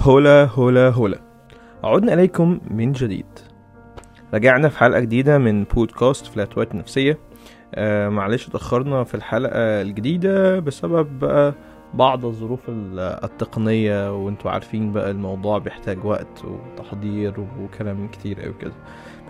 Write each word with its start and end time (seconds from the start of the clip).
هولا 0.00 0.44
هولا 0.44 0.88
هولا. 0.90 1.18
عدنا 1.84 2.14
إليكم 2.14 2.60
من 2.70 2.92
جديد. 2.92 3.26
رجعنا 4.34 4.68
في 4.68 4.78
حلقة 4.78 5.00
جديدة 5.00 5.38
من 5.38 5.64
بودكاست 5.64 6.26
فلاتوات 6.26 6.74
نفسية. 6.74 7.18
آه 7.74 8.08
معلش 8.08 8.48
اتأخرنا 8.48 9.04
في 9.04 9.14
الحلقة 9.14 9.82
الجديدة 9.82 10.58
بسبب 10.60 11.18
بقى 11.18 11.54
بعض 11.94 12.24
الظروف 12.26 12.68
ال- 12.68 12.98
التقنية 13.24 14.16
وانتوا 14.24 14.50
عارفين 14.50 14.92
بقى 14.92 15.10
الموضوع 15.10 15.58
بيحتاج 15.58 16.04
وقت 16.04 16.44
وتحضير 16.44 17.34
وكلام 17.60 18.08
كتير 18.08 18.44
أوي 18.46 18.54
كده. 18.60 18.72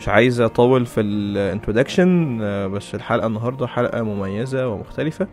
مش 0.00 0.08
عايز 0.08 0.40
أطول 0.40 0.86
في 0.86 1.00
الانترودكشن 1.00 2.38
بس 2.72 2.94
الحلقة 2.94 3.26
النهاردة 3.26 3.66
حلقة 3.66 4.02
مميزة 4.02 4.68
ومختلفة. 4.68 5.28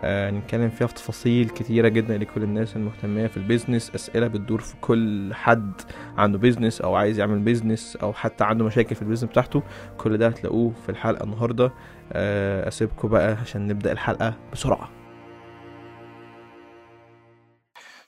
آه، 0.00 0.30
نتكلم 0.30 0.68
فيها 0.68 0.86
في 0.86 0.94
تفاصيل 0.94 1.48
كتيرة 1.48 1.88
جدا 1.88 2.18
لكل 2.18 2.42
الناس 2.42 2.76
المهتمية 2.76 3.26
في 3.26 3.36
ال 3.36 3.42
business 3.42 3.94
أسئلة 3.94 4.26
بتدور 4.26 4.60
في 4.60 4.74
كل 4.80 5.34
حد 5.34 5.72
عنده 6.18 6.38
business 6.38 6.80
أو 6.80 6.94
عايز 6.94 7.18
يعمل 7.18 7.38
business 7.38 7.96
أو 8.02 8.12
حتى 8.12 8.44
عنده 8.44 8.64
مشاكل 8.64 8.94
في 8.94 9.02
ال 9.02 9.05
business 9.05 9.30
بتاعته. 9.30 9.62
كل 9.98 10.18
ده 10.18 10.26
هتلاقوه 10.28 10.72
في 10.82 10.88
الحلقة 10.88 11.24
النهاردة. 11.24 11.72
آه، 12.12 12.68
أسيبكم 12.68 13.08
بقى 13.08 13.36
عشان 13.42 13.66
نبدأ 13.66 13.92
الحلقة 13.92 14.34
بسرعة. 14.52 14.95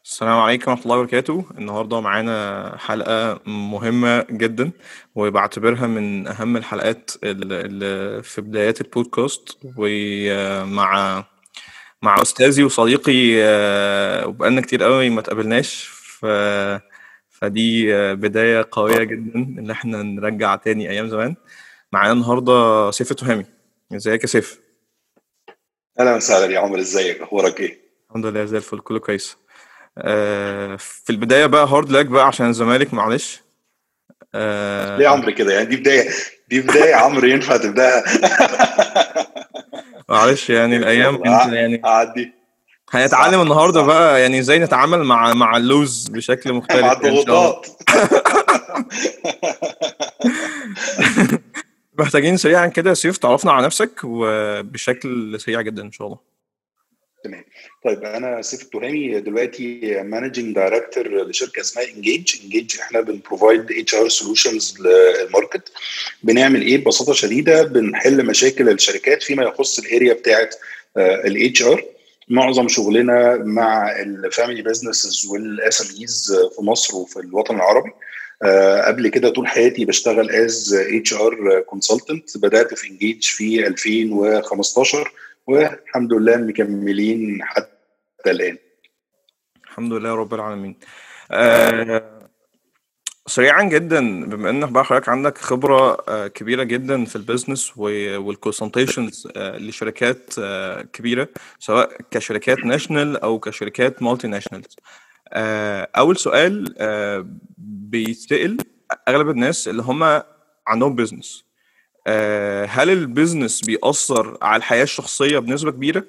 السلام 0.08 0.38
عليكم 0.38 0.70
ورحمة 0.70 0.84
الله 0.84 0.96
وبركاته. 0.96 1.44
النهاردة 1.58 2.00
معانا 2.00 2.76
حلقة 2.78 3.40
مهمة 3.46 4.26
جدا 4.30 4.70
وبعتبرها 5.14 5.86
من 5.86 6.26
أهم 6.26 6.56
الحلقات 6.56 7.10
اللي 7.24 8.22
في 8.22 8.40
بدايات 8.40 8.80
البودكاست. 8.80 9.58
ومع 9.76 11.24
مع 12.02 12.22
أستاذي 12.22 12.64
وصديقي 12.64 13.42
آه، 13.42 14.26
وبقالنا 14.26 14.60
كتير 14.60 14.82
قوي 14.82 15.10
ما 15.10 15.20
تقابلناش. 15.22 15.84
ف... 15.84 16.26
فدي 17.28 17.92
بداية 18.14 18.68
قوية 18.70 19.02
جدا 19.02 19.34
إن 19.34 19.70
إحنا 19.70 20.02
نرجع 20.02 20.56
تاني 20.56 20.90
أيام 20.90 21.08
زمان. 21.08 21.36
معانا 21.92 22.12
النهاردة 22.12 22.90
سيف 22.90 23.10
التهامي. 23.10 23.44
إزيك 23.92 24.22
يا 24.22 24.26
سيف؟ 24.26 24.60
أهلا 26.00 26.16
وسهلا 26.16 26.52
يا 26.52 26.58
عمر. 26.58 26.78
إزيك؟ 26.78 27.20
أخبارك 27.20 27.60
إيه؟ 27.60 27.78
الحمد 28.08 28.26
لله 28.26 28.44
زي 28.44 28.56
الفل. 28.56 28.80
كله 28.80 28.98
كويس. 28.98 29.47
في 30.78 31.10
البداية 31.10 31.46
بقى 31.46 31.66
hard 31.66 31.90
luck 31.90 32.06
بقى 32.06 32.26
عشان 32.26 32.48
الزمالك 32.48 32.94
معلش. 32.94 33.40
آه، 34.34 34.96
ليه 34.96 35.04
يا 35.04 35.08
عمر 35.10 35.34
كده 35.34 35.52
يعني 35.52 35.66
دي 35.66 35.76
بداية 35.76 36.08
دي 36.48 36.60
بداية 36.60 36.94
عمر 36.94 37.26
ينفع 37.28 37.56
تبداها 37.56 38.04
معلش 40.08 40.50
يعني 40.50 40.76
الأيام 40.76 41.14
يلا، 41.14 41.24
كانت 41.38 41.52
يعني 41.52 41.80
عدي. 41.84 42.32
هنتعلم 42.90 43.40
النهارده. 43.40 43.82
بقى 43.82 44.20
يعني 44.22 44.38
إزاي 44.38 44.58
نتعامل 44.58 45.04
مع 45.04 45.34
مع 45.34 45.56
ال 45.56 45.67
loss 45.67 46.08
بشكل 46.08 46.52
مختلف 46.52 46.82
مع. 46.82 46.92
الضغوطات. 46.92 47.66
محتاجين 51.98 52.36
سريعا 52.36 52.66
كده 52.66 52.94
سيف 52.94 53.16
تعرفنا 53.18 53.52
على 53.52 53.66
نفسك 53.66 54.00
وبشكل 54.04 55.40
سريع 55.40 55.60
جدا 55.60 55.82
إن 55.82 55.92
شاء 55.92 56.06
الله. 56.06 56.18
تمام. 57.24 57.44
طيب 57.84 58.04
أنا 58.04 58.42
سيف 58.42 58.62
التهامي 58.62 59.20
دلوقتي 59.20 59.80
managing 60.02 60.54
director 60.54 61.28
لشركة 61.28 61.60
اسمها 61.60 61.84
Engage 61.84 62.34
Engage 62.44 62.78
إحنا 62.80 63.00
بن 63.00 63.16
provide 63.16 63.72
HR 63.72 64.08
solutions 64.08 64.74
لل 64.80 65.03
market 65.03 65.72
بنعمل 66.22 66.62
إيه؟ 66.62 66.76
ببساطة 66.78 67.12
شديدة 67.12 67.62
بنحل 67.62 68.26
مشاكل 68.26 68.68
الشركات 68.68 69.22
فيما 69.22 69.42
يخص 69.42 69.78
الاريا 69.78 70.12
بتاعت 70.14 70.54
الاتش 70.96 71.62
ار 71.62 71.84
معظم 72.28 72.68
شغلنا 72.68 73.36
مع 73.36 74.00
ال 74.00 74.62
family 74.62 75.26
businesses 75.26 75.80
وال 75.80 76.00
SMEs 76.00 76.36
في 76.56 76.62
مصر 76.62 76.96
وفي 76.96 77.16
الوطن 77.20 77.56
العربي. 77.56 77.90
آه، 78.42 78.82
قبل 78.82 79.08
كده 79.08 79.28
طول 79.28 79.46
حياتي 79.46 79.84
بشتغل 79.84 80.30
as 80.30 80.74
HR 80.74 81.60
consultant 81.60 82.38
بدأت 82.38 82.74
في 82.74 82.88
Engage 82.90 83.22
في 83.22 83.66
2015 83.66 85.12
والحمد 85.48 86.12
لله 86.12 86.36
مكملين 86.36 87.38
حتى 87.42 88.30
الآن. 88.30 88.58
الحمد 89.64 89.92
لله 89.92 90.14
رب 90.14 90.34
العالمين. 90.34 90.78
آه 91.32 92.28
سريعا 93.26 93.62
جدا 93.62 94.24
بما 94.24 94.50
انك 94.50 94.68
بقى 94.68 94.84
حضرتك 94.84 95.08
عندك 95.08 95.38
خبرة 95.38 96.04
آه 96.08 96.26
كبيرة 96.26 96.62
جدا 96.62 97.04
في 97.04 97.16
ال 97.16 97.23
business 97.23 97.78
وال 97.78 97.98
consultations 97.98 99.28
آه 99.36 99.56
لشركات 99.58 100.34
آه 100.38 100.82
كبيرة 100.82 101.28
سواء 101.58 101.96
كشركات 102.10 102.58
national 102.58 103.16
أو 103.16 103.38
كشركات 103.38 104.02
multinationals 104.02 104.76
آه 105.32 105.88
أول 105.96 106.16
سؤال 106.16 106.74
بيتسأل 107.58 108.56
أغلب 109.08 109.28
الناس 109.30 109.68
اللي 109.68 109.82
هم 109.82 110.22
عندهم 110.66 110.94
business 110.96 111.44
هل 112.64 112.90
ال 112.90 112.98
business 112.98 113.60
بيأثر 113.60 114.38
على 114.42 114.56
الحياة 114.56 114.82
الشخصية 114.82 115.38
بنسبة 115.38 115.70
كبيرة؟ 115.70 116.04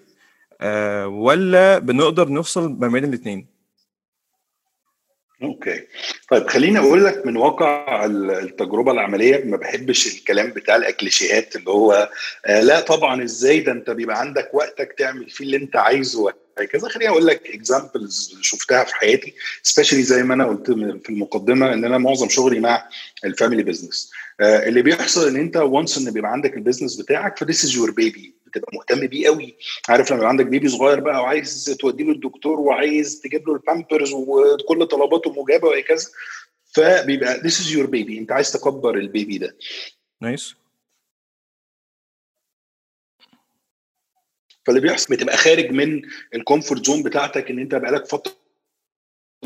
آه 0.61 1.07
ولا 1.07 1.79
بنقدر 1.79 2.29
نفصل 2.31 2.69
ما 2.79 2.87
بين 2.87 3.03
الاثنين 3.03 3.47
Okay. 5.43 5.87
طيب 6.29 6.47
خليني 6.47 6.79
أقول 6.79 7.05
لك 7.05 7.25
من 7.25 7.37
واقع 7.37 8.05
ال- 8.05 8.31
التجربة 8.31 8.91
العملية. 8.91 9.43
ما 9.45 9.57
بحبش 9.57 10.15
الكلام 10.19 10.49
بتاع 10.49 10.75
الأكليشيهات 10.75 11.55
اللي 11.55 11.69
هو 11.69 12.09
آه 12.45 12.61
لا 12.61 12.79
طبعا 12.79 13.23
إزاي؟ 13.23 13.59
ده 13.59 13.71
أنت 13.71 13.89
بيبقى 13.89 14.19
عندك 14.19 14.49
وقتك 14.53 14.95
تعمل 14.97 15.29
فيه 15.29 15.45
اللي 15.45 15.57
أنت 15.57 15.75
عايزه. 15.75 16.33
وهكذا 16.59 16.89
خليني 16.89 17.09
أقول 17.11 17.25
لك 17.27 17.47
examples 17.49 18.37
شفتها 18.41 18.83
في 18.83 18.95
حياتي 18.95 19.33
especially 19.63 20.03
زي 20.03 20.23
ما 20.23 20.33
أنا 20.33 20.45
قلت 20.47 20.71
في 20.71 21.09
المقدمة 21.09 21.73
إن 21.73 21.85
أنا 21.85 21.97
معظم 21.97 22.29
شغلي 22.29 22.59
مع 22.59 22.89
ال 23.25 23.31
family 23.31 23.63
business 23.63 24.11
آه 24.39 24.67
اللي 24.67 24.81
بيحصل 24.81 25.27
إن 25.27 25.35
أنت 25.35 25.57
once 25.57 25.97
إن 25.97 26.11
بيبقى 26.13 26.31
عندك 26.31 26.53
ال 26.53 26.58
business 26.58 26.95
بتاعك 27.01 27.37
ف 27.39 27.44
this 27.44 27.63
is 27.63 27.75
your 27.75 27.91
baby 27.91 28.33
بتبقى 28.47 28.71
مهتم 28.75 29.07
بيه 29.07 29.27
قوي. 29.27 29.55
عارف 29.89 30.09
لما 30.09 30.17
يبقى 30.17 30.29
عندك 30.29 30.45
baby 30.45 30.69
صغير 30.69 30.99
بقى 30.99 31.21
وعايز 31.21 31.77
توديه 31.79 32.03
للدكتور 32.03 32.59
وعايز 32.59 33.21
تجيب 33.21 33.47
له 33.47 33.53
البامبرز 33.53 34.13
وكل 34.13 34.85
طلباته 34.87 35.43
مجابة 35.43 35.67
وهكذا 35.67 36.05
فبيبقى 36.73 37.39
this 37.39 37.53
is 37.53 37.73
your 37.75 37.87
baby 37.87 38.17
أنت 38.17 38.31
عايز 38.31 38.51
تكبر 38.51 38.95
ال 38.95 39.04
baby 39.04 39.37
ده. 39.37 39.55
Nice 40.21 40.55
فاللي 44.69 44.81
بيحصل 44.81 45.15
بتبقى 45.15 45.37
خارج 45.37 45.71
من 45.71 46.01
ال 46.35 46.42
comfort 46.42 46.85
zone 46.85 47.03
بتاعتك 47.03 47.49
إن 47.51 47.59
أنت 47.59 47.75
بقالك 47.75 48.05
فترة 48.05 48.33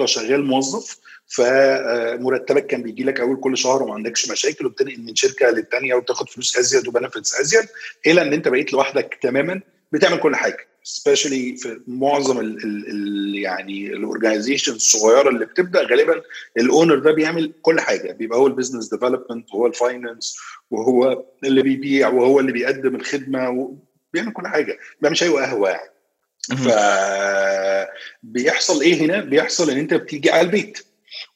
شغال 0.05 0.45
موظف 0.45 0.97
فمرتبك 1.27 2.65
كان 2.67 2.83
بيجي 2.83 3.03
لك 3.03 3.19
أول 3.19 3.39
كل 3.39 3.57
شهر 3.57 3.83
وما 3.83 3.93
عندكش 3.93 4.31
مشاكل 4.31 4.65
وبتنقل 4.65 5.01
من 5.01 5.15
شركة 5.15 5.49
للتانية 5.49 5.93
وتاخد 5.95 6.29
فلوس 6.29 6.57
أزيد 6.57 6.87
و 6.87 6.93
benefits 6.93 7.39
أزيد 7.39 7.65
إلى 8.07 8.21
إن 8.21 8.33
أنت 8.33 8.47
بقيت 8.47 8.73
لوحدك 8.73 9.17
تماما 9.21 9.61
بتعمل 9.91 10.19
كل 10.19 10.35
حاجة 10.35 10.57
especially 10.83 11.57
في 11.57 11.81
معظم 11.87 12.39
ال 12.39 12.63
ال 12.63 12.89
ال 12.89 13.35
يعني 13.35 13.87
ال 13.93 13.99
organization 13.99 14.73
الصغيرة 14.73 15.29
اللي 15.29 15.45
بتبدأ 15.45 15.81
غالبا 15.83 16.21
ال 16.57 16.64
owner 16.64 16.99
ده 16.99 17.11
بيعمل 17.11 17.53
كل 17.61 17.79
حاجة 17.79 18.11
بيبقى 18.11 18.39
هو 18.39 18.47
ال 18.47 18.52
business 18.52 18.89
development 18.93 19.53
وهو 19.53 19.67
ال 19.67 19.76
finance 19.76 20.37
وهو 20.71 21.23
اللي 21.43 21.61
بيبيع 21.61 22.09
وهو 22.09 22.39
اللي 22.39 22.51
بيقدم 22.51 22.95
الخدمة 22.95 23.49
بيعمل 24.13 24.33
كل 24.33 24.47
حاجة 24.47 24.77
بيعمل 25.01 25.17
شاي 25.17 25.29
وقهوة 25.29 25.69
يعني. 25.69 25.89
ف 26.57 26.67
بيحصل 28.23 28.81
إيه 28.81 29.01
هنا؟ 29.01 29.19
بيحصل 29.21 29.69
إن 29.69 29.77
أنت 29.77 29.93
بتيجي 29.93 30.31
على 30.31 30.41
البيت 30.41 30.79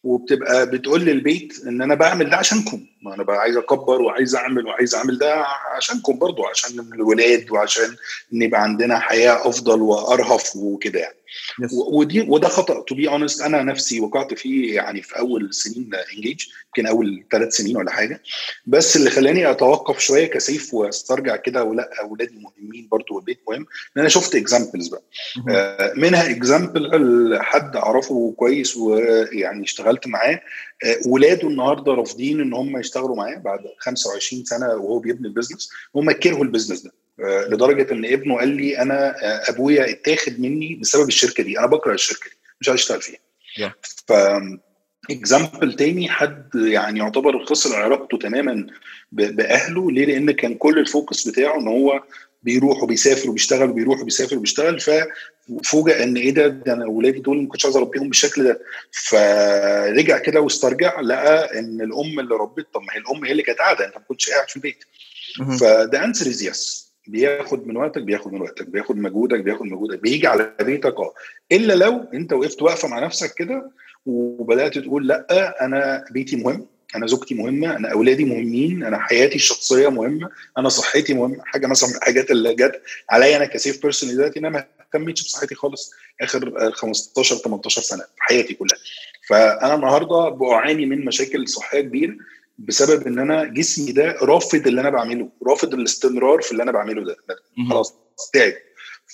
وبتبقى 0.03 0.69
بتقول 0.69 1.01
للبيت 1.01 1.53
إن 1.67 1.81
أنا 1.81 1.95
بعمل 1.95 2.29
ده 2.29 2.37
عشانكم 2.37 2.85
ما 3.01 3.13
أنا 3.15 3.23
بقى 3.23 3.37
عايز 3.37 3.57
أكبر 3.57 4.01
وعايز 4.01 4.35
أعمل 4.35 4.65
وعايز 4.67 4.95
أعمل 4.95 5.17
ده 5.17 5.45
عشانكم 5.75 6.19
برضو 6.19 6.45
عشان 6.45 6.79
الولاد 6.79 7.51
وعشان 7.51 7.95
ان 8.33 8.41
يبقى 8.41 8.61
عندنا 8.63 8.99
حياة 8.99 9.49
أفضل 9.49 9.81
وأرهف 9.81 10.55
وكده 10.55 10.99
يعني. 10.99 11.16
Yes. 11.61 11.73
ودي 11.93 12.21
وده 12.21 12.47
خطأ. 12.47 12.81
To 12.87 12.95
be 12.95 13.07
honest 13.09 13.41
أنا 13.41 13.63
نفسي 13.63 13.99
وقعت 13.99 14.33
فيه 14.33 14.75
يعني 14.75 15.01
في 15.01 15.19
أول 15.19 15.53
سنين 15.53 15.89
Engage 16.15 16.41
يمكن 16.67 16.87
أول 16.87 17.25
ثلاث 17.31 17.53
سنين 17.55 17.77
ولا 17.77 17.91
حاجة. 17.91 18.21
بس 18.65 18.95
اللي 18.97 19.09
خلاني 19.09 19.51
أتوقف 19.51 19.99
شوية 19.99 20.27
كسيف 20.27 20.73
واسترجع 20.73 21.35
كده 21.35 21.63
ولا 21.63 21.89
أولادي 22.01 22.35
مهمين 22.35 22.87
برضو 22.91 23.15
والبيت 23.15 23.39
مهم 23.49 23.61
إن 23.61 23.99
أنا 24.01 24.09
شفت 24.09 24.35
examples 24.35 24.87
بقى. 24.87 25.03
آه، 25.49 25.93
منها 25.95 26.29
example 26.31 27.37
حد 27.41 27.75
أعرفه 27.75 28.33
كويس 28.37 28.77
ويعني 28.77 29.63
اشتغلت 29.63 30.07
معاه. 30.07 30.41
آه، 30.83 30.97
ولاده 31.07 31.47
النهارده 31.47 31.93
رافضين 31.93 32.41
إن 32.41 32.53
هم 32.53 32.77
يشتغلوا 32.77 33.15
معاه 33.15 33.35
بعد 33.35 33.59
25 33.79 34.45
سنة 34.45 34.67
وهو 34.67 34.99
بيبني 34.99 35.27
ال 35.27 35.32
business 35.32 35.69
هم 35.95 36.11
كرهوا 36.11 36.43
ال 36.43 36.47
business 36.47 36.81
ده. 36.81 36.91
لدرجة 37.19 37.93
إن 37.93 38.05
ابنه 38.05 38.37
قال 38.37 38.49
لي 38.49 38.77
أنا 38.81 39.15
آه، 39.23 39.49
أبويا 39.49 39.89
اتاخد 39.89 40.39
مني 40.39 40.75
بسبب 40.75 41.07
الشركة 41.07 41.43
دي. 41.43 41.59
أنا 41.59 41.67
بكره 41.67 41.93
الشركة 41.93 42.29
دي 42.29 42.37
مش 42.61 42.69
عايز 42.69 42.79
اشتغل 42.79 43.01
فيها. 43.01 43.19
Yeah. 43.59 43.71
ف 44.07 44.13
example 45.11 45.73
تاني 45.73 46.09
حد 46.09 46.49
يعني 46.55 46.99
يعتبر 46.99 47.45
خسر 47.45 47.75
علاقته 47.75 48.17
تماما 48.17 48.67
بأهله. 49.11 49.91
ليه؟ 49.91 50.05
لأن 50.05 50.31
كان 50.31 50.55
كل 50.55 50.79
ال 50.79 50.87
focus 50.87 51.27
بتاعه 51.27 51.59
إن 51.59 51.67
هو 51.67 52.03
بيروح 52.43 52.83
وبيسافر 52.83 53.29
وبيشتغل 53.29 53.69
وبيروح 53.69 53.99
وبيسافر 54.01 54.37
وبيشتغل. 54.37 54.79
ففوجئ 54.79 56.03
إن 56.03 56.17
إيه 56.17 56.31
ده؟ 56.31 56.47
ده 56.47 56.73
أنا 56.73 56.85
أولادي 56.85 57.19
دول 57.19 57.41
ما 57.41 57.47
كنتش 57.47 57.65
عايز 57.65 57.77
أربيهم 57.77 58.07
بالشكل 58.07 58.43
ده. 58.43 58.59
فرجع 58.91 60.17
كده 60.17 60.41
واسترجع 60.41 60.99
لقى 61.01 61.59
إن 61.59 61.81
الأم 61.81 62.19
اللي 62.19 62.35
ربت 62.35 62.67
طب 62.73 62.81
ما 62.81 62.93
هي 62.93 62.97
الأم 62.97 63.25
هي 63.25 63.31
اللي 63.31 63.43
كانت 63.43 63.59
قاعدة 63.59 63.85
أنت 63.85 63.95
ما 63.97 64.03
كنتش 64.07 64.29
قاعد 64.29 64.49
في 64.49 64.55
البيت. 64.55 64.83
فده 65.59 66.05
answer 66.05 66.27
is 66.29 66.43
yes 66.43 66.86
بياخد 67.07 67.67
من 67.67 67.77
وقتك 67.77 68.01
بياخد 68.01 68.33
من 68.33 68.41
وقتك 68.41 68.67
بياخد 68.67 68.97
مجهودك 68.97 69.39
بياخد 69.39 69.65
مجهودك 69.65 69.99
بيجي 69.99 70.27
على 70.27 70.53
بيتك 70.61 70.99
آه 70.99 71.13
إلا 71.51 71.73
لو 71.73 72.05
أنت 72.13 72.33
وقفت 72.33 72.61
وقفة 72.61 72.87
مع 72.87 72.99
نفسك 72.99 73.33
كده 73.33 73.71
وبدأت 74.05 74.77
تقول 74.77 75.07
لأ 75.07 75.65
أنا 75.65 76.05
بيتي 76.11 76.35
مهم 76.35 76.65
أنا 76.95 77.07
زوجتي 77.07 77.35
مهمة 77.35 77.75
أنا 77.77 77.91
أولادي 77.91 78.25
مهمين 78.25 78.83
أنا 78.83 78.99
حياتي 78.99 79.35
الشخصية 79.35 79.87
مهمة 79.89 80.29
أنا 80.57 80.69
صحتي 80.69 81.13
مهمة 81.13 81.43
حاجة 81.45 81.67
مثلا 81.67 81.89
من 81.89 81.95
الحاجات 81.95 82.31
اللي 82.31 82.55
جت 82.55 82.81
عليا 83.09 83.37
أنا 83.37 83.45
كسيف 83.45 83.81
person 83.81 84.09
دلوقتي 84.09 84.39
إن 84.39 84.45
أنا 84.45 84.57
ما 84.57 84.65
اهتمتش 84.81 85.23
بصحتي 85.23 85.55
خالص 85.55 85.93
آخر 86.21 86.71
15 86.71 87.35
18 87.35 87.81
سنة 87.81 88.03
في 88.03 88.23
حياتي 88.23 88.53
كلها. 88.53 88.79
فأنا 89.29 89.75
النهارده 89.75 90.29
بعاني 90.29 90.85
من 90.85 91.05
مشاكل 91.05 91.47
صحية 91.47 91.81
كبيرة 91.81 92.15
بسبب 92.57 93.07
إن 93.07 93.19
أنا 93.19 93.43
جسمي 93.43 93.91
ده 93.91 94.15
رافض 94.21 94.67
اللي 94.67 94.81
أنا 94.81 94.89
بعمله 94.89 95.29
رافض 95.47 95.73
الاستمرار 95.73 96.41
في 96.41 96.51
اللي 96.51 96.63
أنا 96.63 96.71
بعمله 96.71 97.03
ده. 97.05 97.15
خلاص 97.69 97.93
تعب 98.33 98.53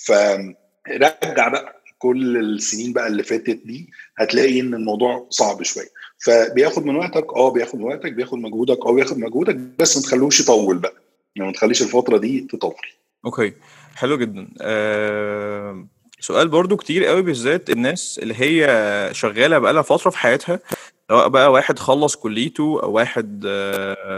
فرجع 0.06 1.48
بقى 1.48 1.82
كل 1.98 2.36
السنين 2.36 2.92
بقى 2.92 3.06
اللي 3.06 3.22
فاتت 3.22 3.60
دي 3.64 3.90
هتلاقي 4.18 4.60
إن 4.60 4.74
الموضوع 4.74 5.26
صعب 5.30 5.62
شوية. 5.62 5.88
فبياخد 6.24 6.84
من 6.86 6.96
وقتك 6.96 7.32
آه 7.36 7.50
بياخد 7.50 7.78
من 7.78 7.84
وقتك 7.84 8.12
بياخد 8.12 8.38
مجهودك 8.38 8.86
آه 8.86 8.92
بياخد 8.92 9.18
مجهودك 9.18 9.54
بس 9.56 9.96
ما 9.96 10.02
تخلوش 10.02 10.40
يطول 10.40 10.78
بقى. 10.78 10.94
يعني 11.36 11.48
ما 11.48 11.54
تخليش 11.54 11.82
الفترة 11.82 12.18
دي 12.18 12.40
تطول. 12.50 12.74
Okay. 13.26 13.52
حلو 13.96 14.18
جدا. 14.18 14.48
آه 14.60 15.86
سؤال 16.20 16.48
برضو 16.48 16.76
كتير 16.76 17.04
قوي 17.04 17.22
بالذات 17.22 17.70
الناس 17.70 18.20
اللي 18.22 18.34
هي 18.38 19.08
شغالة 19.14 19.58
بقالها 19.58 19.82
فترة 19.82 20.10
في 20.10 20.18
حياتها. 20.18 20.60
سواء 21.08 21.28
بقى 21.28 21.52
واحد 21.52 21.78
خلص 21.78 22.16
كليته 22.16 22.80
أو 22.82 22.92
واحد 22.92 23.40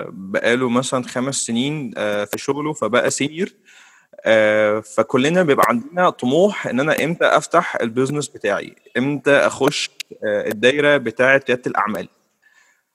بقاله 0.08 0.68
مثلا 0.68 1.02
خمس 1.02 1.34
سنين 1.36 1.90
في 1.94 2.36
شغله 2.36 2.72
فبقى 2.72 3.10
senior 3.10 3.48
فكلنا 4.94 5.42
بيبقى 5.42 5.66
عندنا 5.68 6.10
طموح 6.10 6.66
إن 6.66 6.80
أنا 6.80 7.04
إمتى 7.04 7.24
أفتح 7.24 7.76
ال 7.76 7.82
business 7.82 8.28
بتاعي 8.28 8.76
إمتى 8.98 9.30
أخش 9.32 9.90
الدايرة 10.24 10.96
بتاعة 10.96 11.42
ريادة 11.48 11.62
الأعمال. 11.66 12.08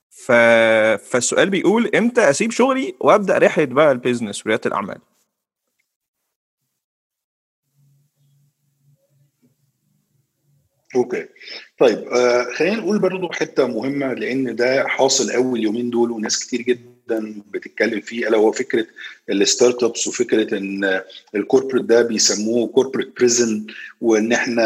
فالسؤال 0.10 1.50
بيقول 1.50 1.90
إمتى 1.96 2.30
أسيب 2.30 2.52
شغلي 2.52 2.96
وأبدأ 3.00 3.38
رحلة 3.38 3.66
بقى 3.66 3.92
ال 3.92 3.98
business 3.98 4.46
وريادة 4.46 4.62
الأعمال 4.66 4.98
Okay. 10.96 11.26
طيب 11.80 11.98
آه 11.98 12.44
خلينا 12.44 12.76
نقول 12.76 13.00
برضه 13.00 13.30
حتة 13.32 13.68
مهمة 13.68 14.14
لأن 14.14 14.56
ده 14.56 14.88
حاصل 14.88 15.32
قوي 15.32 15.60
اليومين 15.60 15.90
دول 15.90 16.12
وناس 16.12 16.40
كتير 16.46 16.62
جدا 16.62 17.42
بتتكلم 17.52 18.02
فيه 18.02 18.28
ألا 18.28 18.38
هو 18.38 18.52
فكرة 18.52 18.86
ال 19.30 19.84
startups 19.84 20.08
وفكرة 20.08 20.58
إن 20.58 21.02
ال 21.36 21.41
corporate 21.41 21.86
ده 21.86 22.02
بيسموه 22.02 22.68
corporate 22.68 23.16
prison 23.18 23.66
وإن 24.02 24.32
إحنا 24.34 24.66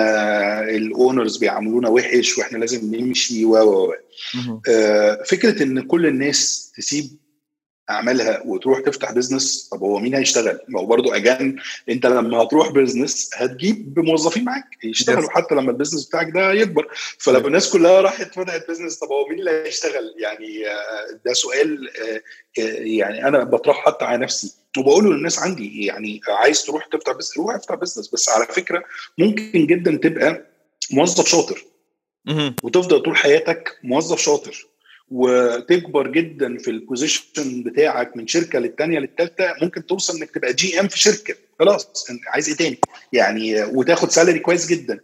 ال 0.70 0.80
owners 0.80 1.38
بيعاملونا 1.38 1.90
وحش 1.90 2.38
وإحنا 2.38 2.58
لازم 2.58 2.96
نمشي 2.96 3.46
و 3.46 3.56
و 3.58 3.94
آه 4.70 5.24
فكرة 5.26 5.64
إن 5.64 5.82
كل 5.82 6.06
الناس 6.06 6.72
تسيب 6.78 7.06
أعمالها 7.90 8.42
وتروح 8.46 8.80
تفتح 8.80 9.12
business 9.12 9.70
طب 9.72 9.80
هو 9.84 10.00
مين 10.00 10.16
هيشتغل؟ 10.16 10.60
ما 10.68 10.80
هو 10.80 10.86
برضه 10.86 11.16
again 11.16 11.58
أنت 11.90 12.06
لما 12.06 12.38
هتروح 12.44 12.70
business 12.72 13.30
هتجيب 13.36 14.00
موظفين 14.00 14.44
معاك 14.44 14.66
يشتغلوا 14.84 15.30
حتى 15.30 15.56
لما 15.56 15.72
ال 15.72 15.76
business 15.76 16.06
بتاعك 16.08 16.32
ده 16.34 16.52
يكبر. 16.54 16.88
فلما 17.20 17.48
الناس 17.48 17.70
كلها 17.70 18.02
راحت 18.02 18.34
فتحت 18.40 18.70
business 18.70 19.00
طب 19.00 19.08
هو 19.08 19.28
مين 19.28 19.40
اللي 19.40 19.52
هيشتغل؟ 19.52 20.14
يعني 20.18 20.64
ده 21.26 21.34
سؤال 21.34 21.90
يعني 22.58 23.28
أنا 23.28 23.44
بطرحه 23.44 23.82
حتى 23.92 24.06
على 24.06 24.18
نفسي. 24.18 24.54
وبقوله 24.78 25.14
للناس 25.14 25.40
عندي 25.40 25.86
يعني 25.86 26.22
عايز 26.28 26.64
تروح 26.64 26.86
تفتح 26.86 27.12
business 27.12 27.38
روح 27.38 27.56
افتح 27.56 27.76
business 27.76 28.08
بس 28.14 28.30
على 28.30 28.46
فكرة 28.46 28.84
ممكن 29.18 29.68
جدا 29.68 29.96
تبقى 29.98 30.46
موظف 30.92 31.28
شاطر. 31.28 31.64
وتفضل 32.64 33.00
طول 33.00 33.16
حياتك 33.18 33.78
موظف 33.84 34.20
شاطر. 34.20 34.68
وتكبر 35.12 36.08
جدا 36.08 36.58
في 36.58 36.72
ال 36.72 36.82
position 36.82 37.64
بتاعك 37.64 38.18
من 38.18 38.28
شركة 38.28 38.60
للثانيه 38.60 39.00
للثالثه 39.00 39.54
ممكن 39.62 39.86
توصل 39.86 40.18
إنك 40.18 40.32
تبقى 40.32 40.54
GM 40.54 40.88
في 40.88 41.00
شركة. 41.00 41.36
خلاص 41.60 42.08
عايز 42.28 42.50
إيه 42.50 42.56
تاني؟ 42.56 42.78
يعني 43.14 43.64
وتاخد 43.64 44.12
salary 44.12 44.40
كويس 44.40 44.68
جدا. 44.68 45.00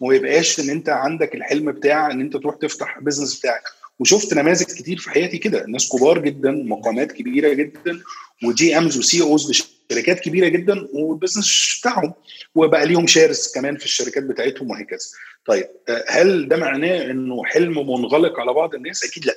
وما 0.00 0.14
يبقاش 0.14 0.60
إن 0.60 0.70
أنت 0.70 0.88
عندك 0.88 1.34
الحلم 1.34 1.72
بتاع 1.72 2.10
إن 2.10 2.20
أنت 2.20 2.36
تروح 2.36 2.54
تفتح 2.56 2.98
business 3.00 3.38
بتاعك. 3.38 3.62
وشفت 3.98 4.34
نماذج 4.34 4.64
كتير 4.64 4.98
في 4.98 5.10
حياتي 5.10 5.38
كده. 5.38 5.66
ناس 5.66 5.88
كبار 5.88 6.18
جدا 6.18 6.50
مقامات 6.50 7.12
كبيرة 7.12 7.52
جدا 7.52 8.00
و 8.44 8.78
GMs 8.78 8.98
و 8.98 9.22
CEOs 9.22 9.50
لشركات 9.90 10.20
كبيرة 10.20 10.48
جدا 10.48 10.88
وال 10.92 11.09
business 11.09 11.78
بتاعهم 11.80 12.14
وبقى 12.54 12.86
ليهم 12.86 13.06
shares 13.06 13.52
كمان 13.54 13.76
في 13.76 13.84
الشركات 13.84 14.22
بتاعتهم 14.22 14.70
وهكذا. 14.70 15.06
طيب 15.46 15.68
هل 16.08 16.48
ده 16.48 16.56
معناه 16.56 17.10
إنه 17.10 17.44
حلم 17.44 17.72
منغلق 17.78 18.40
على 18.40 18.52
بعض 18.52 18.74
الناس؟ 18.74 19.04
أكيد 19.04 19.26
لأ. 19.26 19.36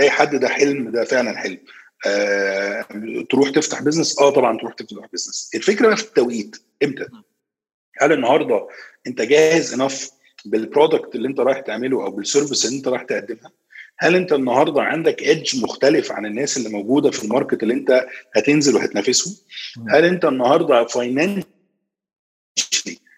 أي 0.00 0.10
حد 0.10 0.36
ده 0.36 0.48
حلم 0.48 0.90
ده 0.90 1.04
فعلا 1.04 1.38
حلم. 1.38 1.58
آه، 2.06 2.86
تروح 3.30 3.50
تفتح 3.50 3.82
business 3.82 4.18
آه 4.18 4.30
طبعا 4.30 4.58
تروح 4.58 4.74
تفتح 4.74 5.06
business 5.12 5.50
الفكرة 5.54 5.86
بقى 5.86 5.96
في 5.96 6.02
التوقيت. 6.02 6.56
إمتى؟ 6.82 7.06
هل 7.98 8.12
النهارده 8.12 8.68
أنت 9.06 9.22
جاهز 9.22 9.74
enough 9.74 10.10
بال 10.44 10.60
product 10.60 11.14
اللي 11.14 11.28
أنت 11.28 11.40
رايح 11.40 11.60
تعمله 11.60 12.04
أو 12.04 12.10
بال 12.10 12.22
service 12.22 12.64
اللي 12.64 12.76
أنت 12.76 12.88
رايح 12.88 13.02
تقدمها؟ 13.02 13.50
هل 14.02 14.16
انت 14.16 14.32
النهارده 14.32 14.82
عندك 14.82 15.22
edge 15.22 15.62
مختلف 15.62 16.12
عن 16.12 16.26
الناس 16.26 16.56
اللي 16.56 16.68
موجوده 16.68 17.10
في 17.10 17.24
ال 17.24 17.29
market 17.29 17.62
اللي 17.62 17.74
انت 17.74 18.06
هتنزل 18.36 18.76
وهتنافسهم؟ 18.76 19.34
هل 19.90 20.04
انت 20.04 20.24
النهارده 20.24 20.84
financially 20.84 21.44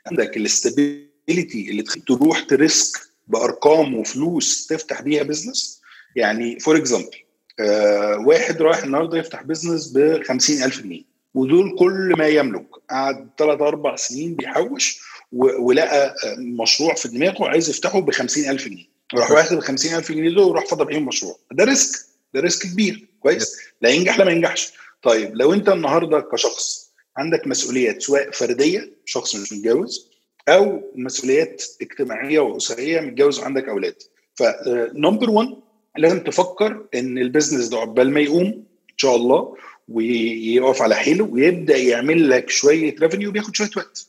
عندك 0.06 0.36
ال 0.37 0.50
stability 0.50 1.70
اللي 1.70 1.82
تروح 1.82 2.40
ت 2.40 2.52
risk 2.52 2.99
بأرقام 3.28 3.94
وفلوس 3.94 4.66
تفتح 4.66 5.02
بيها 5.02 5.22
business 5.22 5.81
يعني 6.16 6.58
for 6.61 6.76
example 6.76 7.16
آه 7.60 8.19
واحد 8.26 8.62
رايح 8.62 8.84
النهارده 8.84 9.19
يفتح 9.19 9.42
business 9.43 9.93
ب 9.96 10.22
50000 10.22 10.80
جنيه 10.82 11.02
ودول 11.34 11.76
كل 11.78 12.14
ما 12.19 12.28
يملك 12.28 12.66
قعد 12.90 13.28
ثلاث 13.38 13.60
أربع 13.60 13.96
سنين 13.96 14.34
بيحوش 14.34 15.00
ولقى 15.32 16.14
مشروع 16.38 16.94
في 16.94 17.08
دماغه 17.08 17.48
عايز 17.48 17.70
يفتحه 17.70 18.00
ب 18.00 18.10
50000 18.10 18.69
جنيه. 18.69 18.94
راح 19.19 19.31
واخد 19.31 19.56
ال 19.56 19.62
50000 19.62 20.12
جنيه 20.12 20.31
دول 20.31 20.44
وراح 20.44 20.66
فضل 20.66 20.84
بيهم 20.84 21.06
مشروع. 21.06 21.38
ده 21.52 21.64
risk 21.64 22.06
ده 22.35 22.40
risk 22.40 22.62
كبير. 22.66 23.06
كويس؟ 23.21 23.56
لا 23.80 23.90
ينجح 23.90 24.18
لا 24.18 24.25
ما 24.25 24.33
ينجحش. 24.33 24.73
طيب 25.02 25.37
لو 25.37 25.52
انت 25.52 25.68
النهارده 25.68 26.21
كشخص 26.21 26.90
عندك 27.16 27.47
مسؤوليات 27.47 28.02
سواء 28.02 28.30
فردية 28.30 28.92
شخص 29.04 29.37
مش 29.37 29.52
متجوز 29.52 30.11
أو 30.49 30.92
مسؤوليات 30.94 31.62
اجتماعية 31.83 32.40
وأسرية 32.40 33.00
متجوز 33.00 33.38
وعندك 33.38 33.68
أولاد. 33.68 33.94
ف 34.35 34.48
number 34.48 35.30
1 35.30 35.49
لازم 35.97 36.21
تفكر 36.21 36.87
إن 36.94 37.18
ال 37.18 37.24
business 37.24 37.68
ده 37.68 37.76
عقبال 37.78 38.11
ما 38.11 38.21
يقوم 38.21 38.47
إن 38.90 38.97
شاء 38.97 39.16
الله 39.16 39.56
ويقف 39.88 40.83
على 40.83 40.94
حيله 40.97 41.25
ويبدأ 41.25 41.76
يعمل 41.76 42.30
لك 42.30 42.50
شوية 42.50 42.97
revenue 43.00 43.30
بياخد 43.30 43.54
شوية 43.54 43.71
وقت. 43.76 44.06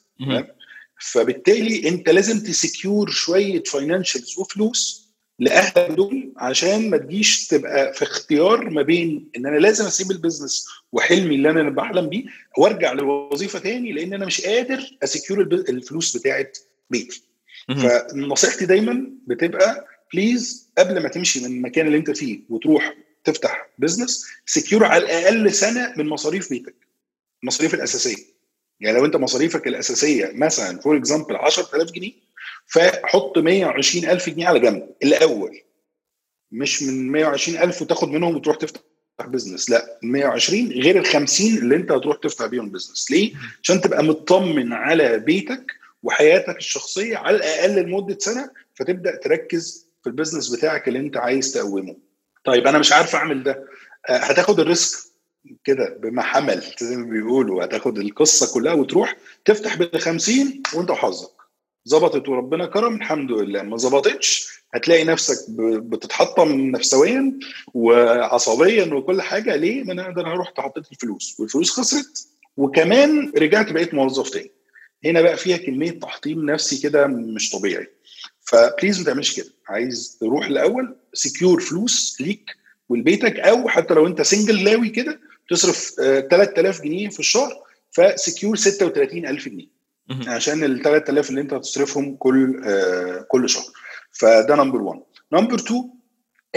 فبالتالي 0.99 1.89
انت 1.89 2.09
لازم 2.09 2.39
ت 2.43 2.53
secure 2.53 3.09
شوية 3.09 3.63
financials 3.63 4.37
وفلوس 4.39 5.05
لأهلك 5.39 5.91
دول 5.91 6.33
عشان 6.37 6.89
ما 6.89 6.97
تجيش 6.97 7.47
تبقى 7.47 7.93
في 7.93 8.03
اختيار 8.03 8.69
ما 8.69 8.81
بين 8.81 9.29
إن 9.37 9.45
أنا 9.45 9.57
لازم 9.57 9.85
أسيب 9.85 10.11
ال 10.11 10.17
business 10.17 10.67
وحلمي 10.91 11.35
اللي 11.35 11.49
أنا 11.49 11.69
بحلم 11.69 12.09
بيه 12.09 12.23
وأرجع 12.57 12.93
لوظيفة 12.93 13.59
تاني 13.59 13.91
لأن 13.91 14.13
أنا 14.13 14.25
مش 14.25 14.41
قادر 14.41 14.97
أ 15.03 15.09
secure 15.09 15.41
الفلوس 15.41 16.17
بتاعت 16.17 16.57
بيتي. 16.89 17.21
فنصيحتي 17.69 18.65
دايما 18.65 19.09
بتبقى 19.27 19.87
please 20.13 20.69
قبل 20.77 21.03
ما 21.03 21.09
تمشي 21.09 21.39
من 21.39 21.45
المكان 21.45 21.87
اللي 21.87 21.97
أنت 21.97 22.11
فيه 22.11 22.39
وتروح 22.49 22.97
تفتح 23.23 23.69
business 23.79 24.25
secure 24.45 24.83
على 24.85 25.03
الأقل 25.03 25.53
سنة 25.53 25.93
من 25.97 26.07
مصاريف 26.07 26.49
بيتك 26.49 26.75
المصاريف 27.43 27.73
الأساسية. 27.73 28.34
يعني 28.79 28.97
لو 28.97 29.05
انت 29.05 29.15
مصاريفك 29.15 29.67
الأساسية 29.67 30.31
مثلا 30.33 30.79
for 30.79 30.97
example 30.97 31.35
10000 31.35 31.91
جنيه 31.91 32.11
فحط 32.67 33.37
120000 33.37 34.29
جنيه 34.29 34.47
على 34.47 34.59
جنب 34.59 34.89
الأول. 35.03 35.61
مش 36.51 36.83
من 36.83 37.11
120000 37.11 37.81
وتاخد 37.81 38.09
منهم 38.09 38.35
وتروح 38.35 38.55
تفتح 38.57 38.81
business 39.27 39.69
لا 39.69 39.99
120 40.03 40.71
غير 40.71 40.99
ال 40.99 41.05
50 41.05 41.47
اللي 41.57 41.75
انت 41.75 41.91
هتروح 41.91 42.17
تفتح 42.17 42.45
بيهم 42.45 42.69
business 42.71 43.11
ليه؟ 43.11 43.33
عشان 43.63 43.81
تبقى 43.81 44.03
مطمن 44.03 44.73
على 44.73 45.19
بيتك 45.19 45.71
وحياتك 46.03 46.57
الشخصية 46.57 47.17
على 47.17 47.35
الأقل 47.37 47.75
لمدة 47.81 48.17
سنة 48.19 48.51
فتبدأ 48.75 49.15
تركز 49.15 49.87
في 50.03 50.09
ال 50.09 50.14
business 50.14 50.55
بتاعك 50.55 50.87
اللي 50.87 50.99
انت 50.99 51.17
عايز 51.17 51.51
تقومه. 51.51 51.95
طيب 52.45 52.67
أنا 52.67 52.77
مش 52.77 52.93
عارف 52.93 53.15
أعمل 53.15 53.43
ده. 53.43 53.67
هتاخد 54.09 54.59
ال 54.59 54.67
risk 54.67 54.99
كده 55.63 55.97
بما 55.99 56.21
حمل 56.21 56.63
زي 56.79 56.95
ما 56.97 57.05
بيقولوا 57.09 57.65
هتاخد 57.65 57.97
القصة 57.97 58.53
كلها 58.53 58.73
وتروح 58.73 59.15
تفتح 59.45 59.75
بال 59.77 60.01
50 60.01 60.63
وانت 60.75 60.89
وحظك. 60.89 61.31
ظبطت 61.89 62.29
وربنا 62.29 62.65
كرم 62.65 62.95
الحمد 62.95 63.31
لله. 63.31 63.61
ما 63.63 63.77
ظبطتش 63.77 64.47
هتلاقي 64.73 65.03
نفسك 65.03 65.37
بتتحطم 65.59 66.51
نفسيا 66.51 67.39
وعصبيا 67.73 68.93
وكل 68.93 69.21
حاجة. 69.21 69.55
ليه؟ 69.55 69.83
ما 69.83 69.93
أنا 69.93 70.07
أنا 70.07 70.33
رحت 70.33 70.59
حطيت 70.59 70.91
الفلوس 70.91 71.39
والفلوس 71.39 71.71
خسرت. 71.71 72.27
وكمان 72.57 73.31
رجعت 73.37 73.71
بقيت 73.71 73.93
موظف 73.93 74.29
تاني. 74.29 74.51
هنا 75.05 75.21
بقى 75.21 75.37
فيها 75.37 75.57
كمية 75.57 75.91
تحطيم 75.99 76.49
نفسي 76.51 76.77
كده 76.81 77.07
مش 77.07 77.51
طبيعي. 77.51 77.87
ف 78.41 78.50
please 78.50 78.99
ما 78.99 79.05
تعملش 79.05 79.35
كده. 79.37 79.49
عايز 79.67 80.17
تروح 80.19 80.45
الأول 80.45 80.95
secure 81.13 81.59
فلوس 81.61 82.17
ليك 82.21 82.49
ولبيتك 82.89 83.39
أو 83.39 83.67
حتى 83.69 83.93
لو 83.93 84.07
أنت 84.07 84.21
single 84.21 84.63
لاوي 84.63 84.89
كده 84.89 85.19
تصرف 85.49 85.91
3000 86.29 86.81
جنيه 86.81 87.09
في 87.09 87.19
الشهر 87.19 87.53
ف 87.91 88.00
secure 88.00 88.55
36000 88.55 89.49
جنيه. 89.49 89.67
عشان 90.27 90.63
ال 90.63 90.81
3000 90.81 91.29
اللي 91.29 91.41
انت 91.41 91.53
هتصرفهم 91.53 92.15
كل 92.15 92.61
آه 92.65 93.25
كل 93.29 93.49
شهر. 93.49 93.65
فده 94.11 94.55
number 94.55 94.81
1 94.81 95.01
number 95.33 95.55
2 95.55 95.89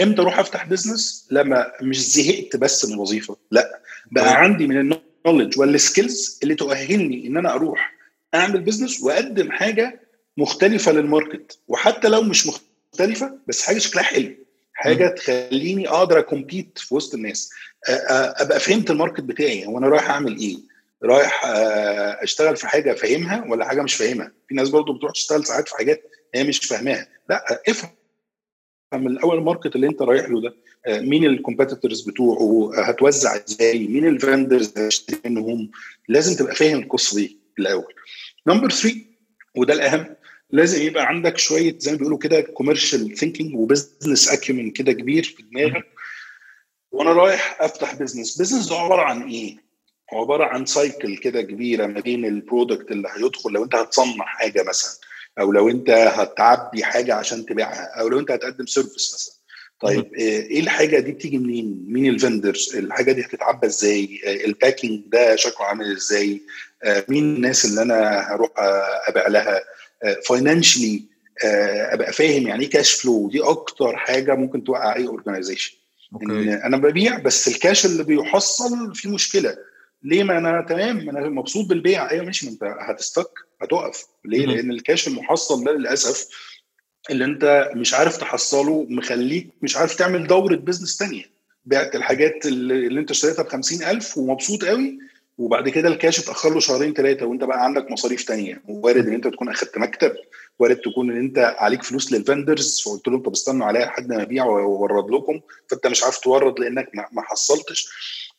إمتى 0.01 0.21
أروح 0.21 0.39
افتح 0.39 0.65
business 0.65 1.27
لما 1.31 1.71
مش 1.81 2.09
زهقت 2.09 2.55
بس 2.55 2.85
من 2.85 2.93
الوظيفة 2.93 3.37
لا. 3.51 3.81
بقى 4.11 4.35
عندي 4.35 4.67
من 4.67 4.79
ال 5.25 5.28
knowledge 5.28 5.59
وال 5.59 5.79
skills 5.79 6.39
اللي 6.43 6.55
تؤهلني 6.55 7.27
ان 7.27 7.37
أنا 7.37 7.53
أروح 7.53 7.93
اعمل 8.35 8.61
business 8.61 9.01
واقدم 9.03 9.51
حاجة 9.51 10.01
مختلفة 10.37 10.91
لل 10.91 11.08
market 11.08 11.59
وحتى 11.67 12.07
لو 12.07 12.21
مش 12.21 12.47
مختلفة 12.47 13.37
بس 13.47 13.61
حاجة 13.61 13.77
شكلها 13.77 14.03
حلو. 14.03 14.35
حاجة. 14.79 15.07
تخليني 15.07 15.89
أقدر 15.89 16.19
ا 16.19 16.26
compete 16.26 16.77
في 16.79 16.95
وسط 16.95 17.13
الناس. 17.13 17.49
أبقى 18.39 18.59
فهمت 18.59 18.91
ال 18.91 18.95
market 18.95 19.21
بتاعي 19.21 19.65
هو 19.65 19.77
أنا 19.77 19.87
رايح 19.87 20.09
أعمل 20.09 20.37
إيه؟ 20.39 20.57
رايح 21.03 21.41
أشتغل 22.23 22.55
في 22.57 22.67
حاجة 22.67 22.93
فاهمها 22.93 23.45
ولا 23.49 23.65
حاجة 23.65 23.81
مش 23.81 23.95
فاهمها؟ 23.95 24.31
في 24.49 24.55
ناس 24.55 24.69
برضو 24.69 24.93
بتروح 24.93 25.11
تشتغل 25.11 25.45
ساعات 25.45 25.67
في 25.67 25.75
حاجات 25.75 26.03
هي 26.35 26.43
مش 26.43 26.59
فاهماها. 26.59 27.07
لا 27.29 27.61
افهم. 27.69 27.89
من 28.93 29.07
الأول 29.07 29.37
ال 29.37 29.42
market 29.42 29.75
اللي 29.75 29.87
أنت 29.87 30.01
رايح 30.01 30.29
له 30.29 30.41
ده 30.41 30.55
مين 31.01 31.25
ال 31.25 31.31
competitors 31.31 32.01
بتوعه؟ 32.01 32.71
هتوزع 32.83 33.35
إزاي؟ 33.35 33.87
مين 33.87 34.07
ال 34.07 34.15
vendors 34.15 34.73
هتشتري 34.77 35.19
منهم؟ 35.25 35.71
لازم 36.07 36.35
تبقى 36.35 36.55
فاهم 36.55 36.79
القصة 36.79 37.15
دي 37.15 37.37
الأول. 37.59 37.93
number 38.47 38.69
3 38.69 38.95
وده 39.55 39.73
الأهم 39.73 40.15
لازم 40.51 40.81
يبقى 40.81 41.07
عندك 41.07 41.37
شوية 41.37 41.75
زي 41.79 41.91
ما 41.91 41.97
بيقولوا 41.97 42.17
كده 42.17 42.41
commercial 42.41 43.15
thinking 43.17 43.55
و 43.55 43.63
business 43.63 44.29
acumen 44.29 44.71
كده 44.71 44.91
كبير 44.91 45.23
في 45.23 45.43
دماغك 45.43 45.85
وأنا 46.91 47.11
رايح 47.13 47.57
أفتح 47.61 47.95
business 47.95 48.41
business 48.41 48.69
ده 48.69 48.75
عبارة 48.75 49.01
عن 49.01 49.21
إيه 49.29 49.57
عبارة 50.13 50.43
عن 50.45 50.65
cycle 50.65 51.17
كده 51.17 51.41
كبيرة 51.41 51.85
ما 51.87 51.99
بين 51.99 52.25
ال 52.25 52.33
product 52.33 52.91
اللي 52.91 53.07
هيدخل 53.17 53.51
لو 53.51 53.63
أنت 53.63 53.75
هتصنع 53.75 54.25
حاجة 54.25 54.63
مثلا 54.63 54.91
أو 55.39 55.51
لو 55.51 55.69
أنت 55.69 55.89
هتعبي 55.89 56.83
حاجة 56.83 57.15
عشان 57.15 57.45
تبيعها 57.45 57.99
أو 57.99 58.07
لو 58.07 58.19
أنت 58.19 58.31
هتقدم 58.31 58.65
service 58.65 59.13
مثلا 59.13 59.33
طيب 59.81 60.13
إيه 60.13 60.59
الحاجة 60.59 60.99
دي 60.99 61.11
بتيجي 61.11 61.37
منين؟ 61.37 61.85
مين 61.87 62.13
ال 62.13 62.20
vendors؟ 62.20 62.75
الحاجة 62.75 63.11
دي 63.11 63.21
هتتعبى 63.21 63.67
إزاي؟ 63.67 64.21
ال 64.45 64.52
packing 64.52 65.03
ده 65.07 65.35
شكله 65.35 65.65
عامل 65.65 65.91
إزاي؟ 65.95 66.41
مين 67.09 67.23
الناس 67.35 67.65
اللي 67.65 67.81
أنا 67.81 68.19
هروح 68.33 68.49
أبيع 69.07 69.27
لها؟ 69.27 69.61
financially 70.27 71.03
أبقى 71.91 72.13
فاهم 72.13 72.47
يعني 72.47 72.63
إيه 72.63 72.69
cash 72.69 72.91
flow 72.91 73.29
دي 73.29 73.41
أكتر 73.43 73.97
حاجة 73.97 74.35
ممكن 74.35 74.63
توقع 74.63 74.95
أي 74.95 75.07
organization 75.07 75.73
إن 76.23 76.49
أنا 76.49 76.77
ببيع 76.77 77.19
بس 77.19 77.47
الكاش 77.47 77.85
اللي 77.85 78.03
بيحصل 78.03 78.95
فيه 78.95 79.09
مشكلة. 79.09 79.57
ليه؟ 80.03 80.23
ما 80.23 80.37
أنا 80.37 80.65
تمام 80.69 81.09
أنا 81.09 81.29
مبسوط 81.29 81.65
بالبيع. 81.65 82.11
أيوه 82.11 82.25
ماشي 82.25 82.45
ما 82.45 82.51
أنت 82.51 82.63
هت 82.63 82.82
stuck 82.82 83.29
هتقف. 83.61 84.05
ليه؟ 84.25 84.45
لأن 84.45 84.71
الكاش 84.71 85.07
المحصل 85.07 85.63
ده 85.63 85.71
للأسف 85.71 86.27
اللي 87.09 87.25
أنت 87.25 87.71
مش 87.75 87.93
عارف 87.93 88.17
تحصله 88.17 88.85
مخليك 88.89 89.49
مش 89.61 89.77
عارف 89.77 89.95
تعمل 89.95 90.27
دورة 90.27 90.55
business 90.55 90.97
تانية. 90.97 91.23
بعت 91.65 91.95
الحاجات 91.95 92.45
اللي, 92.45 92.87
اللي 92.87 92.99
أنت 92.99 93.11
اشتريتها 93.11 93.43
ب 93.43 93.47
50000 93.47 94.17
ومبسوط 94.17 94.65
قوي 94.65 94.99
وبعد 95.39 95.69
كده 95.69 95.87
الكاش 95.89 96.19
اتأخر 96.19 96.53
له 96.53 96.59
شهرين 96.59 96.93
ثلاثة 96.93 97.25
وانت 97.25 97.43
بقى 97.43 97.63
عندك 97.63 97.91
مصاريف 97.91 98.23
تانية. 98.23 98.61
وارد 98.67 99.07
ان 99.07 99.13
انت 99.13 99.27
تكون 99.27 99.49
أخدت 99.49 99.77
مكتب 99.77 100.13
وارد 100.59 100.75
تكون 100.75 101.11
ان 101.11 101.17
انت 101.17 101.55
عليك 101.59 101.83
فلوس 101.83 102.11
لل 102.11 102.27
vendors 102.27 102.81
فقلت 102.85 103.07
لهم 103.07 103.21
طب 103.23 103.31
استنوا 103.31 103.67
عليا 103.67 103.85
لحد 103.85 104.09
ما 104.09 104.21
ابيع 104.21 104.45
وأورد 104.45 105.11
لكم. 105.11 105.39
فانت 105.69 105.87
مش 105.87 106.03
عارف 106.03 106.17
تورد 106.17 106.59
لأنك 106.59 106.89
ما 107.11 107.21
حصلتش. 107.21 107.87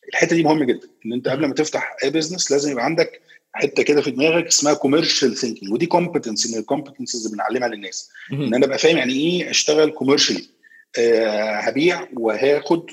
الحتة 0.08 0.36
دي 0.36 0.42
مهمة 0.42 0.64
جدا 0.64 0.88
إن 1.06 1.12
انت 1.12 1.28
قبل 1.28 1.46
ما 1.46 1.54
تفتح 1.54 1.96
أي 2.04 2.10
business 2.10 2.50
لازم 2.52 2.70
يبقى 2.72 2.84
عندك 2.84 3.20
حتة 3.52 3.82
كده 3.82 4.02
في 4.02 4.10
دماغك 4.10 4.46
اسمها 4.46 4.74
commercial 4.74 5.36
thinking 5.36 5.72
ودي 5.72 5.86
competence 5.86 6.50
من 6.50 6.58
ال 6.58 6.64
competences 6.64 7.24
اللي 7.26 7.36
بنعلمها 7.36 7.68
للناس. 7.68 8.10
إن 8.32 8.54
أنا 8.54 8.66
أبقى 8.66 8.78
فاهم 8.78 8.96
يعني 8.96 9.12
إيه 9.12 9.50
أشتغل 9.50 9.90
commercially 9.90 10.40
أه 10.40 10.59
هبيع 10.98 12.08
وهاخد 12.12 12.86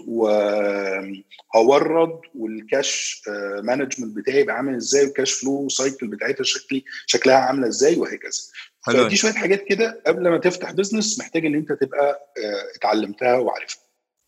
وهورد 1.54 2.20
والكاش 2.36 3.22
أه 3.30 3.62
management 3.62 4.18
بتاعي 4.18 4.40
يبقى 4.40 4.56
عامل 4.56 4.76
إزاي 4.76 5.06
وال 5.06 5.15
cash 5.15 5.34
flow 5.34 5.70
cycle 5.70 6.08
بتاعتها 6.08 6.44
شكلي 6.44 6.84
شكلها 7.06 7.36
عاملة 7.36 7.68
إزاي 7.68 7.96
وهكذا. 7.96 8.42
فدي 8.88 9.16
شوية 9.16 9.32
حاجات 9.34 9.64
كده 9.64 10.02
قبل 10.08 10.30
ما 10.30 10.38
تفتح 10.38 10.72
business 10.72 11.20
محتاج 11.20 11.46
إن 11.46 11.56
أنت 11.56 11.72
تبقى 11.72 12.10
أه 12.38 12.76
اتعلمتها 12.78 13.38
وعارفها. 13.38 13.78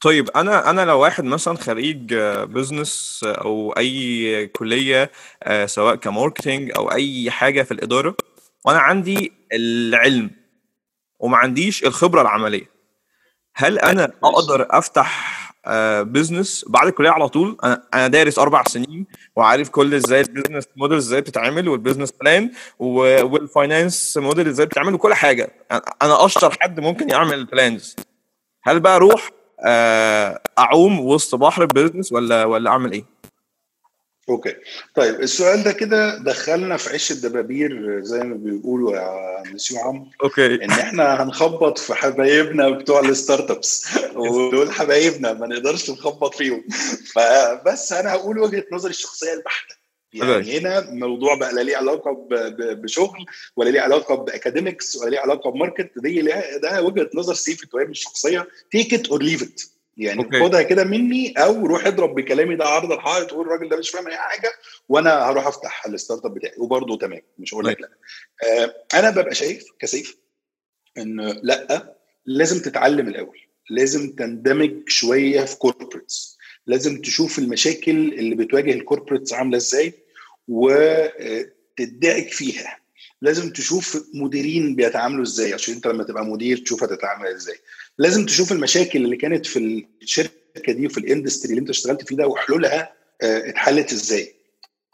طيب 0.01 0.29
أنا 0.29 0.69
أنا 0.69 0.85
لو 0.85 0.99
واحد 0.99 1.23
مثلا 1.23 1.55
خريج 1.57 2.13
business 2.43 3.22
أو 3.23 3.71
أي 3.71 4.47
كلية 4.47 5.11
سواء 5.65 5.95
ك 5.96 6.03
marketing 6.03 6.72
أو 6.75 6.91
أي 6.91 7.31
حاجة 7.31 7.61
في 7.63 7.71
الإدارة 7.71 8.15
وأنا 8.65 8.79
عندي 8.79 9.31
العلم 9.53 10.31
وما 11.19 11.38
عنديش 11.38 11.83
الخبرة 11.83 12.21
العملية 12.21 12.78
هل 13.56 13.79
أنا 13.79 14.12
أقدر 14.24 14.68
أفتح 14.70 15.39
business 16.01 16.65
بعد 16.70 16.88
الكلية 16.88 17.10
على 17.10 17.29
طول؟ 17.29 17.58
أنا 17.94 18.08
دارس 18.08 18.39
أربع 18.39 18.63
سنين 18.63 19.06
وعارف 19.36 19.70
كل 19.70 19.94
إزاي 19.94 20.22
ال 20.22 20.26
business 20.26 20.63
model 20.75 20.98
إزاي 20.98 21.22
بتتعمل 21.22 21.70
وال 21.69 21.78
business 21.78 22.12
plan 22.12 22.51
وال 22.79 23.10
finance 23.10 24.17
model 24.17 24.48
إزاي 24.48 24.65
بتتعمل 24.65 24.94
وكل 24.94 25.13
حاجة. 25.13 25.51
أنا 26.01 26.25
أشطر 26.25 26.58
حد 26.62 26.79
ممكن 26.79 27.10
يعمل 27.10 27.46
plans 27.46 27.96
هل 28.63 28.79
بقى 28.79 28.96
أروح 28.96 29.29
أعوم 30.60 31.00
وسط 31.00 31.36
بحر 31.36 31.62
ال 31.62 31.67
business 31.67 32.12
ولا 32.12 32.46
ولا 32.46 32.70
أعمل 32.70 32.91
إيه؟ 32.91 33.18
okay. 34.29 34.55
طيب 34.95 35.21
السؤال 35.21 35.63
ده 35.63 35.71
كده 35.71 36.17
دخلنا 36.17 36.77
في 36.77 36.89
عش 36.93 37.12
الدبابير 37.12 38.00
زي 38.03 38.19
ما 38.19 38.36
بيقولوا 38.36 38.95
يا 38.95 39.43
مسيو 39.53 39.79
عمرو 39.79 40.07
okay. 40.24 40.55
إن 40.55 40.71
إحنا 40.71 41.24
هنخبط 41.24 41.77
في 41.77 41.93
حبايبنا 41.93 42.69
بتوع 42.69 43.00
ال 43.00 43.51
startups 43.51 43.88
ودول 44.15 44.71
حبايبنا 44.71 45.33
ما 45.33 45.48
نقدرش 45.48 45.89
نخبط 45.89 46.36
فيهم. 46.36 46.63
فبس 47.15 47.93
أنا 47.93 48.12
هقول 48.12 48.39
وجهة 48.39 48.65
نظري 48.71 48.89
الشخصية 48.91 49.33
البحتة. 49.33 49.79
يعني 50.13 50.57
هنا 50.59 50.79
الموضوع 50.79 51.36
بقى 51.36 51.53
لا 51.53 51.62
ليه 51.62 51.77
علاقة 51.77 52.27
بشغل 52.59 53.25
ولا 53.55 53.69
ليه 53.69 53.81
علاقة 53.81 54.15
ب 54.15 54.24
academics 54.24 54.96
ولا 54.95 55.09
ليه 55.09 55.19
علاقة 55.19 55.51
ب 55.51 55.57
market 55.57 55.91
دي 55.98 56.21
ده 56.63 56.81
وجهة 56.83 57.09
نظر 57.13 57.33
سيف 57.33 57.63
التواب 57.63 57.89
الشخصية. 57.89 58.48
take 58.72 58.93
it 58.93 59.08
or 59.08 59.24
leave 59.24 59.41
it 59.43 59.62
يعني 60.00 60.24
okay. 60.24 60.44
خدها 60.44 60.62
كده 60.62 60.84
مني 60.84 61.34
أو 61.38 61.65
روح 61.65 61.86
اضرب 61.88 62.15
بكلامي 62.15 62.56
ده 62.56 62.65
عرض 62.65 62.91
الحائط 62.91 63.27
تقول 63.27 63.48
الراجل 63.48 63.70
ده 63.70 63.77
مش 63.77 63.89
فاهم 63.89 64.08
أي 64.08 64.18
حاجة 64.18 64.51
وأنا 64.89 65.13
هروح 65.29 65.48
أفتح 65.48 65.86
ال 65.86 66.25
startup 66.25 66.34
بتاعي. 66.34 66.53
وبرده 66.58 66.98
تمام 66.98 67.22
مش 67.39 67.53
هقول 67.53 67.65
لك 67.65 67.82
لا. 67.82 67.89
آه 68.44 68.75
أنا 69.00 69.10
ببقى 69.10 69.36
شايف 69.36 69.65
كسيف 69.79 70.18
إن 70.98 71.39
لأ 71.44 71.96
لازم 72.25 72.62
تتعلم 72.62 73.08
الأول. 73.08 73.39
لازم 73.70 74.10
تندمج 74.15 74.89
شوية 74.89 75.41
في 75.41 75.56
corporates 75.58 76.38
لازم 76.68 77.01
تشوف 77.01 77.39
المشاكل 77.39 77.91
اللي 78.13 78.36
بتواجه 78.36 78.74
ال 78.74 78.79
corporates 78.79 79.34
عاملة 79.34 79.58
إزاي 79.58 79.94
وتدعك 80.48 82.32
فيها. 82.32 82.79
لازم 83.22 83.50
تشوف 83.50 84.03
مديرين 84.13 84.75
بيتعاملوا 84.75 85.24
إزاي 85.24 85.53
عشان 85.53 85.74
أنت 85.74 85.88
لما 85.88 86.03
تبقى 86.03 86.25
مدير 86.25 86.58
تشوف 86.58 86.84
هتتعامل 86.84 87.27
إزاي. 87.27 87.56
لازم 88.00 88.25
تشوف 88.25 88.51
المشاكل 88.51 89.06
اللي 89.06 89.18
كانت 89.18 89.46
في 89.46 89.86
الشركة 90.01 90.72
دي 90.72 90.88
وفي 90.88 90.98
ال 90.98 91.03
industry 91.03 91.50
اللي 91.50 91.62
انت 91.62 91.70
اشتغلت 91.70 92.08
فيه 92.08 92.15
ده 92.15 92.27
وحلولها 92.27 92.94
اتحلت 93.22 93.91
إزاي. 93.91 94.36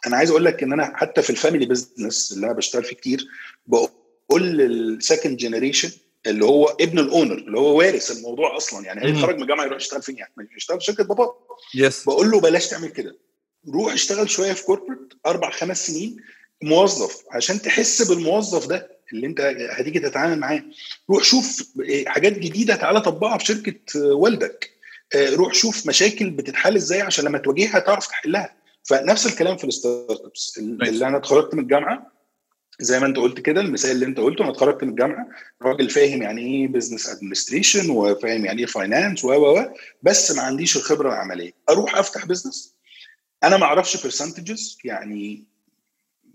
أنا 0.07 0.17
عايز 0.17 0.29
أقول 0.29 0.45
لك 0.45 0.63
إن 0.63 0.73
أنا 0.73 0.97
حتى 0.97 1.21
في 1.21 1.29
ال 1.29 1.34
family 1.34 1.65
business 1.65 2.31
اللي 2.33 2.45
أنا 2.45 2.53
بشتغل 2.53 2.83
فيه 2.83 2.95
كتير 2.95 3.27
بقول 3.67 4.41
لل 4.41 4.65
second 4.65 5.37
generation 5.37 5.91
اللي 6.27 6.45
هو 6.45 6.65
ابن 6.65 6.99
ال 6.99 7.06
owner 7.06 7.37
اللي 7.37 7.59
هو 7.59 7.77
وارث 7.77 8.11
الموضوع 8.11 8.57
أصلا. 8.57 8.85
يعني 8.85 9.05
هيتخرج 9.05 9.35
من 9.35 9.41
الجامعة 9.41 9.65
يروح 9.65 9.77
يشتغل 9.77 10.01
فين؟ 10.01 10.17
يعني 10.17 10.31
يشتغل 10.57 10.79
في 10.79 10.85
شركة 10.85 11.03
بابا 11.03 11.33
yes 11.75 12.03
بقول 12.03 12.31
له 12.31 12.39
بلاش 12.39 12.67
تعمل 12.67 12.89
كده. 12.89 13.17
روح 13.73 13.93
اشتغل 13.93 14.29
شوية 14.29 14.53
في 14.53 14.63
corporate 14.63 15.13
أربع 15.25 15.49
خمس 15.49 15.87
سنين 15.87 16.17
موظف 16.63 17.23
عشان 17.31 17.61
تحس 17.61 18.01
بالموظف 18.01 18.67
ده. 18.67 18.94
اللي 19.13 19.27
انت 19.27 19.41
هتيجي 19.71 19.99
تتعامل 19.99 20.39
معاه. 20.39 20.63
روح 21.09 21.23
شوف 21.23 21.63
حاجات 22.07 22.39
جديدة 22.39 22.75
تعالى 22.75 23.01
طبقها 23.01 23.37
في 23.37 23.45
شركة 23.45 24.05
والدك. 24.05 24.71
آه، 25.15 25.29
روح 25.35 25.53
شوف 25.53 25.87
مشاكل 25.87 26.29
بتتحل 26.29 26.75
إزاي 26.75 27.01
عشان 27.01 27.25
لما 27.25 27.37
تواجهها 27.37 27.79
تعرف 27.79 28.07
تحلها. 28.07 28.55
فنفس 28.83 29.25
الكلام 29.25 29.57
في 29.57 29.63
ال 29.63 30.21
startups. 30.25 30.57
اللي 30.57 31.07
أنا 31.07 31.17
اتخرجت 31.17 31.53
من 31.53 31.59
الجامعة 31.63 32.11
زي 32.79 32.99
ما 32.99 33.05
انت 33.05 33.17
قلت 33.17 33.39
كده 33.39 33.61
المثال 33.61 33.91
اللي 33.91 34.05
انت 34.05 34.19
قلته 34.19 34.41
أنا 34.41 34.51
اتخرجت 34.51 34.83
من 34.83 34.89
الجامعة 34.89 35.27
راجل 35.61 35.89
فاهم 35.89 36.21
يعني 36.21 36.41
إيه 36.41 36.67
business 36.67 37.09
administration 37.09 37.89
وفاهم 37.89 38.45
يعني 38.45 38.59
إيه 38.59 38.65
finance 38.65 39.25
و 39.25 39.33
و 39.33 39.65
بس 40.03 40.31
ما 40.31 40.41
عنديش 40.41 40.77
الخبرة 40.77 41.09
العملية. 41.09 41.51
أروح 41.69 41.97
أفتح 41.97 42.25
business 42.25 42.75
أنا 43.43 43.57
ما 43.57 43.63
أعرفش 43.65 44.03
percentages 44.03 44.77
يعني 44.83 45.43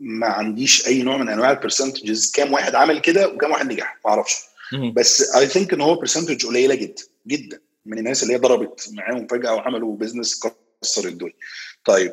ما 0.01 0.27
عنديش 0.27 0.87
أي 0.87 1.03
نوع 1.03 1.17
من 1.17 1.29
أنواع 1.29 1.51
ال 1.51 1.57
percentages 1.57 2.33
كام 2.33 2.53
واحد 2.53 2.75
عمل 2.75 2.99
كده 3.01 3.29
وكام 3.29 3.51
واحد 3.51 3.73
نجح؟ 3.73 3.99
ما 4.05 4.11
أعرفش. 4.11 4.35
بس 4.93 5.35
I 5.35 5.47
think 5.47 5.73
إن 5.73 5.81
هو 5.81 5.95
percentage 5.95 6.47
قليلة 6.47 6.75
جدا 6.75 7.03
جدا. 7.27 7.61
من 7.87 7.99
الناس 7.99 8.23
اللي 8.23 8.35
هي 8.35 8.39
ضربت 8.39 8.89
معاهم 8.93 9.27
فجأة 9.27 9.55
وعملوا 9.55 9.97
business 9.97 10.47
كسر 10.83 11.09
الدنيا. 11.09 11.33
طيب 11.85 12.13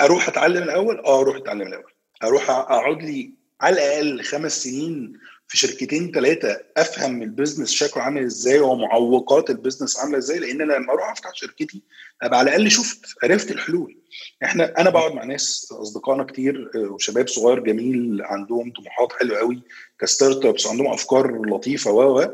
أروح 0.00 0.28
أتعلم 0.28 0.62
الأول؟ 0.62 0.98
آه 0.98 1.20
أروح 1.20 1.36
أتعلم 1.36 1.66
الأول. 1.66 1.92
أروح 2.22 2.50
أقعد 2.50 3.02
لي 3.02 3.30
على 3.60 3.74
الأقل 3.74 4.22
خمس 4.24 4.62
سنين 4.64 5.18
في 5.48 5.56
شركتين 5.58 6.12
ثلاثة 6.12 6.60
أفهم 6.76 7.22
ال 7.22 7.27
business 7.27 7.70
شكله 7.70 8.02
عامل 8.02 8.22
إزاي 8.22 8.58
ومعوقات 8.60 9.50
ال 9.50 9.55
business 9.55 9.98
عاملة 9.98 10.18
إزاي 10.18 10.38
لأن 10.38 10.60
أنا 10.60 10.72
لما 10.72 10.92
أروح 10.92 11.10
أفتح 11.10 11.30
شركتي 11.34 11.82
أبقى 12.22 12.38
على 12.38 12.50
الأقل 12.50 12.70
شفت 12.70 13.00
عرفت 13.22 13.50
الحلول. 13.50 13.96
إحنا 14.44 14.80
أنا 14.80 14.90
بقعد 14.90 15.12
مع 15.12 15.24
ناس 15.24 15.72
أصدقائنا 15.72 16.24
كتير 16.24 16.70
آه، 16.74 16.78
وشباب 16.78 17.28
صغير 17.28 17.58
جميل 17.58 18.22
عندهم 18.22 18.72
طموحات 18.72 19.12
حلوة 19.12 19.38
قوي 19.38 19.62
ك 20.00 20.44
startups 20.44 20.66
عندهم 20.66 20.86
أفكار 20.86 21.42
لطيفة 21.46 21.90
و 21.90 22.30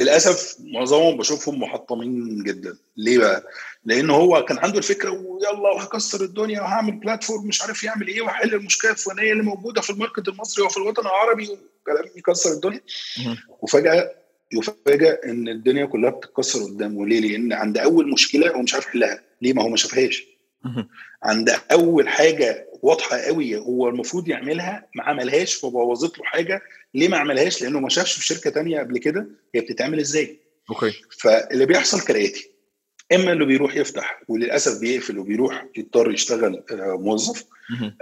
للأسف 0.00 0.56
معظمهم 0.60 1.16
بشوفهم 1.16 1.60
محطمين 1.60 2.42
جدا. 2.44 2.76
ليه 2.96 3.18
بقى؟ 3.18 3.46
لأن 3.84 4.10
هو 4.10 4.44
كان 4.44 4.58
عنده 4.58 4.78
الفكرة 4.78 5.10
ويلا 5.10 5.50
وهكسر 5.74 6.20
الدنيا 6.24 6.60
وهعمل 6.60 6.92
platform 6.92 7.46
مش 7.46 7.62
عارف 7.62 7.84
يعمل 7.84 8.08
إيه 8.08 8.22
وهحل 8.22 8.54
المشكلة 8.54 8.90
الفلانية 8.90 9.32
اللي 9.32 9.42
موجودة 9.42 9.80
في 9.80 9.90
ال 9.90 9.95
market 9.95 10.28
المصري 10.28 10.64
وفي 10.64 10.76
الوطن 10.76 11.02
العربي 11.02 11.58
وكلام 11.92 12.12
يكسر 12.16 12.52
الدنيا. 12.52 12.80
وفجأة 13.60 14.10
يفاجئ 14.52 15.24
إن 15.24 15.48
الدنيا 15.48 15.86
كلها 15.86 16.10
بتتكسر 16.10 16.64
قدامه. 16.64 17.06
ليه؟ 17.06 17.20
لأن 17.20 17.52
عند 17.52 17.78
أول 17.78 18.10
مشكلة 18.12 18.50
هو 18.50 18.62
مش 18.62 18.74
عارف 18.74 18.86
يحلها. 18.86 19.20
ليه؟ 19.42 19.52
ما 19.52 19.62
هو 19.62 19.68
ما 19.68 19.76
شافهاش. 19.76 20.26
عند 21.22 21.50
أول 21.72 22.08
حاجة 22.08 22.68
واضحة 22.82 23.16
قوي 23.18 23.56
هو 23.56 23.88
المفروض 23.88 24.28
يعملها 24.28 24.86
ما 24.94 25.02
عملهاش 25.02 25.54
فبوظت 25.54 26.18
له 26.18 26.24
حاجة. 26.24 26.62
ليه 26.94 27.08
ما 27.08 27.16
عملهاش؟ 27.16 27.62
لأنه 27.62 27.80
ما 27.80 27.88
شافش 27.88 28.12
في 28.14 28.26
شركة 28.26 28.50
تانية 28.50 28.78
قبل 28.80 28.98
كده 28.98 29.26
هي 29.54 29.60
بتتعمل 29.60 30.00
إزاي. 30.00 30.40
okay. 30.70 30.92
فاللي 31.20 31.66
بيحصل 31.66 32.00
كالآتي. 32.00 32.50
إما 33.12 33.32
اللي 33.32 33.44
بيروح 33.44 33.76
يفتح 33.76 34.22
وللأسف 34.28 34.80
بيقفل 34.80 35.18
وبيروح 35.18 35.66
يضطر 35.76 36.10
يشتغل 36.12 36.62
آه، 36.70 36.96
موظف 37.00 37.44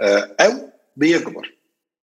آه، 0.01 0.35
أو 0.39 0.69
بيكبر. 0.95 1.53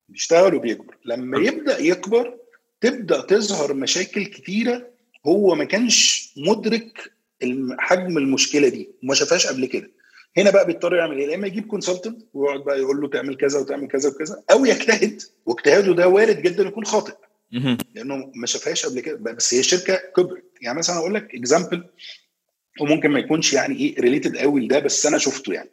بيشتغل 0.09 0.55
وبيكبر. 0.55 0.97
لما 1.05 1.39
يبدأ 1.39 1.79
يكبر 1.79 2.39
تبدأ 2.81 3.21
تظهر 3.21 3.75
مشاكل 3.75 4.25
كتيرة 4.25 4.91
هو 5.27 5.55
ما 5.55 5.65
كانش 5.65 6.33
مدرك 6.37 7.13
حجم 7.79 8.19
المشكلة 8.19 8.69
دي 8.69 8.91
وما 9.03 9.15
شافهاش 9.15 9.47
قبل 9.47 9.67
كده. 9.67 9.91
هنا 10.37 10.51
بقى 10.51 10.67
بيضطر 10.67 10.95
يعمل 10.95 11.19
إيه؟ 11.19 11.29
يا 11.29 11.35
إما 11.35 11.47
يجيب 11.47 11.67
consultant 11.67 12.23
ويقعد 12.35 12.61
بقى 12.65 12.79
يقول 12.79 13.01
له 13.01 13.09
تعمل 13.09 13.37
كذا 13.37 13.59
وتعمل 13.61 13.89
كذا 13.89 14.09
وكذا 14.09 14.43
أو 14.51 14.65
يجتهد 14.65 15.23
واجتهاده 15.47 15.95
ده 15.95 16.09
وارد 16.09 16.43
جدا 16.43 16.63
يكون 16.63 16.85
خاطئ. 16.85 17.13
لأنه 17.95 18.33
ما 18.35 18.47
شافهاش 18.47 18.87
قبل 18.87 19.01
كده. 19.01 19.17
بس 19.17 19.55
هي 19.55 19.61
الشركة 19.61 19.97
كبرت. 20.17 20.45
يعني 20.63 20.79
مثلا 20.79 20.97
أقول 20.97 21.15
لك 21.15 21.35
example 21.35 21.85
وممكن 22.81 23.11
ما 23.11 23.19
يكونش 23.19 23.53
يعني 23.53 23.77
إيه 23.77 24.01
related 24.01 24.37
قوي 24.37 24.61
لده 24.61 24.79
بس 24.79 25.07
أنا 25.07 25.19
شفته 25.19 25.53
يعني. 25.53 25.71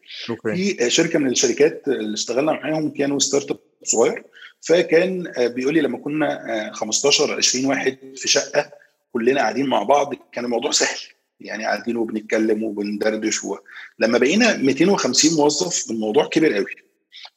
في 0.55 0.89
شركة 0.89 1.19
من 1.19 1.29
الشركات 1.29 1.83
اللي 1.87 2.13
اشتغلنا 2.13 2.51
معاهم 2.51 2.89
كانوا 2.93 3.19
startup 3.19 3.59
صغير. 3.83 4.23
فكان 4.61 5.31
بيقول 5.37 5.73
لي 5.73 5.81
لما 5.81 5.97
كنا 5.97 6.71
15 6.73 7.35
20 7.37 7.65
واحد 7.65 7.97
في 8.15 8.27
شقة 8.27 8.71
كلنا 9.13 9.41
قاعدين 9.41 9.65
مع 9.65 9.83
بعض 9.83 10.13
كان 10.31 10.45
الموضوع 10.45 10.71
سهل. 10.71 10.99
يعني 11.39 11.63
قاعدين 11.65 11.97
وبنتكلم 11.97 12.63
وبندردش 12.63 13.43
و... 13.43 13.57
لما 13.99 14.17
بقينا 14.17 14.57
250 14.57 15.33
موظف 15.33 15.91
الموضوع 15.91 16.25
كبر 16.27 16.53
قوي. 16.53 16.75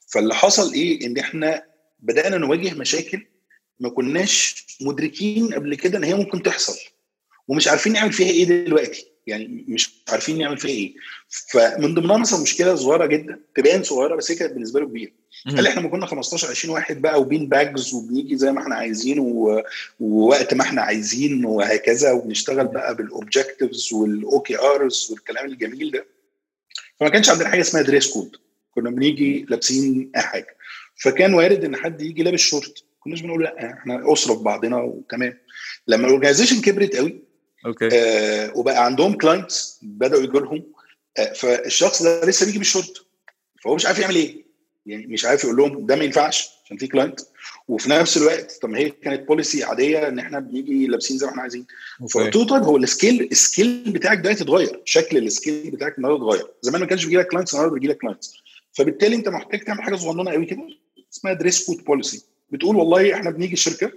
فاللي 0.08 0.34
حصل 0.34 0.72
إيه؟ 0.72 1.06
إن 1.06 1.18
إحنا 1.18 1.64
بدأنا 2.00 2.36
نواجه 2.38 2.74
مشاكل 2.74 3.26
ما 3.80 3.88
كناش 3.88 4.66
مدركين 4.80 5.54
قبل 5.54 5.74
كده 5.74 5.98
إن 5.98 6.04
هي 6.04 6.14
ممكن 6.14 6.42
تحصل. 6.42 6.78
ومش 7.48 7.68
عارفين 7.68 7.92
نعمل 7.92 8.12
فيها 8.12 8.30
إيه 8.30 8.44
دلوقتي. 8.44 9.06
يعني 9.26 9.64
مش 9.68 10.02
عارفين 10.08 10.38
نعمل 10.38 10.58
فيها 10.58 10.70
إيه. 10.70 10.94
فمن 11.52 11.94
ضمنها 11.94 12.16
مثلا 12.16 12.42
مشكلة 12.42 12.74
صغيرة 12.74 13.06
جدا 13.06 13.40
تبان 13.56 13.82
صغيرة 13.82 14.16
بس 14.16 14.30
هي 14.30 14.36
كانت 14.36 14.52
بالنسبة 14.52 14.80
له 14.80 14.86
كبيرة. 14.86 15.12
قال 15.48 15.66
إحنا 15.66 15.82
ما 15.82 15.88
كنا 15.88 16.06
15 16.06 16.50
20 16.50 16.74
واحد 16.74 17.02
بقى 17.02 17.20
وبين 17.20 17.48
bugs 17.48 17.94
وبنيجي 17.94 18.36
زي 18.36 18.52
ما 18.52 18.62
إحنا 18.62 18.74
عايزين 18.74 19.18
و... 19.18 19.62
ووقت 20.00 20.54
ما 20.54 20.62
إحنا 20.62 20.82
عايزين 20.82 21.44
وهكذا 21.44 22.12
وبنشتغل 22.12 22.66
بقى 22.66 22.94
بال 22.94 23.92
objectives 23.92 24.40
وال 24.40 24.58
OKRs 24.58 25.08
والكلام 25.10 25.46
الجميل 25.46 25.90
ده. 25.90 26.06
فما 27.00 27.08
كانش 27.08 27.30
عندنا 27.30 27.48
حاجة 27.48 27.60
اسمها 27.60 27.82
dress 27.82 28.10
code 28.10 28.36
كنا 28.70 28.90
بنيجي 28.90 29.46
لابسين 29.48 30.10
أي 30.16 30.20
حاجة. 30.22 30.56
فكان 30.96 31.34
وارد 31.34 31.64
إن 31.64 31.76
حد 31.76 32.02
يجي 32.02 32.22
لابس 32.22 32.40
شورت 32.40 32.77
ما 32.77 32.84
كناش 33.00 33.20
بنقول 33.20 33.42
لأ 33.44 33.72
إحنا 33.72 34.12
أسرة 34.12 34.34
في 34.34 34.42
بعضنا 34.42 34.76
وتمام. 34.76 35.38
لما 35.88 36.06
ال 36.06 36.10
organization 36.10 36.60
كبرت 36.60 36.96
قوي 36.96 37.22
okay. 37.66 37.88
آه 37.92 38.52
وبقى 38.56 38.84
عندهم 38.84 39.12
clients 39.12 39.78
بدأوا 39.82 40.22
يجوا 40.22 40.40
لهم 40.40 40.64
آه 41.18 41.32
فالشخص 41.32 42.02
ده 42.02 42.26
لسه 42.26 42.46
بيجي 42.46 42.58
بالشورت 42.58 43.06
فهو 43.64 43.74
مش 43.74 43.86
عارف 43.86 43.98
يعمل 43.98 44.14
إيه. 44.14 44.43
يعني 44.86 45.06
مش 45.06 45.24
عارف 45.24 45.44
يقول 45.44 45.56
لهم 45.56 45.86
ده 45.86 45.96
ما 45.96 46.04
ينفعش 46.04 46.48
عشان 46.64 46.76
في 46.76 46.86
client 46.86 47.20
وفي 47.68 47.90
نفس 47.90 48.16
الوقت 48.16 48.58
طب 48.62 48.68
ما 48.68 48.78
هي 48.78 48.90
كانت 48.90 49.28
policy 49.28 49.64
عادية 49.64 50.08
إن 50.08 50.18
إحنا 50.18 50.38
بنيجي 50.38 50.86
لابسين 50.86 51.18
زي 51.18 51.26
ما 51.26 51.32
إحنا 51.32 51.42
عايزين. 51.42 51.66
فقلت 52.10 52.36
له 52.36 52.46
طيب 52.46 52.62
هو 52.62 52.76
ال 52.76 52.85
scale 52.85 53.28
ال 53.32 53.42
scale 53.42 53.92
بتاعك 53.92 54.20
ده 54.20 54.30
يتغير. 54.30 54.82
شكل 54.84 55.16
ال 55.18 55.27
scale 55.27 55.70
بتاعك 55.70 55.98
النهارده 55.98 56.24
اتغير. 56.28 56.46
زمان 56.62 56.80
ما 56.80 56.86
كانش 56.86 57.04
بيجي 57.04 57.16
لك 57.16 57.26
clients 57.28 57.54
النهارده 57.54 57.74
بيجي 57.74 57.88
لك 57.88 57.98
clients 57.98 58.34
فبالتالي 58.72 59.16
أنت 59.16 59.28
محتاج 59.28 59.64
تعمل 59.64 59.82
حاجة 59.82 59.96
صغننة 59.96 60.30
قوي 60.30 60.46
كده 60.46 60.62
اسمها 61.12 61.32
dress 61.32 61.66
code 61.66 61.84
policy 61.84 62.24
بتقول 62.50 62.76
والله 62.76 63.14
إحنا 63.14 63.30
بنيجي 63.30 63.52
الشركة 63.52 63.92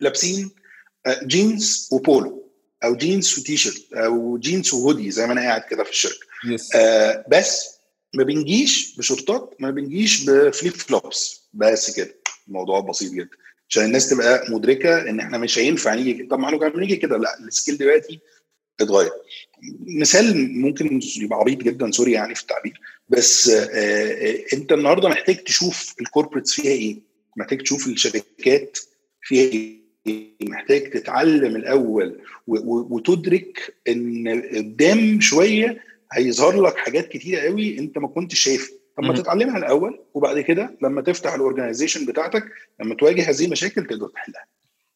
لابسين 0.00 0.50
جينز 1.26 1.88
آه، 1.92 1.96
وبولو 1.96 2.50
أو 2.84 2.96
جينز 2.96 3.38
وتي 3.38 3.56
شيرت 3.56 3.92
أو 3.92 4.38
جينز 4.38 4.74
وهودي 4.74 5.10
زي 5.10 5.26
ما 5.26 5.32
أنا 5.32 5.40
قاعد 5.40 5.62
كده 5.70 5.84
في 5.84 5.90
الشركة. 5.90 6.26
Yes. 6.46 6.76
آه 6.76 7.24
بس 7.28 7.73
ما 8.14 8.24
بنجيش 8.24 8.96
بشورتات 8.98 9.54
ما 9.58 9.70
بنجيش 9.70 10.24
ب 10.24 10.34
flip 10.34 10.72
flops. 10.72 11.48
بس 11.54 11.96
كده. 11.96 12.14
الموضوع 12.48 12.80
بسيط 12.80 13.12
جدا. 13.12 13.28
عشان 13.68 13.84
الناس 13.84 14.10
تبقى 14.10 14.44
مدركة 14.48 15.10
إن 15.10 15.20
إحنا 15.20 15.38
مش 15.38 15.58
هينفع 15.58 15.94
نيجي 15.94 16.26
طب 16.26 16.38
ما 16.38 16.46
إحنا 16.46 16.58
كنا 16.58 16.68
بنيجي 16.68 16.96
كده. 16.96 17.16
لا 17.18 17.38
ال 17.40 17.46
scale 17.46 17.78
دلوقتي 17.78 18.20
اتغير. 18.80 19.10
مثال 19.86 20.52
ممكن 20.60 21.00
يبقى 21.16 21.38
عبيط 21.38 21.58
جدا 21.62 21.90
sorry 21.90 22.12
يعني 22.12 22.34
في 22.34 22.42
التعبير. 22.42 22.80
بس 23.08 23.48
آه, 23.48 23.64
آه، 23.72 24.44
أنت 24.52 24.72
النهارده 24.72 25.08
محتاج 25.08 25.36
تشوف 25.36 25.94
ال 26.00 26.05
corporates 26.05 26.52
فيها 26.52 26.70
إيه؟ 26.72 27.00
محتاج 27.36 27.62
تشوف 27.62 27.86
الشركات 27.86 28.78
فيها 29.22 29.50
إيه؟ 29.52 29.84
محتاج 30.42 30.90
تتعلم 30.90 31.56
الأول 31.56 32.20
وتدرك 32.46 33.74
إن 33.88 34.42
قدام 34.54 35.20
شوية 35.20 35.80
هيظهر 36.12 36.62
لك 36.62 36.76
حاجات 36.76 37.08
كتيرة 37.08 37.40
قوي 37.40 37.78
انت 37.78 37.98
ما 37.98 38.08
كنتش 38.08 38.38
شايفها. 38.38 38.78
طب 38.96 39.04
ما 39.04 39.14
تتعلمها 39.14 39.58
الأول 39.58 40.00
وبعد 40.14 40.40
كده 40.40 40.76
لما 40.82 41.02
تفتح 41.02 41.34
ال 41.34 41.40
organization 41.40 42.06
بتاعتك 42.06 42.44
لما 42.80 42.94
تواجه 42.94 43.30
هذه 43.30 43.44
المشاكل 43.44 43.86
تقدر 43.86 44.08
تحلها. 44.08 44.46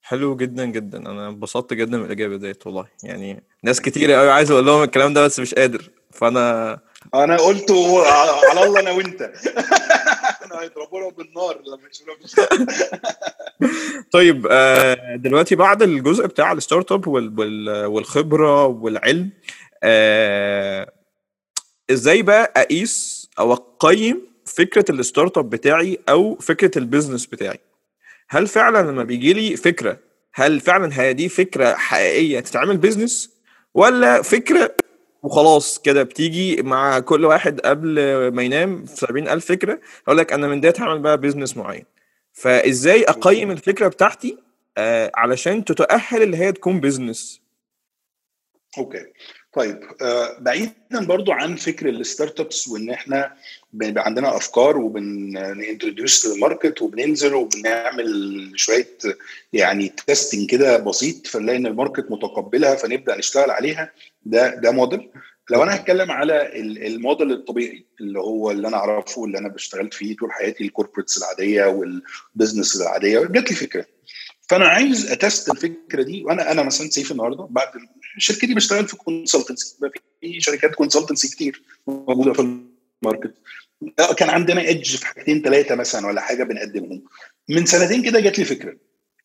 حلو 0.03 0.37
جدا 0.37 0.65
جدا. 0.65 0.99
أنا 0.99 1.29
انبسطت 1.29 1.75
جدا 1.75 1.99
من 1.99 2.05
الإجابة 2.05 2.37
ديت 2.37 2.67
والله. 2.67 2.87
يعني 3.03 3.43
ناس 3.63 3.81
كتير 3.81 4.13
قوي 4.13 4.31
عايز 4.31 4.51
أقول 4.51 4.67
لهم 4.67 4.83
الكلام 4.83 5.15
ده 5.15 5.25
بس 5.25 5.41
مش 5.41 5.55
قادر. 5.55 5.91
فأنا 6.13 6.79
أنا 7.15 7.37
قلته 7.37 8.07
على 8.07 8.31
الله 8.63 8.81
أنا 8.81 8.91
وأنت. 8.91 9.23
إحنا 10.49 10.63
هيضربونا 10.63 11.09
بالنار 11.09 11.63
لما 11.67 11.89
يشوفونا 11.91 12.69
طيب 14.13 14.47
آه، 14.51 15.17
دلوقتي 15.17 15.57
بعد 15.57 15.83
الجزء 15.83 16.27
بتاع 16.27 16.53
ال 16.53 16.93
startup 16.93 17.07
والخبرة 17.87 18.67
والعلم 18.67 19.31
آه، 19.83 20.93
إزاي 21.91 22.23
بقى 22.23 22.53
اقيس 22.57 23.29
أو 23.39 23.53
اقيم 23.53 24.23
فكرة 24.45 24.85
ال 24.91 25.39
startup 25.39 25.51
بتاعي 25.51 25.99
أو 26.09 26.37
فكرة 26.37 26.79
ال 26.79 26.84
business 26.84 27.27
بتاعي؟ 27.27 27.59
هل 28.29 28.47
فعلا 28.47 28.91
لما 28.91 29.05
بيجي 29.05 29.33
لي 29.33 29.57
فكرة 29.57 29.99
هل 30.35 30.61
فعلا 30.61 31.01
هي 31.01 31.13
دي 31.13 31.29
فكرة 31.29 31.75
حقيقية 31.75 32.41
تتعمل 32.41 32.77
business 32.77 33.31
ولا 33.75 34.23
فكرة 34.23 34.75
وخلاص 35.23 35.79
كده 35.79 36.03
بتيجي 36.03 36.63
مع 36.63 36.99
كل 36.99 37.25
واحد 37.25 37.61
قبل 37.61 37.95
ما 38.29 38.43
ينام 38.43 38.85
في 38.85 38.97
70000 38.97 39.45
فكرة؟ 39.47 39.81
يقول 40.03 40.19
لك 40.19 40.33
أنا 40.33 40.49
من 40.49 40.61
ديت 40.61 40.81
هعمل 40.81 40.99
بقى 40.99 41.19
business 41.19 41.57
معين. 41.57 41.85
فإزاي 42.33 43.05
أقيم 43.05 43.51
الفكرة 43.51 43.89
بتاعتي؟ 43.89 44.39
آه 44.79 45.11
علشان 45.15 45.65
تتأهل 45.65 46.23
اللي 46.23 46.37
هي 46.37 46.53
تكون 46.53 46.81
business 46.81 47.41
okay. 48.79 49.07
طيب 49.53 49.81
آه 50.03 50.39
بعيدا 50.41 50.75
برضو 51.07 51.33
عن 51.33 51.57
فكر 51.57 51.89
ال 51.89 52.41
startups 52.41 52.69
وإن 52.69 52.91
إحنا 52.91 53.33
بيبقى 53.73 54.05
عندنا 54.05 54.37
أفكار 54.37 54.77
وبن 54.77 55.14
introduce 55.14 56.27
لل 56.27 56.41
market 56.41 56.83
وبننزل 56.83 57.35
وبنعمل 57.35 58.53
شوية 58.57 58.97
يعني 59.53 59.89
testing 60.07 60.51
كده 60.51 60.77
بسيط 60.77 61.27
فنلاقي 61.27 61.57
إن 61.59 61.67
ال 61.67 61.73
market 61.73 62.11
متقبلها 62.11 62.75
فنبدأ 62.75 63.17
نشتغل 63.17 63.51
عليها 63.51 63.93
ده 64.23 64.55
ده 64.55 64.71
موديل 64.71 65.11
لو 65.51 65.63
أنا 65.63 65.75
هتكلم 65.77 66.11
على 66.11 66.61
الموديل 66.87 67.33
الطبيعي 67.33 67.87
اللي 68.01 68.19
هو 68.19 68.51
اللي 68.51 68.69
أنا 68.69 68.77
أعرفه 68.77 69.25
اللي 69.25 69.39
أنا 69.39 69.55
اشتغلت 69.55 69.95
فيه 69.95 70.17
طول 70.17 70.33
حياتي 70.33 70.65
ال 70.65 70.70
corporates 70.70 71.19
العادية 71.19 71.65
وال 71.65 71.88
business 71.88 72.81
العادية 72.81 73.21
جات 73.21 73.51
لي 73.51 73.57
فكرة. 73.57 73.87
فأنا 74.49 74.69
عايز 74.69 75.11
أ 75.13 75.20
test 75.20 75.51
الفكرة 75.51 76.03
دي 76.03 76.25
وأنا 76.25 76.51
أنا 76.53 76.63
مثلا 76.63 76.91
سيف 76.91 77.13
النهارده 77.13 77.47
بعد 77.51 77.69
شركتي 78.19 78.55
بشتغل 78.55 78.89
في 78.89 78.97
consultancy 78.97 79.77
في 80.21 80.41
شركات 80.41 80.75
consultancy 80.75 81.29
كتير 81.29 81.63
موجودة 81.87 82.33
في 82.33 82.59
ال 83.03 83.07
market. 83.07 83.35
كان 84.17 84.31
عندنا 84.31 84.61
edge 84.61 84.97
في 84.97 85.07
حاجتين 85.07 85.43
ثلاثة 85.43 85.75
مثلا 85.75 86.07
ولا 86.07 86.21
حاجة 86.21 86.45
بنقدمهم. 86.45 87.05
من 87.49 87.67
سنتين 87.67 88.03
كده 88.03 88.21
جات 88.21 88.39
لي 88.39 88.45
فكرة 88.45 88.77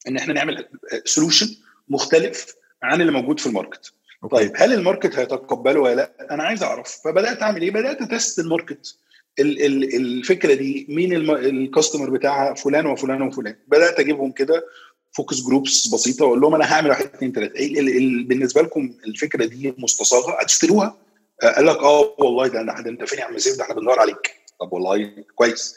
إن 0.08 0.18
إحنا 0.18 0.34
نعمل 0.34 0.68
solution 1.06 1.56
مختلف 1.90 2.56
عن 2.84 3.02
اللي 3.02 3.12
موجود 3.12 3.40
في 3.40 3.48
ال 3.48 3.54
market. 3.54 3.94
Okay. 4.24 4.36
طيب 4.36 4.52
هل 4.56 4.74
ال 4.74 4.80
market 4.80 5.16
هيتقبله 5.16 5.80
ولا 5.80 5.96
لأ؟ 5.96 6.34
أنا 6.34 6.44
عايز 6.44 6.64
أعرف. 6.64 7.02
فبدأت 7.04 7.42
أعمل 7.42 7.62
إيه؟ 7.62 7.72
بدأت 7.72 8.02
أ 8.02 8.09
test 8.09 8.40
ال 8.40 8.47
market. 8.47 8.98
ال 9.40 9.66
ال 9.66 9.96
الفكرة 9.96 10.54
دي 10.54 10.86
مين 10.90 11.14
ال 11.30 11.39
customer 11.39 12.10
بتاعها؟ 12.10 12.54
فلان 12.54 12.86
وفلان 12.86 13.22
وفلان. 13.22 13.56
بدأت 13.68 14.00
أجيبهم 14.00 14.32
كده 14.32 14.66
focus 15.16 15.42
groups 15.42 15.88
بسيطة 15.88 16.26
وأقول 16.26 16.42
لهم 16.42 16.56
أنا 16.56 16.74
هعمل 16.74 16.90
واحد 16.90 17.06
اثنين 17.06 17.32
ثلاثة 17.32 17.56
إيه 17.56 17.82
بالنسبة 18.28 18.62
لكم 18.62 18.94
الفكرة 19.08 19.46
دي 19.46 19.74
مستصاغه 19.78 20.42
هتشتروها؟ 20.42 20.98
قال 21.56 21.66
لك 21.66 21.78
آه 21.78 22.16
والله 22.20 22.48
ده 22.48 22.62
ده 22.64 22.90
أنت 22.90 23.04
فين 23.04 23.20
يا 23.20 23.24
عم 23.26 23.38
سيف؟ 23.38 23.58
ده 23.58 23.64
إحنا 23.64 23.76
بندور 23.76 24.00
عليك. 24.00 24.32
طب 24.60 24.74
والله 24.74 25.12
كويس. 25.36 25.76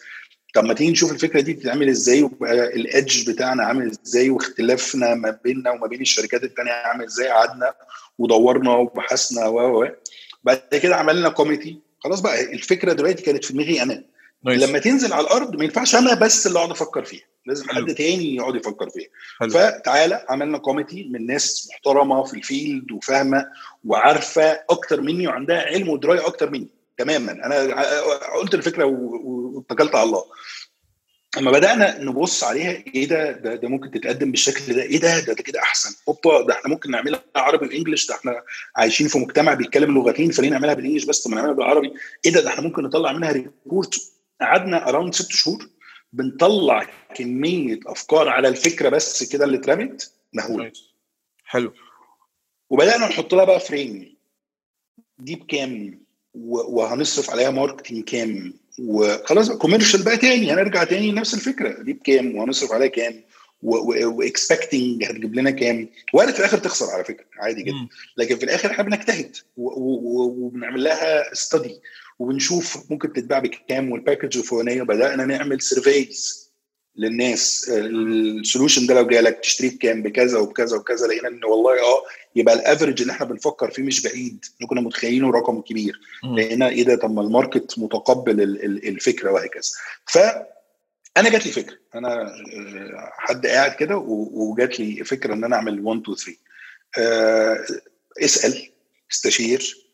طب 0.55 0.65
ما 0.65 0.75
تيجي 0.75 0.91
نشوف 0.91 1.13
الفكرة 1.13 1.41
دي 1.41 1.53
بتتعمل 1.53 1.89
إزاي 1.89 2.23
وبقى 2.23 2.53
ال 2.77 2.87
edge 2.87 3.31
بتاعنا 3.31 3.63
عامل 3.65 3.91
إزاي 4.05 4.31
واختلافنا 4.31 5.15
ما 5.15 5.39
بيننا 5.45 5.71
وما 5.71 5.87
بين 5.87 6.01
الشركات 6.01 6.45
الثانية 6.45 6.73
عامل 6.73 7.05
إزاي 7.05 7.29
قعدنا 7.29 7.75
ودورنا 8.19 8.71
وبحثنا 8.77 9.47
و 9.47 9.83
و 9.83 9.89
بعد 10.45 10.61
كده 10.83 10.97
عملنا 10.97 11.29
committee 11.29 11.79
خلاص 11.99 12.21
بقى 12.21 12.43
الفكرة 12.53 12.93
دلوقتي 12.93 13.23
كانت 13.23 13.45
في 13.45 13.53
دماغي 13.53 13.83
أنا. 13.83 14.05
nice. 14.45 14.63
لما 14.63 14.79
تنزل 14.79 15.13
على 15.13 15.27
الأرض 15.27 15.57
ما 15.57 15.65
ينفعش 15.65 15.95
أنا 15.95 16.15
بس 16.15 16.47
اللي 16.47 16.59
أقعد 16.59 16.71
أفكر 16.71 17.05
فيها. 17.05 17.25
لازم 17.47 17.69
حلو. 17.69 17.87
حد 17.87 17.95
تاني 17.95 18.35
يقعد 18.37 18.55
يفكر 18.55 18.91
فيها. 18.91 19.09
حلو. 19.41 19.51
فتعالى 19.51 20.27
عملنا 20.29 20.59
committee 20.59 21.09
من 21.11 21.27
ناس 21.27 21.69
محترمة 21.71 22.25
في 22.25 22.35
ال 22.35 22.44
field 22.44 22.93
وفاهمة 22.93 23.47
وعارفة 23.85 24.61
أكتر 24.71 25.01
مني 25.01 25.27
وعندها 25.27 25.61
علم 25.61 25.89
ودراية 25.89 26.27
أكتر 26.27 26.51
مني. 26.51 26.69
تماما. 26.99 27.33
أنا 27.33 27.83
قلت 28.41 28.55
الفكرة 28.55 28.85
واتكلت 28.85 29.95
على 29.95 30.05
الله. 30.07 30.25
لما 31.37 31.51
بدأنا 31.51 31.99
نبص 32.03 32.45
عليها 32.45 32.71
إيه 32.71 33.09
ده؟ 33.09 33.33
ده, 33.33 33.55
ده 33.55 33.69
ممكن 33.69 33.91
تتقدم 33.91 34.31
بالشكل 34.31 34.75
ده. 34.75 34.83
إيه 34.83 35.01
ده؟ 35.01 35.21
ده, 35.21 35.33
ده 35.33 35.43
كده 35.43 35.61
أحسن. 35.63 35.95
هوبا 36.09 36.47
ده 36.47 36.55
إحنا 36.55 36.71
ممكن 36.71 36.91
نعملها 36.91 37.23
عربي 37.37 37.67
و 37.67 37.72
English 37.72 38.07
ده 38.07 38.15
إحنا 38.15 38.43
عايشين 38.77 39.09
في 39.09 39.19
مجتمع 39.19 39.55
بيتكلم 39.55 39.95
لغتين 39.95 40.31
فليه 40.31 40.49
نعملها 40.51 40.75
بال 40.75 40.81
English 40.81 41.05
بس؟ 41.05 41.23
طب 41.23 41.31
نعملها 41.31 41.53
بالعربي. 41.53 41.93
إيه 42.25 42.33
ده؟ 42.33 42.41
ده 42.41 42.49
إحنا 42.49 42.63
ممكن 42.63 42.83
نطلع 42.83 43.13
منها 43.13 43.33
report 43.33 43.95
قعدنا 44.41 44.89
around 44.89 45.15
ست 45.15 45.31
شهور 45.33 45.69
بنطلع 46.13 46.87
كمية 47.15 47.81
أفكار 47.87 48.29
على 48.29 48.49
الفكرة 48.49 48.89
بس 48.89 49.33
كده 49.33 49.45
اللي 49.45 49.57
اترمت 49.59 50.13
مهولة. 50.33 50.73
حلو. 51.45 51.73
وبدأنا 52.71 53.07
نحط 53.09 53.35
لها 53.35 53.45
بقى 53.45 53.61
frame 53.61 54.17
دي 55.19 55.35
بكام؟ 55.35 56.01
وهنصرف 56.35 57.31
عليها 57.31 57.51
marketing 57.51 58.05
كام؟ 58.05 58.55
وخلاص 58.79 59.51
commercial 59.51 60.03
بقى 60.05 60.17
تاني 60.17 60.53
هنرجع 60.53 60.85
تاني 60.85 61.11
لنفس 61.13 61.35
الفكرة. 61.35 61.83
دي 61.83 61.93
بكام؟ 61.93 62.37
وهنصرف 62.37 62.73
عليها 62.73 62.89
كام؟ 62.89 63.23
و 63.63 63.77
expecting 63.77 65.05
هتجيب 65.05 65.35
لنا 65.35 65.51
كام؟ 65.51 65.89
وارد 66.13 66.33
في 66.33 66.39
الآخر 66.39 66.59
تخسر 66.59 66.87
على 66.87 67.05
فكرة 67.05 67.27
عادي 67.39 67.63
جدا. 67.63 67.89
لكن 68.17 68.37
في 68.37 68.45
الآخر 68.45 68.71
إحنا 68.71 68.85
بنجتهد 68.85 69.37
وبنعمل 69.57 70.85
لها 70.85 71.35
study 71.35 71.81
وبنشوف 72.19 72.91
ممكن 72.91 73.13
تتباع 73.13 73.39
بكام. 73.39 73.91
وال 73.93 74.03
package 74.03 74.39
الفلانية 74.39 74.83
بدأنا 74.83 75.25
نعمل 75.25 75.63
surveys 75.63 76.47
للناس. 76.97 77.71
ال 77.71 77.84
solution 77.84 78.87
ده 78.87 78.95
لو 78.95 79.07
جالك 79.07 79.39
تشتريه 79.41 79.71
بكام؟ 79.71 80.03
بكذا 80.03 80.39
وبكذا 80.39 80.77
وكذا 80.77 81.07
لقينا 81.07 81.29
إن 81.29 81.45
والله 81.45 81.73
آه 81.81 82.03
يبقى 82.37 82.55
ال 82.55 82.60
average 82.60 83.01
اللي 83.01 83.13
إحنا 83.13 83.27
بنفكر 83.27 83.71
فيه 83.71 83.83
مش 83.83 84.03
بعيد. 84.03 84.45
إحنا 84.57 84.67
كنا 84.67 84.81
متخيلينه 84.81 85.31
رقم 85.31 85.61
كبير. 85.61 86.01
لقينا 86.37 86.69
إيه 86.69 86.83
ده؟ 86.85 86.97
طب 86.97 87.15
ما 87.15 87.23
ال 87.23 87.31
market 87.31 87.79
متقبل 87.79 88.41
الفكرة 88.89 89.31
وهكذا. 89.33 89.71
ف 90.07 90.19
أنا 91.17 91.29
جات 91.31 91.47
لي 91.47 91.53
فكرة. 91.53 91.77
أنا 91.95 92.33
حد 93.13 93.47
قاعد 93.47 93.73
كده 93.75 93.97
وجات 93.97 94.81
لي 94.81 95.05
فكرة 95.05 95.35
إن 95.35 95.45
أنا 95.45 95.57
أعمل 95.57 95.81
1 95.81 96.01
2 96.01 96.17
3 96.97 97.77
اسأل 98.25 98.71
استشير 99.13 99.86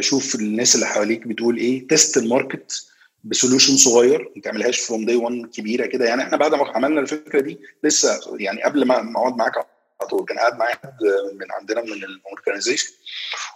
شوف 0.00 0.34
الناس 0.34 0.74
اللي 0.74 0.86
حواليك 0.86 1.26
بتقول 1.26 1.56
إيه. 1.56 1.88
test 1.88 2.16
ال 2.16 2.26
market 2.26 2.86
ب 3.24 3.30
solution 3.30 3.76
صغير 3.76 4.32
ما 4.36 4.42
تعملهاش 4.42 4.78
from 4.80 5.04
day 5.06 5.16
1 5.16 5.46
كبيرة 5.54 5.86
كده. 5.86 6.04
يعني 6.04 6.22
إحنا 6.22 6.36
بعد 6.36 6.54
ما 6.54 6.66
عملنا 6.76 7.00
الفكرة 7.00 7.40
دي 7.40 7.58
لسه 7.84 8.20
يعني 8.38 8.62
قبل 8.62 8.84
ما 8.86 8.94
أقعد 9.16 9.36
معاك 9.36 9.56
على 9.56 10.08
طول 10.10 10.24
كان 10.24 10.38
قاعد 10.38 10.56
معايا 10.58 10.74
حد 10.74 10.98
من 11.34 11.52
عندنا 11.60 11.82
من 11.82 11.92
ال 12.04 12.11
organization 12.11 12.88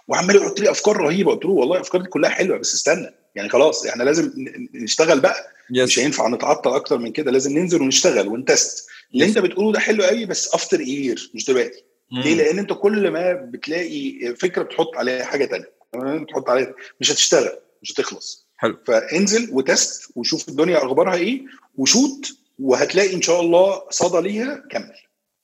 وعمال 0.07 0.35
يحط 0.35 0.59
لي 0.59 0.71
أفكار 0.71 0.97
رهيبة. 0.97 1.31
قلت 1.31 1.45
له 1.45 1.51
والله 1.51 1.75
الافكار 1.75 2.01
دي 2.01 2.09
كلها 2.09 2.29
حلوة 2.29 2.57
بس 2.57 2.73
استنى. 2.73 3.09
يعني 3.35 3.49
خلاص 3.49 3.85
إحنا 3.85 4.03
لازم 4.03 4.31
نشتغل 4.73 5.19
بقى. 5.19 5.51
Yes. 5.73 5.79
مش 5.83 5.99
هينفع 5.99 6.27
نتعطل 6.27 6.73
أكتر 6.73 6.97
من 6.97 7.11
كده. 7.11 7.31
لازم 7.31 7.57
ننزل 7.57 7.81
ونشتغل 7.81 8.27
ون 8.27 8.44
test. 8.44 8.87
اللي 9.13 9.25
yes. 9.25 9.27
أنت 9.27 9.39
بتقوله 9.39 9.71
ده 9.71 9.79
حلو 9.79 10.03
قوي 10.03 10.25
بس 10.25 10.53
after 10.53 10.79
year 10.79 11.31
مش 11.33 11.45
دلوقتي. 11.45 11.79
mm. 11.79 12.17
ليه؟ 12.25 12.35
لأن 12.35 12.59
أنت 12.59 12.73
كل 12.73 13.11
ما 13.11 13.33
بتلاقي 13.33 14.35
فكرة 14.35 14.63
بتحط 14.63 14.97
عليها 14.97 15.25
حاجة 15.25 15.45
ثانية 15.45 15.80
تحط 16.29 16.49
عليها. 16.49 16.73
مش 16.99 17.11
هتشتغل 17.11 17.57
مش 17.81 17.91
هتخلص. 17.91 18.47
حلو. 18.57 18.77
فانزل 18.87 19.49
و 19.51 19.63
test 19.63 20.11
وشوف 20.15 20.49
الدنيا 20.49 20.85
أخبارها 20.85 21.15
إيه 21.15 21.45
و 21.77 21.86
shoot 21.86 22.31
وهتلاقي 22.59 23.15
إن 23.15 23.21
شاء 23.21 23.41
الله 23.41 23.81
صدى 23.89 24.21
ليها 24.29 24.63
كمل 24.71 24.95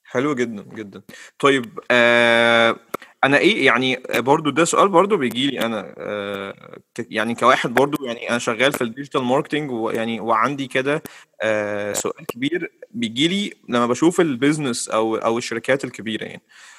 حلو 0.04 0.36
جدا 0.36 0.64
جدا. 0.76 1.02
طيب 1.40 1.80
آه 1.92 2.76
أنا 3.24 3.38
إيه 3.38 3.66
يعني 3.66 4.04
برضو 4.10 4.50
ده 4.50 4.66
سؤال 4.66 4.90
برضو 4.90 5.18
بيجي 5.18 5.48
لي 5.48 5.60
أنا 5.60 5.94
آه 5.98 6.80
يعني 7.00 7.36
كواحد 7.36 7.74
برضو 7.74 8.06
يعني 8.06 8.30
أنا 8.30 8.38
شغال 8.40 8.74
في 8.74 8.84
ال 8.84 8.89
digital 8.89 9.24
marketing 9.24 9.72
ويعني 9.72 10.20
وعندي 10.20 10.68
كده 10.68 11.04
آه 11.42 11.94
سؤال 11.94 12.26
كبير 12.26 12.72
بيجي 12.92 13.28
لي 13.28 13.54
لما 13.70 13.88
بشوف 13.88 14.22
ال 14.22 14.29
business 14.29 14.90
أو 14.90 15.16
أو 15.16 15.38
الشركات 15.38 15.84
الكبيرة 15.84 16.24
يعني. 16.26 16.42
آه 16.42 16.77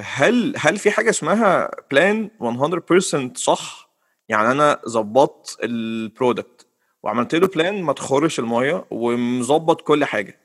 هل 0.00 0.54
هل 0.56 0.76
في 0.78 0.90
حاجة 0.90 1.10
اسمها 1.10 1.70
plan 1.90 2.30
100% 2.40 3.32
صح؟ 3.34 3.90
يعني 4.28 4.50
أنا 4.50 4.80
ظبطت 4.88 5.56
ال 5.64 5.77
product 5.77 6.66
وعملت 7.02 7.34
له 7.34 7.46
plan 7.46 7.82
ما 7.82 7.92
تخرش 7.92 8.38
المية 8.38 8.84
ومظبط 8.90 9.80
كل 9.80 10.04
حاجة. 10.04 10.38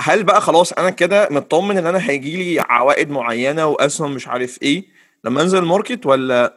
هل 0.00 0.22
بقى 0.24 0.40
خلاص 0.40 0.72
أنا 0.72 0.90
كده 0.90 1.28
مطمن 1.30 1.78
إن 1.78 1.86
أنا 1.86 2.10
هيجي 2.10 2.36
لي 2.36 2.60
عوائد 2.60 3.10
معينة 3.10 3.66
وأسهم 3.66 4.12
مش 4.14 4.28
عارف 4.28 4.62
إيه 4.62 4.84
لما 5.24 5.42
أنزل 5.42 5.58
ال 5.58 5.65
market 5.65 6.06
ولا 6.06 6.54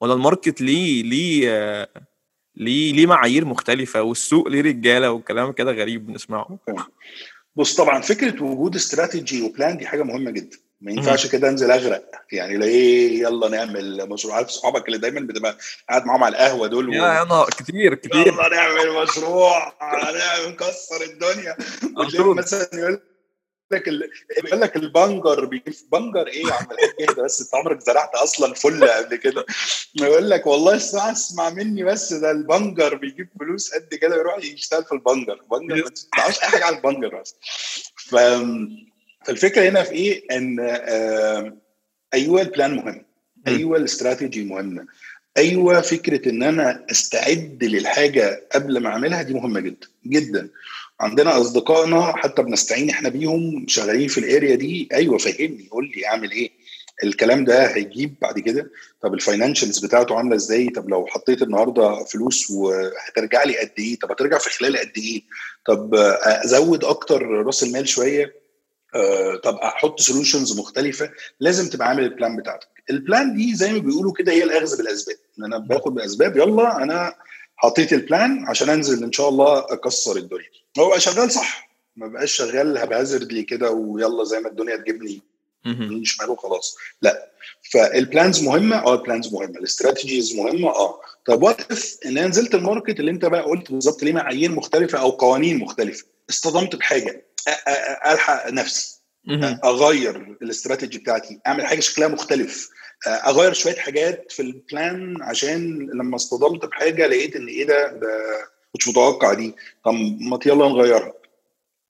ولا 0.00 0.14
ال 0.14 0.21
market 0.21 0.60
ليه 0.60 1.02
ليه 1.02 1.88
ليه 2.56 2.92
ليه 2.92 3.06
معايير 3.06 3.44
مختلفة 3.44 4.02
والسوق 4.02 4.48
ليه 4.48 4.60
رجالة 4.60 5.10
والكلام 5.10 5.52
كده 5.52 5.72
غريب 5.72 6.06
بنسمعه؟ 6.06 6.58
بص 7.56 7.74
طبعا 7.74 8.00
فكرة 8.00 8.42
وجود 8.42 8.74
استراتيجي 8.74 9.42
وبلان 9.42 9.76
دي 9.76 9.86
حاجة 9.86 10.02
مهمة 10.02 10.30
جدا. 10.30 10.56
ما 10.80 10.92
ينفعش 10.92 11.26
كده 11.26 11.48
أنزل 11.48 11.70
أغرق. 11.70 12.10
يعني 12.32 12.56
لا 12.56 12.66
إيه 12.66 13.20
يلا 13.20 13.48
نعمل 13.48 14.08
مشروع 14.08 14.34
عارف 14.36 14.50
صحابك 14.50 14.86
اللي 14.86 14.98
دايما 14.98 15.20
بتبقى 15.20 15.58
قاعد 15.88 16.06
معاهم 16.06 16.24
على 16.24 16.36
القهوة 16.36 16.66
دول 16.66 16.94
يا 16.94 17.02
يا 17.02 17.44
كتير 17.44 17.94
كتير. 17.94 18.26
يلا 18.26 18.48
نعمل 18.48 19.02
مشروع 19.02 19.74
هنعمل 19.80 20.48
نكسر 20.52 21.02
الدنيا. 21.02 21.56
مثلا 22.34 22.68
يقول 22.74 23.00
لك 23.72 23.88
ال... 23.88 24.10
يقول 24.44 24.60
لك 24.60 24.76
البنجر 24.76 25.44
بيجيب 25.44 25.74
بنجر 25.92 26.26
إيه 26.26 26.46
يا 26.46 26.52
عم 26.52 26.66
الحاج 26.72 27.16
ده؟ 27.16 27.22
بس 27.22 27.40
أنت 27.40 27.54
عمرك 27.54 27.80
زرعت 27.80 28.14
أصلا 28.14 28.54
فل 28.54 28.84
قبل 28.84 29.16
كده؟ 29.16 29.46
يقول 29.94 30.30
لك 30.30 30.46
والله 30.46 30.76
اسمع 30.76 31.12
اسمع 31.12 31.50
مني 31.50 31.84
بس 31.84 32.12
ده 32.12 32.30
البنجر 32.30 32.94
بيجيب 32.94 33.28
فلوس 33.40 33.74
قد 33.74 33.94
كده 33.94 34.16
يروح 34.16 34.38
يشتغل 34.44 34.84
في 34.84 34.92
البنجر. 34.92 35.40
البنجر 35.42 35.74
ما 35.76 35.90
تعرفش 36.16 36.42
أي 36.42 36.48
حاجة 36.48 36.64
عن 36.64 36.74
البنجر 36.74 37.20
بس. 37.20 37.34
ف 37.96 38.16
فالفكرة 39.26 39.68
هنا 39.68 39.82
في 39.82 39.92
إيه؟ 39.92 40.24
إن 40.36 40.60
آه 40.60 41.56
أيوه 42.14 42.42
ال 42.42 42.48
plan 42.48 42.74
مهم. 42.76 43.04
أيوه 43.48 43.76
الاستراتيجي 43.76 44.44
مهمه 44.44 44.86
أيوه 45.36 45.80
فكرة 45.80 46.28
إن 46.28 46.42
أنا 46.42 46.86
أستعد 46.90 47.58
للحاجة 47.64 48.48
قبل 48.52 48.78
ما 48.78 48.88
أعملها 48.88 49.22
دي 49.22 49.34
مهمة 49.34 49.60
جدا. 49.60 49.86
جدا. 50.06 50.48
عندنا 51.02 51.40
أصدقائنا 51.40 52.16
حتى 52.16 52.42
بنستعين 52.42 52.90
إحنا 52.90 53.08
بيهم 53.08 53.64
شغالين 53.68 54.08
في 54.08 54.18
ال 54.18 54.25
area 54.25 54.54
دي. 54.54 54.88
أيوه 54.92 55.18
فهمني 55.18 55.68
قول 55.70 55.92
لي 55.96 56.06
أعمل 56.06 56.30
إيه؟ 56.30 56.50
الكلام 57.04 57.44
ده 57.44 57.66
هيجيب 57.66 58.14
بعد 58.22 58.38
كده. 58.38 58.70
طب 59.02 59.14
ال 59.14 59.20
financials 59.20 59.78
بتاعته 59.78 60.16
عاملة 60.16 60.36
إزاي؟ 60.36 60.68
طب 60.68 60.88
لو 60.88 61.06
حطيت 61.06 61.42
النهارده 61.42 62.04
فلوس 62.04 62.50
وهترجع 62.50 63.44
لي 63.44 63.58
قد 63.58 63.70
إيه؟ 63.78 63.98
طب 63.98 64.10
هترجع 64.12 64.38
في 64.38 64.50
خلال 64.50 64.76
قد 64.76 64.92
إيه؟ 64.96 65.22
طب 65.66 65.94
أزود 66.44 66.84
أكتر 66.84 67.22
رأس 67.22 67.62
المال 67.62 67.88
شوية. 67.88 68.42
آه، 68.94 69.36
طب 69.36 69.54
أحط 69.56 70.00
solutions 70.00 70.58
مختلفة. 70.58 71.10
لازم 71.40 71.68
تبقى 71.70 71.88
عامل 71.88 72.04
ال 72.04 72.10
plan 72.10 72.36
بتاعتك. 72.36 72.68
ال 72.90 72.99
plan 72.99 73.34
دي 73.36 73.54
زي 73.54 73.72
ما 73.72 73.78
بيقولوا 73.78 74.12
كده 74.12 74.32
هي 74.32 74.44
الاخذ 74.44 74.76
بالأسباب. 74.78 75.16
إن 75.38 75.44
أنا 75.44 75.58
باخد 75.58 75.94
بالاسباب 75.94 76.36
يلا 76.36 76.82
أنا 76.82 77.14
حطيت 77.56 77.92
ال 77.92 78.02
plan 78.02 78.44
عشان 78.48 78.68
انزل 78.68 79.04
ان 79.04 79.12
شاء 79.12 79.28
الله 79.28 79.58
اكسر 79.58 80.16
الدنيا. 80.16 80.50
هو 80.78 80.98
شغال 80.98 81.30
صح. 81.30 81.70
ما 81.96 82.06
بقاش 82.06 82.32
شغال 82.32 82.78
haphazardly 82.78 83.42
كده 83.42 83.70
ويلا 83.70 84.24
زي 84.24 84.40
ما 84.40 84.48
الدنيا 84.48 84.76
تجيبني. 84.76 85.22
يمين 85.66 86.04
شمال 86.04 86.30
وخلاص 86.30 86.76
لا. 87.02 87.30
فال 87.72 87.92
plans 87.92 88.42
مهمة؟ 88.42 88.76
آه 88.76 88.94
ال 88.94 89.00
plans 89.00 89.32
مهمة. 89.32 89.58
ال 89.58 89.65
strategies 89.65 90.36
مهمة؟ 90.36 90.70
آه. 90.70 91.00
طب 91.26 91.42
what 91.42 91.72
if 91.72 91.96
إن 92.06 92.18
أنا 92.18 92.28
نزلت 92.28 92.54
ال 92.54 92.61
market 92.61 93.00
اللي 93.00 93.10
أنت 93.10 93.24
بقى 93.24 93.42
قلت 93.42 93.72
بالظبط 93.72 94.02
ليه 94.02 94.12
معايير 94.12 94.50
مختلفة 94.50 94.98
أو 94.98 95.10
قوانين 95.10 95.58
مختلفة؟ 95.58 96.04
اصطدمت 96.30 96.76
بحاجة. 96.76 97.26
ألحق 98.06 98.50
نفسي. 98.50 99.00
أغير 99.64 100.36
الاستراتيجي 100.42 100.98
بتاعتي. 100.98 101.40
أعمل 101.46 101.66
حاجة 101.66 101.80
شكلها 101.80 102.08
مختلف. 102.08 102.70
أغير 103.06 103.52
شوية 103.52 103.74
حاجات 103.74 104.32
في 104.32 104.42
ال 104.42 104.58
plan 104.58 105.22
عشان 105.22 105.78
لما 105.94 106.16
اصطدمت 106.16 106.64
بحاجة 106.66 107.06
لقيت 107.06 107.36
إن 107.36 107.46
إيه 107.46 107.66
ده 107.66 107.92
ده 107.92 108.08
مش 108.78 108.88
متوقع 108.88 109.34
دي. 109.34 109.54
طب 109.84 109.92
ما 110.20 110.38
يلا 110.46 110.68
نغيرها. 110.68 111.12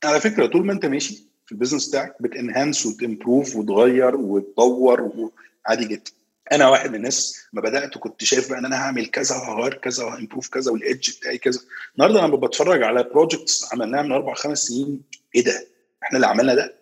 على 0.04 0.20
فكرة 0.20 0.46
طول 0.46 0.66
ما 0.66 0.72
أنت 0.72 0.86
ماشي 0.86 1.14
في 1.46 1.52
ال 1.52 1.56
business 1.56 1.88
بتاعك 1.88 2.16
بت 2.20 2.35
enhance 2.35 2.86
وت 2.86 3.02
improve 3.02 3.56
وتغير 3.56 4.16
وتطور 4.16 5.30
عادي 5.66 5.84
جدا. 5.84 6.10
أنا 6.52 6.68
واحد 6.68 6.90
من 6.90 6.96
الناس 6.96 7.46
ما 7.52 7.62
بدأت 7.62 7.98
كنت 7.98 8.24
شايف 8.24 8.50
بقى 8.50 8.58
إن 8.58 8.64
أنا 8.64 8.76
هعمل 8.76 9.06
كذا 9.06 9.36
وهغير 9.36 9.74
كذا 9.74 10.04
وه 10.04 10.14
improve 10.14 10.48
كذا 10.48 10.72
وال 10.72 10.85
edge 10.85 11.10
بتاعي 11.18 11.38
كذا. 11.38 11.60
النهارده 11.94 12.24
أنا 12.24 12.36
بتفرج 12.36 12.82
على 12.82 13.02
projects 13.02 13.72
عملناها 13.72 14.02
من 14.02 14.12
أربع 14.12 14.34
خمس 14.34 14.58
سنين. 14.58 15.00
إيه 15.34 15.44
ده؟ 15.44 15.66
إحنا 16.02 16.16
اللي 16.16 16.26
عملنا 16.26 16.54
ده؟ 16.54 16.74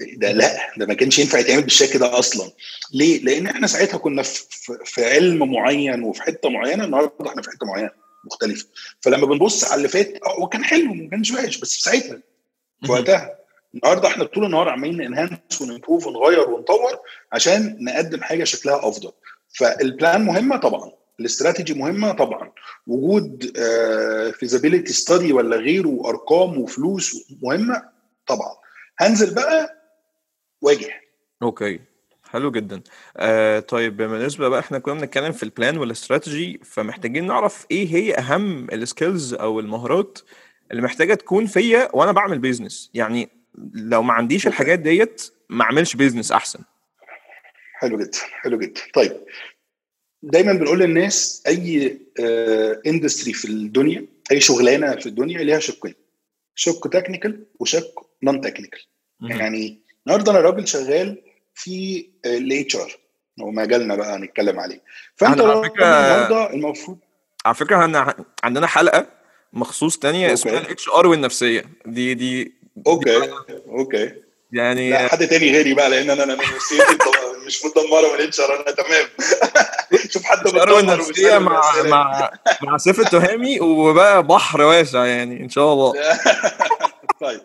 ده 0.00 0.32
لا 0.32 0.56
ده 0.76 0.86
ما 0.86 0.94
كانش 0.94 1.18
ينفع 1.18 1.38
يتعمل 1.38 1.62
بالشكل 1.62 1.98
ده 1.98 2.18
أصلا. 2.18 2.50
ليه؟ 2.94 3.22
لأن 3.24 3.46
إحنا 3.46 3.66
ساعتها 3.66 3.98
كنا 3.98 4.22
في, 4.22 4.44
في 4.84 5.04
علم 5.04 5.52
معين 5.52 6.02
وفي 6.02 6.22
حتة 6.22 6.48
معينة 6.48 6.84
النهارده 6.84 7.12
إحنا 7.26 7.42
في 7.42 7.50
حتة 7.50 7.66
معينة 7.66 7.90
مختلفة. 8.24 8.66
فلما 9.00 9.26
بنبص 9.26 9.64
على 9.64 9.74
اللي 9.74 9.88
فات 9.88 10.12
هو 10.38 10.48
كان 10.48 10.64
حلو 10.64 10.94
ما 10.94 11.10
كانش 11.10 11.30
وحش 11.32 11.56
بس 11.58 11.74
في 11.74 11.82
ساعتها 11.82 12.18
في 12.86 12.92
وقتها. 12.92 13.36
النهارده 13.74 14.08
إحنا 14.08 14.24
طول 14.24 14.44
النهار 14.44 14.68
عمالين 14.68 14.96
ن 14.96 15.04
enhance 15.04 15.60
ون 15.60 15.70
improve 15.70 16.06
ونغير 16.06 16.50
ونطور 16.50 16.98
عشان 17.32 17.76
نقدم 17.80 18.20
حاجة 18.22 18.44
شكلها 18.44 18.88
أفضل. 18.88 19.12
فال 19.58 19.80
plan 19.80 20.24
مهمة 20.24 20.56
طبعا 20.56 20.92
الاستراتيجي 21.20 21.74
مهمة 21.74 22.12
طبعا. 22.12 22.52
وجود 22.86 23.52
feasibility 24.38 24.92
study 24.92 25.32
ولا 25.32 25.56
غيره 25.56 25.88
وأرقام 25.88 26.58
وفلوس 26.60 27.16
مهمة 27.42 27.82
طبعا. 28.26 28.56
هنزل 28.98 29.34
بقى 29.34 29.75
واجه. 30.62 31.00
okay. 31.42 31.80
حلو 32.30 32.50
جدا. 32.50 32.82
آه 33.16 33.60
طيب 33.60 33.96
بالنسبة 33.96 34.48
بقى 34.48 34.60
إحنا 34.60 34.78
كنا 34.78 34.94
بنتكلم 34.94 35.32
في 35.32 35.42
ال 35.42 35.49
plan 35.49 35.78
والاستراتيجي 35.78 36.60
فمحتاجين 36.64 37.26
نعرف 37.26 37.66
إيه 37.70 37.94
هي 37.94 38.14
أهم 38.14 38.70
ال 38.70 38.79
skills 38.79 39.34
أو 39.34 39.60
المهارات 39.60 40.18
اللي 40.70 40.82
محتاجة 40.82 41.14
تكون 41.14 41.46
فيا 41.46 41.88
وأنا 41.92 42.12
بعمل 42.12 42.38
business 42.38 42.90
يعني 42.94 43.28
لو 43.74 44.02
ما 44.02 44.12
عنديش 44.12 44.46
الحاجات 44.46 44.78
ديت 44.78 45.30
ما 45.48 45.64
أعملش 45.64 45.96
business 45.96 46.32
أحسن. 46.32 46.58
حلو 47.74 47.98
جدا 47.98 48.18
حلو 48.22 48.58
جدا. 48.58 48.80
طيب 48.94 49.16
دايما 50.22 50.52
بنقول 50.52 50.78
للناس 50.78 51.42
أي 51.46 51.98
industry 52.86 53.32
في 53.32 53.44
الدنيا 53.44 54.06
أي 54.32 54.40
شغلانة 54.40 54.96
في 54.96 55.06
الدنيا 55.06 55.38
ليها 55.42 55.58
شقين. 55.58 55.94
شق 56.54 56.88
technical 56.88 57.46
وشق 57.60 58.10
non-technical 58.22 58.80
يعني 59.22 59.85
النهارده 60.06 60.32
أنا 60.32 60.40
راجل 60.40 60.68
شغال 60.68 61.22
في 61.54 62.06
ال 62.26 62.76
HR 62.76 62.96
هو 63.40 63.50
مجالنا 63.50 63.96
بقى 63.96 64.16
هنتكلم 64.16 64.60
عليه. 64.60 64.80
فأنت 65.16 65.40
على 65.40 65.62
فكرة 65.62 65.84
النهارده 65.84 66.50
المفروض 66.52 66.98
على 67.46 67.54
فكرة 67.54 67.82
إحنا 67.84 68.14
عندنا 68.44 68.66
حلقة 68.66 69.06
مخصوص 69.52 69.98
تانية 69.98 70.32
اسمها 70.32 70.58
ال 70.58 70.88
HR 70.88 71.06
والنفسية. 71.06 71.64
دي 71.86 72.14
دي 72.14 72.52
okay. 72.86 73.20
دي 73.20 73.32
okay. 73.68 74.12
يعني 74.52 74.90
لا 74.90 75.08
حد 75.08 75.28
تاني 75.28 75.52
غيري 75.52 75.74
بقى 75.74 75.90
لأن 75.90 76.10
أنا 76.10 76.34
نفسيتي 76.34 76.98
مش 77.46 77.64
متدمرة 77.64 78.08
من 78.12 78.20
ال 78.20 78.40
HR 78.40 78.56
أنا 78.56 78.70
تمام. 78.74 79.06
شوف 80.12 80.24
حد 80.24 80.46
متدمر 80.46 80.72
والنفسية 80.72 81.38
مع 81.38 81.82
مع 81.82 82.30
مع 82.62 82.76
سيف 82.76 83.00
التهامي 83.00 83.60
وبقى 83.60 84.22
بحر 84.22 84.62
واسع 84.62 85.06
يعني 85.06 85.40
إن 85.40 85.48
شاء 85.48 85.72
الله. 85.72 85.92
طيب. 87.20 87.40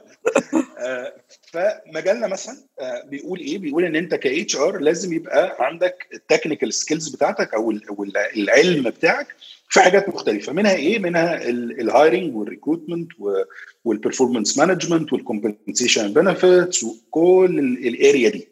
فمجالنا 1.54 2.28
مثلا 2.28 2.58
بيقول 3.06 3.40
إيه؟ 3.40 3.58
بيقول 3.58 3.86
إن 3.86 3.96
أنت 3.96 4.16
ك 4.16 4.56
HR 4.56 4.78
لازم 4.80 5.14
يبقى 5.14 5.58
عندك 5.60 6.08
ال 6.14 6.20
technical 6.20 6.74
skills 6.74 7.10
بتاعتك 7.10 7.54
أو 7.54 7.72
العلم 8.36 8.90
بتاعك 8.90 9.28
في 9.70 9.82
حاجات 9.82 10.10
مختلفة 10.10 10.54
منها 10.54 10.76
إيه؟ 10.76 11.00
منها 11.00 11.50
ال 11.50 11.62
hiring 11.62 12.36
وال 12.36 12.47
recruitment 12.47 13.10
وال 13.86 13.97
performance 13.97 14.58
management 14.58 15.14
وال 15.14 15.28
compensation 15.28 16.14
benefits 16.14 16.84
وكل 16.84 17.60
ال 17.88 17.96
area 17.96 18.30
دي. 18.30 18.48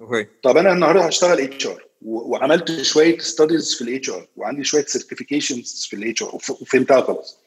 okay 0.00 0.26
طب 0.42 0.56
أنا 0.56 0.72
النهارده 0.72 1.00
هشتغل 1.04 1.40
HR 1.40 1.84
وعملت 2.02 2.82
شوية 2.82 3.18
studies 3.18 3.74
في 3.74 3.82
ال 3.84 4.10
HR 4.10 4.26
وعندي 4.36 4.64
شوية 4.64 4.84
certifications 4.84 5.86
في 5.90 5.96
ال 5.96 6.22
HR 6.22 6.34
وفهمتها 6.34 7.00
خلاص. 7.00 7.38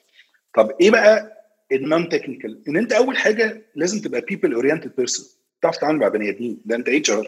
طب 0.55 0.71
إيه 0.81 0.91
بقى 0.91 1.34
ال 1.71 2.09
non-technical 2.09 2.61
إن 2.67 2.77
أنت 2.77 2.91
أول 2.93 3.17
حاجة 3.17 3.61
لازم 3.75 4.01
تبقى 4.01 4.21
people 4.21 4.53
oriented 4.53 4.91
person 4.97 5.25
تعرف 5.61 5.77
تتعامل 5.77 5.99
مع 5.99 6.07
بني 6.07 6.29
آدمين. 6.29 6.61
ده 6.65 6.75
أنت 6.75 6.89
HR 6.89 7.27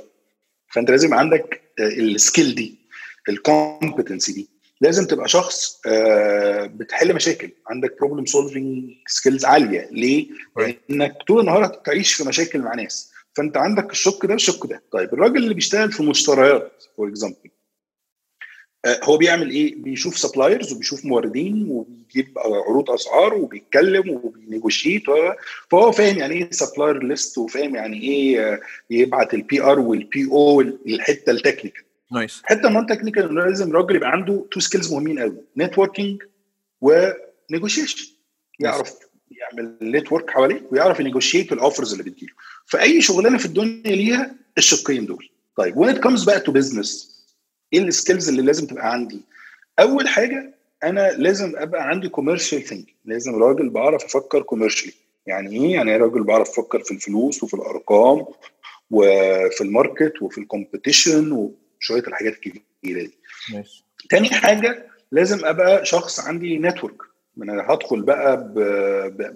فأنت 0.74 0.92
لازم 0.92 1.14
عندك 1.14 1.62
ال 1.80 1.93
skill 1.93 2.56
دي 2.56 2.76
ال 3.30 3.39
competency 3.39 4.34
دي. 4.34 4.50
لازم 4.82 5.06
تبقى 5.08 5.28
شخص 5.28 5.82
بتحل 6.66 7.14
مشاكل. 7.16 7.50
عندك 7.68 7.98
problem 8.00 8.26
solving 8.26 8.90
skills 9.08 9.46
عالية. 9.46 9.90
ليه؟ 9.92 10.28
لانك 10.90 11.18
طول 11.28 11.40
النهار 11.40 11.66
هتعيش 11.66 12.14
في 12.14 12.24
مشاكل 12.24 12.60
مع 12.62 12.76
ناس. 12.76 13.12
فأنت 13.38 13.58
عندك 13.58 13.92
الشق 13.92 14.26
ده 14.26 14.34
والشق 14.34 14.66
ده. 14.66 14.84
طيب 14.92 15.14
الراجل 15.14 15.38
اللي 15.38 15.54
بيشتغل 15.54 15.92
في 15.92 16.04
مشتريات 16.04 16.84
for 16.98 17.10
example 17.10 17.50
هو 18.86 19.18
بيعمل 19.18 19.50
إيه؟ 19.50 19.76
بيشوف 19.76 20.18
suppliers 20.18 20.74
وبيشوف 20.74 21.06
موردين 21.06 21.68
وبيجيب 21.70 22.38
عروض 22.38 22.92
أسعار 22.92 23.34
وبيتكلم 23.34 24.10
وبي 24.10 24.33
negotiate 24.33 25.04
فهو 25.72 25.92
فاهم 25.92 26.18
يعني 26.18 26.36
إيه 26.36 26.52
supplier 26.52 27.04
list 27.04 27.38
وفاهم 27.38 27.76
يعني 27.76 28.02
إيه 28.02 28.60
يبعت 28.90 29.34
ال 29.34 29.62
PR 29.62 29.80
وال 29.80 30.26
PO 30.32 30.62
الحته 30.62 31.32
ال 31.32 31.37
technical 31.37 31.84
nice. 32.12 32.42
حتة 32.46 32.70
non-technical 32.70 33.30
إنه 33.30 33.46
لازم 33.46 33.70
الراجل 33.70 33.96
يبقى 33.96 34.12
عنده 34.12 34.46
two 34.52 34.60
skills 34.60 34.94
مهمين 34.94 35.20
قوي 35.20 35.38
networking 35.58 36.24
و 36.82 36.92
negotiation 36.92 38.08
يعرف 38.60 38.94
يعمل 39.32 39.78
network 39.82 40.30
حواليه 40.32 40.62
ويعرف 40.72 41.00
ي 41.00 41.05
negotiate 41.05 41.52
ال 41.52 41.58
offers 41.58 41.92
اللي 41.92 42.04
بتجيله. 42.04 42.34
فأي 42.66 43.02
شغلانة 43.02 43.38
في 43.38 43.46
الدنيا 43.46 43.96
ليها 43.96 44.36
الشقين 44.58 45.06
دول. 45.06 45.30
طيب 45.58 45.78
when 45.78 45.90
it 45.90 46.00
comes 46.04 46.24
بقى 46.24 46.40
to 46.40 46.52
business 46.52 47.17
إيه 47.74 47.80
ال 47.80 47.87
skills 47.87 48.30
اللي 48.30 48.42
لازم 48.42 48.68
تبقى 48.68 48.92
عندي؟ 48.94 49.22
أول 49.80 50.08
حاجة 50.08 50.54
أنا 50.84 51.12
لازم 51.12 51.54
أبقى 51.58 51.88
عندي 51.90 52.10
commercial 52.10 52.62
think 52.64 52.86
لازم 53.06 53.36
راجل 53.36 53.70
بعرف 53.70 54.04
أفكر 54.06 54.42
commercially 54.42 54.94
يعني 55.26 55.56
إيه؟ 55.66 55.74
يعني 55.74 55.98
راجل 55.98 56.24
بعرف 56.24 56.50
أفكر 56.50 56.80
في 56.84 56.92
الفلوس 56.92 57.44
وفي 57.44 57.54
الأرقام 57.54 58.26
وفي 58.92 59.62
ال 59.62 59.69
market 59.69 60.14
وفي 60.22 60.38
ال 60.38 60.46
competition 60.46 61.32
وشوية 61.32 62.04
الحاجات 62.08 62.34
الكبيرة 62.34 62.62
دي. 63.02 63.18
ماشي. 63.54 63.84
تاني 64.10 64.30
حاجة 64.30 64.88
لازم 65.12 65.46
أبقى 65.46 65.86
شخص 65.86 66.20
عندي 66.20 66.58
network 66.58 66.96
أنا 67.42 67.66
هدخل 67.74 68.02
بقى 68.02 68.52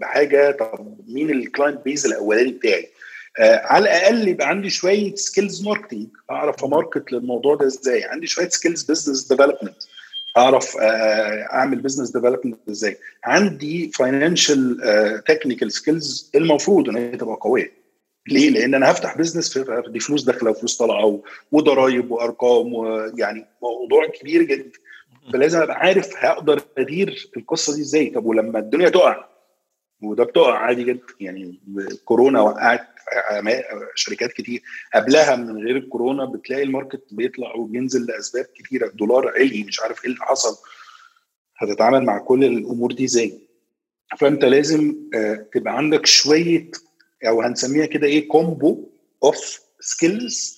بحاجة 0.02 0.52
طب 0.52 0.98
مين 1.08 1.30
ال 1.30 1.37
client 1.37 1.82
base 1.86 2.06
الأولاني 2.06 2.52
بتاعي؟ 2.52 2.88
آه 3.40 3.62
على 3.66 3.84
الأقل 3.84 4.28
يبقى 4.28 4.48
عندي 4.50 4.70
شوية 4.70 5.16
skills 5.16 5.64
marketing 5.68 6.08
اعرف 6.32 6.64
ا 6.64 6.71
market 6.71 7.12
للموضوع 7.12 7.56
ده 7.56 7.66
إزاي؟ 7.66 8.04
عندي 8.04 8.28
شوية 8.28 8.50
skills 8.50 8.84
business 8.84 9.28
development 9.28 9.76
اعرف 10.38 10.78
أعمل 10.78 11.80
business 11.82 12.10
development 12.12 12.60
إزاي؟ 12.70 12.98
عندي 13.24 13.92
financial 13.96 14.78
technical 15.28 15.72
skills 15.72 16.32
المفروض 16.36 16.90
إن 16.90 16.96
هي 16.98 17.18
تبقى 17.18 17.38
قوية. 17.42 17.72
ليه؟ 18.28 18.50
لأن 18.50 18.76
أنا 18.76 18.92
هفتح 18.92 19.18
business 19.18 19.58
دي 19.88 20.00
فلوس 20.00 20.24
داخلة 20.24 20.52
وفلوس 20.52 20.78
طالعة 20.78 21.22
وضرايب 21.52 22.12
وأرقام 22.12 22.74
ويعني 22.74 23.46
موضوع 23.62 24.08
كبير 24.08 24.42
جدا. 24.44 24.72
فلازم 25.34 25.62
أبقى 25.62 25.76
عارف 25.78 26.10
هقدر 26.18 26.62
أدير 26.78 27.30
القصة 27.38 27.76
دي 27.76 27.82
إزاي. 27.82 28.10
طب 28.10 28.26
ولما 28.26 28.60
الدنيا 28.60 28.90
تقع 28.90 29.26
وده 30.02 30.24
بتقع 30.24 30.58
عادي 30.58 30.84
جدا. 30.84 31.02
يعني 31.20 31.60
كورونا 32.06 32.42
وقعت 32.42 32.88
شركات 33.96 34.32
كتير. 34.34 34.62
قبلها 34.96 35.36
من 35.36 35.58
غير 35.66 35.78
الكورونا 35.78 36.26
بتلاقي 36.26 36.64
ال 36.64 36.69
market 36.69 37.04
بيطلع 37.12 37.56
وبينزل 37.56 38.06
لأسباب 38.06 38.46
كتيرة. 38.46 38.88
الدولار 38.88 39.28
علي 39.28 39.64
مش 39.64 39.80
عارف 39.80 40.06
إيه 40.06 40.12
اللي 40.12 40.26
حصل. 40.26 40.58
هتتعامل 41.58 42.06
مع 42.06 42.18
كل 42.20 42.44
الأمور 42.44 42.92
دي 42.92 43.06
إزاي؟ 43.06 43.40
فأنت 44.18 44.46
لازم 44.46 44.96
تبقى 45.54 45.78
عندك 45.78 46.06
شوية 46.06 46.72
أو 47.28 47.42
هنسميها 47.42 47.86
كده 47.86 48.08
إيه 48.08 48.28
combo 48.28 48.90
of 49.24 49.60
skills 49.80 50.58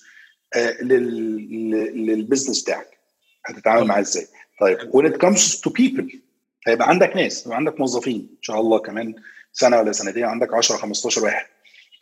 لل 0.82 1.18
business 1.18 2.62
بتاعك. 2.62 2.98
هتتعامل 3.46 3.86
معاه 3.86 4.00
إزاي؟ 4.00 4.26
طيب 4.60 4.78
when 4.78 5.12
it 5.12 5.16
comes 5.26 5.60
to 5.60 5.70
people 5.70 6.16
هيبقى 6.66 6.88
عندك 6.88 7.16
ناس 7.16 7.46
يبقى 7.46 7.56
عندك 7.56 7.80
موظفين. 7.80 8.20
إن 8.20 8.42
شاء 8.42 8.60
الله 8.60 8.78
كمان 8.78 9.14
سنة 9.54 9.78
ولا 9.78 9.92
سنتين 9.92 10.24
عندك 10.24 10.54
10 10.54 10.76
15 10.76 11.24
واحد. 11.24 11.46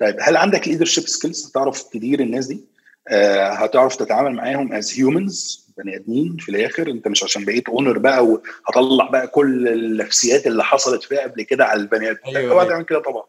طيب 0.01 0.17
هل 0.21 0.37
عندك 0.37 0.69
leadership 0.69 1.05
skills 1.09 1.47
هتعرف 1.51 1.83
تدير 1.83 2.21
الناس 2.21 2.47
دي؟ 2.47 2.61
آه 3.09 3.49
هتعرف 3.49 3.97
تتعامل 3.97 4.33
معاهم 4.35 4.73
as 4.73 4.99
humans 4.99 5.67
بني 5.79 5.97
آدمين 5.97 6.37
في 6.41 6.49
الآخر. 6.49 6.91
أنت 6.91 7.09
مش 7.09 7.23
عشان 7.25 7.45
بقيت 7.45 7.69
owner 7.69 7.99
بقى 7.99 8.27
وهطلع 8.27 9.09
بقى 9.11 9.27
كل 9.29 9.69
النفسيات 9.69 10.47
اللي 10.47 10.65
حصلت 10.65 11.03
فيها 11.03 11.21
قبل 11.21 11.43
كده 11.43 11.65
على 11.65 11.81
البني 11.81 12.11
آدم. 12.11 12.19
أيوة 12.37 12.53
اوعى 12.53 12.67
تعمل 12.69 12.85
كده 12.85 12.99
طبعا. 12.99 13.23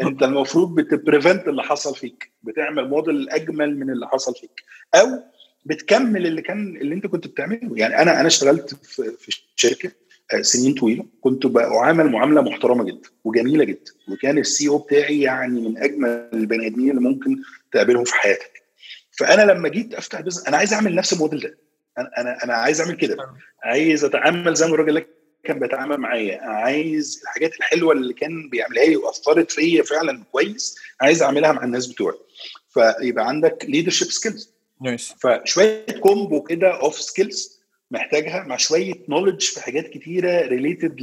أنت 0.00 0.22
المفروض 0.22 0.74
بت 0.74 0.90
prevent 0.90 1.48
اللي 1.48 1.62
حصل 1.62 1.94
فيك 1.96 2.32
بتعمل 2.42 2.88
موديل 2.88 3.30
أجمل 3.30 3.76
من 3.78 3.90
اللي 3.90 4.08
حصل 4.08 4.34
فيك 4.34 4.62
أو 4.94 5.06
بتكمل 5.64 6.26
اللي 6.26 6.42
كان 6.42 6.76
اللي 6.76 6.94
أنت 6.94 7.06
كنت 7.06 7.26
بتعمله. 7.26 7.70
يعني 7.76 8.02
أنا 8.02 8.20
أنا 8.20 8.26
اشتغلت 8.26 8.74
في, 8.84 9.12
في 9.18 9.40
شركة 9.56 9.90
سنين 10.40 10.74
طويلة. 10.74 11.04
كنت 11.20 11.46
بعامل 11.46 12.10
معاملة 12.10 12.40
محترمة 12.42 12.84
جدا 12.84 13.08
وجميلة 13.24 13.64
جدا 13.64 13.92
وكان 14.08 14.38
ال 14.38 14.68
CEO 14.68 14.78
بتاعي 14.78 15.20
يعني 15.20 15.60
من 15.60 15.78
أجمل 15.78 16.28
البني 16.32 16.66
آدمين 16.66 16.90
اللي 16.90 17.00
ممكن 17.00 17.36
تقابلهم 17.72 18.04
في 18.04 18.14
حياتك. 18.14 18.62
فأنا 19.18 19.52
لما 19.52 19.68
جيت 19.68 19.94
أفتح 19.94 20.20
business 20.20 20.46
أنا 20.46 20.56
عايز 20.56 20.72
أعمل 20.72 20.94
نفس 20.94 21.12
الموديل 21.12 21.40
ده. 21.40 21.58
أنا 22.18 22.44
أنا 22.44 22.54
عايز 22.54 22.80
أعمل 22.80 22.96
كده. 22.96 23.16
عايز 23.64 24.04
أتعامل 24.04 24.54
زي 24.54 24.66
ما 24.66 24.74
الراجل 24.74 24.88
اللي 24.88 25.06
كان 25.44 25.58
بيتعامل 25.58 25.96
معايا. 25.96 26.40
عايز 26.42 27.20
الحاجات 27.22 27.54
الحلوة 27.54 27.92
اللي 27.92 28.14
كان 28.14 28.48
بيعملها 28.50 28.84
لي 28.84 28.96
وأثرت 28.96 29.50
فيا 29.52 29.82
فعلا 29.82 30.24
كويس 30.32 30.76
عايز 31.00 31.22
أعملها 31.22 31.52
مع 31.52 31.64
الناس 31.64 31.86
بتوعي. 31.86 32.18
فيبقى 32.68 33.28
عندك 33.28 33.64
leadership 33.68 34.08
skills 34.08 34.50
nice 34.82 35.14
فشوية 35.20 35.86
combo 36.00 36.42
كده 36.42 36.80
of 36.80 37.00
skills 37.00 37.57
محتاجها 37.90 38.44
مع 38.44 38.56
شوية 38.56 38.94
knowledge 39.08 39.42
في 39.42 39.62
حاجات 39.62 39.88
كتيرة 39.88 40.46
related 40.46 41.00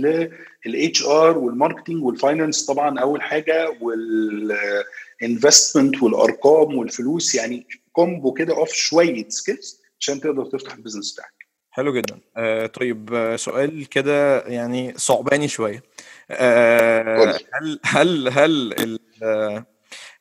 لل 0.66 1.06
HR 1.06 1.38
وال 1.38 1.50
marketing 1.50 2.04
وال 2.04 2.17
finance 2.17 2.66
طبعا 2.66 3.00
أول 3.00 3.22
حاجة 3.22 3.78
وال 3.82 4.19
investment 4.19 6.04
والأرقام 6.04 6.76
والفلوس 6.78 7.36
يعني 7.36 7.68
combo 7.92 8.34
كده 8.34 8.58
of 8.58 8.74
شوية 8.74 9.30
skills 9.30 9.82
عشان 10.00 10.22
تقدر 10.22 10.46
تفتح 10.46 10.74
ال 10.74 10.78
business 10.78 11.14
بتاعك. 11.14 11.34
حلو 11.72 11.94
جدا. 11.94 12.20
آه 12.38 12.66
طيب 12.66 13.14
آه 13.14 13.36
سؤال 13.36 13.90
كده 13.90 14.42
يعني 14.42 14.94
صعب 14.98 15.19
يعني 15.19 15.48
شوية. 15.48 15.84
آه 16.32 17.40
هل 17.54 17.80
هل 17.84 18.30
هل 18.30 18.74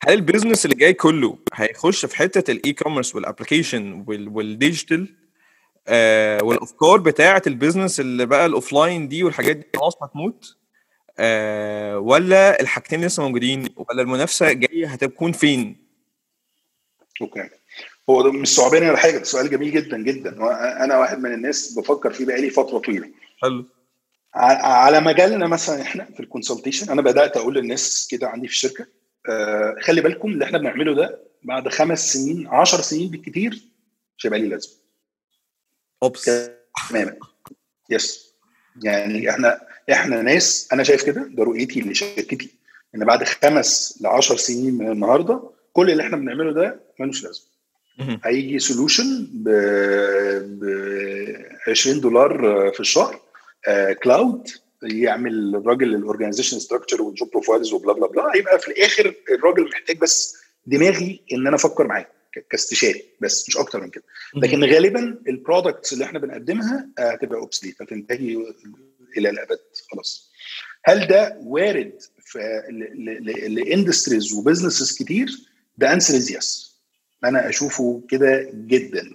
هل 0.01 0.13
ال 0.13 0.19
business 0.19 0.65
اللي 0.65 0.75
جاي 0.75 0.93
كله 0.93 1.37
هيخش 1.53 2.05
في 2.05 2.17
حتة 2.17 2.51
ال 2.51 2.73
e-commerce 2.73 3.15
وال 3.15 3.29
application 3.29 4.05
وال 4.07 4.31
digital 4.31 5.15
آه 5.87 6.43
والافكار 6.43 6.97
بتاعه 6.97 7.41
ال 7.47 7.53
business 7.53 7.99
اللي 7.99 8.25
بقى 8.25 8.45
ال 8.45 8.53
offline 8.53 9.07
دي 9.07 9.23
والحاجات 9.23 9.55
دي 9.55 9.65
خلاص 9.75 9.93
هتموت. 10.03 10.57
آه 11.19 11.99
ولا 11.99 12.61
الحاجتين 12.61 13.05
لسه 13.05 13.23
موجودين 13.23 13.67
ولا 13.77 14.01
المنافسة 14.01 14.51
جاية 14.53 14.87
هتكون 14.87 15.31
فين؟ 15.31 15.85
Okay. 17.21 17.49
هو 18.09 18.21
ده 18.21 18.31
مش 18.31 18.47
صعب 18.55 18.70
يعني 18.70 18.89
ولا 18.89 18.97
حاجة 18.97 19.23
سؤال 19.23 19.49
جميل 19.49 19.71
جدا 19.71 19.97
جدا. 19.97 20.29
أنا 20.83 20.97
واحد 20.97 21.19
من 21.19 21.33
الناس 21.33 21.73
بفكر 21.79 22.13
فيه 22.13 22.25
بقالي 22.25 22.49
فترة 22.49 22.77
طويلة. 22.79 23.09
حلو. 23.41 23.65
على 24.35 24.99
مجالنا 25.01 25.47
مثلا 25.47 25.81
إحنا 25.81 26.05
في 26.05 26.19
ال 26.19 26.24
consultation 26.24 26.91
أنا 26.91 27.01
بدأت 27.01 27.37
أقول 27.37 27.55
للناس 27.55 28.07
كده 28.11 28.27
عندي 28.27 28.47
في 28.47 28.53
الشركة 28.53 28.85
آه 29.29 29.75
خلي 29.81 30.01
بالكم 30.01 30.27
اللي 30.31 30.45
إحنا 30.45 30.57
بنعمله 30.57 30.95
ده 30.95 31.19
بعد 31.43 31.67
خمس 31.69 32.13
سنين 32.13 32.47
10 32.47 32.81
سنين 32.81 33.09
بالكتير 33.11 33.61
مش 34.17 34.25
هيبقى 34.25 34.39
ليه 34.39 34.47
لازمة. 34.49 34.73
Oops. 36.03 36.29
تماما 36.89 37.15
yes 37.89 38.33
يعني 38.83 39.29
إحنا 39.29 39.61
إحنا 39.91 40.21
ناس 40.21 40.69
أنا 40.73 40.83
شايف 40.83 41.03
كده 41.03 41.21
ده 41.31 41.43
رؤيتي 41.43 41.81
لشركتي 41.81 42.51
إن 42.95 43.05
بعد 43.05 43.23
خمس 43.23 43.99
ل 44.01 44.07
10 44.07 44.35
سنين 44.35 44.73
من 44.73 44.91
النهارده 44.91 45.49
كل 45.73 45.91
اللي 45.91 46.03
إحنا 46.03 46.17
بنعمله 46.17 46.53
ده 46.53 46.79
ملوش 46.99 47.23
لازمة. 47.23 47.45
هيجي 48.23 48.59
solution 48.59 49.27
ب 49.33 49.49
20 51.67 52.01
دولار 52.01 52.39
في 52.73 52.79
الشهر 52.79 53.19
cloud 54.03 54.47
يعمل 54.83 55.55
الراجل 55.55 55.95
ال 55.95 56.00
organization 56.00 56.59
structure 56.59 57.01
وال 57.01 57.13
job 57.13 57.31
profiles 57.31 57.73
و 57.73 57.77
blah 57.77 57.93
blah 57.93 58.07
blah 58.07 58.31
هيبقى 58.35 58.59
في 58.59 58.67
الآخر 58.67 59.13
الراجل 59.31 59.69
محتاج 59.69 59.97
بس 59.97 60.37
دماغي 60.65 61.21
إن 61.33 61.47
أنا 61.47 61.55
أفكر 61.55 61.87
معاه. 61.87 62.05
كاستشاري 62.49 63.03
بس 63.21 63.49
مش 63.49 63.57
أكتر 63.57 63.81
من 63.81 63.89
كده. 63.89 64.03
لكن 64.35 64.63
غالبا 64.63 65.19
ال 65.27 65.34
products 65.34 65.93
اللي 65.93 66.05
إحنا 66.05 66.19
بنقدمها 66.19 66.89
هتبقى 66.99 67.39
obsolete 67.39 67.81
هتنتهي 67.81 68.37
إلى 69.17 69.29
الأبد 69.29 69.59
خلاص. 69.91 70.31
هل 70.85 71.07
ده 71.07 71.37
وارد 71.43 72.01
في 72.19 72.39
ل 73.47 73.55
industries 73.55 74.33
و 74.33 74.39
businesses 74.39 74.97
كتير؟ 74.97 75.29
The 75.77 75.93
answer 75.93 76.17
is 76.17 76.31
yes 76.31 76.75
أنا 77.23 77.49
أشوفه 77.49 78.03
كده 78.09 78.49
جدا. 78.53 79.11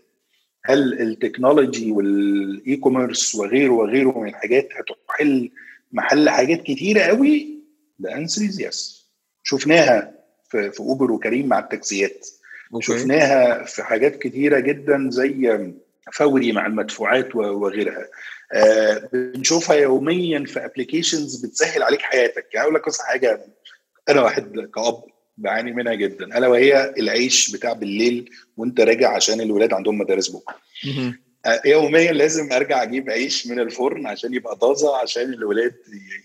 هل 0.64 1.00
ال 1.02 1.10
technology 1.10 1.90
وال 1.92 2.76
e-commerce 2.76 3.34
وغيره 3.34 3.72
وغيره 3.72 4.18
من 4.20 4.28
الحاجات 4.28 4.68
هتحل 4.72 5.50
محل 5.92 6.28
حاجات 6.30 6.62
كتيرة 6.62 7.00
قوي؟ 7.02 7.60
The 7.98 8.14
answer 8.16 8.44
is 8.44 8.60
yes 8.60 9.06
شفناها 9.42 10.14
في, 10.50 10.70
في 10.70 10.80
اوبر 10.80 11.12
وكريم 11.12 11.46
مع 11.46 11.58
التاكسيات 11.58 12.26
okay. 12.74 12.86
شفناها 12.86 13.64
في 13.64 13.82
حاجات 13.82 14.18
كتيرة 14.18 14.58
جدا 14.58 15.08
زي 15.10 15.70
فوري 16.12 16.52
مع 16.52 16.66
المدفوعات 16.66 17.36
وغيرها. 17.36 18.08
آه 18.52 19.08
بنشوفها 19.12 19.76
يوميا 19.76 20.44
في 20.44 20.64
applications 20.64 21.46
بتسهل 21.46 21.82
عليك 21.82 22.00
حياتك. 22.00 22.46
يعني 22.54 22.64
أقول 22.64 22.74
لك 22.74 22.82
قصه 22.82 23.04
حاجة 23.04 23.40
أنا 24.08 24.22
واحد 24.22 24.70
كأب 24.74 25.04
بعاني 25.36 25.72
منها 25.72 25.94
جدا. 25.94 26.38
ألا 26.38 26.48
وهي 26.48 26.94
العيش 26.98 27.52
بتاع 27.52 27.72
بالليل 27.72 28.30
وأنت 28.56 28.80
راجع 28.80 29.14
عشان 29.16 29.40
الولاد 29.40 29.72
عندهم 29.72 29.98
مدارس 29.98 30.28
بكرة. 30.28 30.56
يوميا 31.64 32.12
لازم 32.12 32.52
أرجع 32.52 32.82
أجيب 32.82 33.10
عيش 33.10 33.46
من 33.46 33.60
الفرن 33.60 34.06
عشان 34.06 34.34
يبقى 34.34 34.56
طازة 34.56 34.96
عشان 34.96 35.22
الولاد 35.22 35.74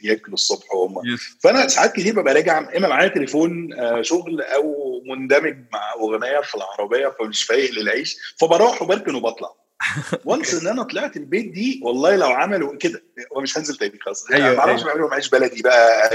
ياكلوا 0.03 0.33
الصبح 0.33 0.73
وهم. 0.73 1.17
فأنا 1.43 1.67
ساعات 1.67 1.95
كتير 1.95 2.21
ببقى 2.21 2.33
راجع 2.33 2.77
إما 2.77 2.87
معايا 2.87 3.07
تليفون 3.07 3.69
شغل 4.01 4.41
أو 4.41 5.01
مندمج 5.05 5.57
مع 5.73 5.93
أغنية 5.99 6.41
في 6.41 6.55
العربية 6.55 7.15
فمش 7.19 7.43
فايق 7.43 7.71
للعيش 7.71 8.17
فبروح 8.39 8.81
وبركن 8.81 9.15
وبطلع. 9.15 9.49
و 10.25 10.31
once 10.31 10.53
إن 10.53 10.67
أنا 10.67 10.83
طلعت 10.83 11.17
البيت 11.17 11.51
دي 11.51 11.79
والله 11.83 12.15
لو 12.15 12.27
عملوا 12.27 12.77
كده 12.77 13.03
ومش 13.31 13.57
هنزل 13.57 13.75
تاني 13.75 13.99
خلاص. 14.01 14.31
أيوة 14.31 14.53
ما 14.53 14.59
أعرفش 14.59 14.81
أيوة. 14.81 14.83
بيعملوا 14.93 15.13
عيش 15.13 15.29
بلدي 15.29 15.61
بقى 15.61 16.09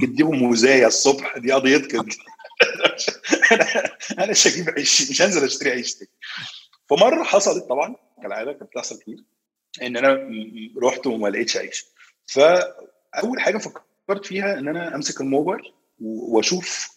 تديهم 0.00 0.34
من 0.34 0.55
وازاي 0.55 0.86
الصبح 0.86 1.38
دي 1.38 1.52
قضيتك 1.52 1.94
أنا 4.18 4.30
مش 4.30 4.46
هجيب 4.46 4.70
عيش 4.70 5.10
مش 5.10 5.22
هنزل 5.22 5.44
أشتري 5.44 5.70
عيش 5.70 5.94
تاني. 5.94 6.10
فمره 6.90 7.22
حصلت 7.22 7.64
طبعا 7.64 7.96
كالعادة 8.22 8.52
كانت 8.52 8.70
بتحصل 8.70 8.98
كتير 8.98 9.24
إن 9.82 9.96
أنا 9.96 10.30
رحت 10.82 11.06
وما 11.06 11.28
لقيتش 11.28 11.56
عيش. 11.56 11.86
فاول 12.26 13.40
حاجة 13.40 13.58
فكرت 13.58 14.26
فيها 14.26 14.58
إن 14.58 14.68
أنا 14.68 14.94
أمسك 14.94 15.20
الموبايل 15.20 15.72
وأشوف 16.00 16.90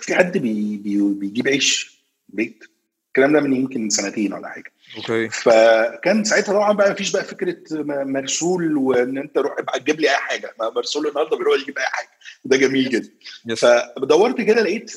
في 0.00 0.14
حد 0.14 0.38
بي 0.38 0.76
بي 0.76 1.02
بيجيب 1.14 1.48
عيش 1.48 2.02
البيت؟ 2.28 2.64
الكلام 3.08 3.32
ده 3.32 3.40
من 3.40 3.56
يمكن 3.56 3.90
سنتين 3.90 4.32
ولا 4.32 4.48
حاجة. 4.48 4.72
Okay. 4.96 5.28
فكان 5.28 6.24
ساعتها 6.24 6.52
طبعا 6.52 6.72
بقى 6.72 6.90
مفيش 6.92 7.10
بقى 7.12 7.24
فكرة 7.24 7.56
مرسول 8.04 8.76
وإن 8.76 9.18
أنت 9.18 9.38
روح 9.38 9.58
ابقى 9.58 9.80
تجيب 9.80 10.00
لي 10.00 10.10
أي 10.10 10.16
حاجة. 10.16 10.54
مرسول 10.60 11.06
النهارده 11.08 11.36
بيروح 11.36 11.60
يجيب 11.62 11.78
أي 11.78 11.84
حاجة. 11.84 12.08
ده 12.44 12.56
جميل 12.56 12.88
جدا. 12.90 13.10
فدورت 13.56 14.40
كده 14.40 14.62
لقيت 14.62 14.92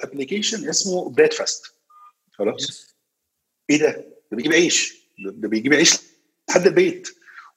application 0.00 0.68
اسمه 0.68 1.10
Breadfast 1.10 1.74
خلاص 2.32 2.89
إيه 3.70 3.78
ده؟ 3.78 3.90
ده 4.30 4.36
بيجيب 4.36 4.52
عيش. 4.52 4.96
ده 5.18 5.48
بيجيب 5.48 5.74
عيش 5.74 5.98
لحد 6.50 6.66
البيت. 6.66 7.08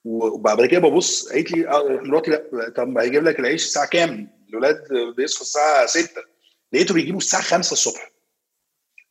وبعد 0.05 0.66
كده 0.66 0.80
ببص 0.80 1.30
قالت 1.30 1.51
لي 1.51 1.68
آه، 1.70 1.99
مراتي 2.03 2.32
لا 2.32 2.70
طب 2.78 2.97
هيجيب 2.97 3.24
لك 3.24 3.39
العيش 3.39 3.64
الساعة 3.66 3.86
كام؟ 3.88 4.30
الاولاد 4.49 4.84
بيصحوا 5.18 5.41
الساعة 5.41 5.86
6 5.86 6.22
لقيته 6.74 6.93
بيجيبوا 6.93 7.20
الساعة 7.20 7.41
5 7.43 7.74
الصبح. 7.74 8.11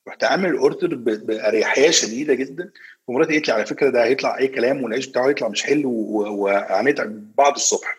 رحت 0.09 0.25
عامل 0.25 0.51
ال 0.51 0.58
order 0.58 0.95
ب- 0.95 1.27
بأريحية 1.27 1.91
شديدة 1.91 2.35
جدا. 2.35 2.71
ومراتي 3.09 3.33
قالت 3.33 3.49
لي 3.49 3.55
على 3.55 3.67
فكرة 3.67 3.91
ده 3.91 4.05
هيطلع 4.05 4.39
أي 4.39 4.49
كلام 4.49 4.83
والعيش 4.83 5.07
بتاعه 5.07 5.29
هيطلع 5.29 5.49
مش 5.49 5.63
حلو. 5.63 5.91
وهنتعب 5.91 7.35
بعد 7.37 7.55
الصبح. 7.55 7.99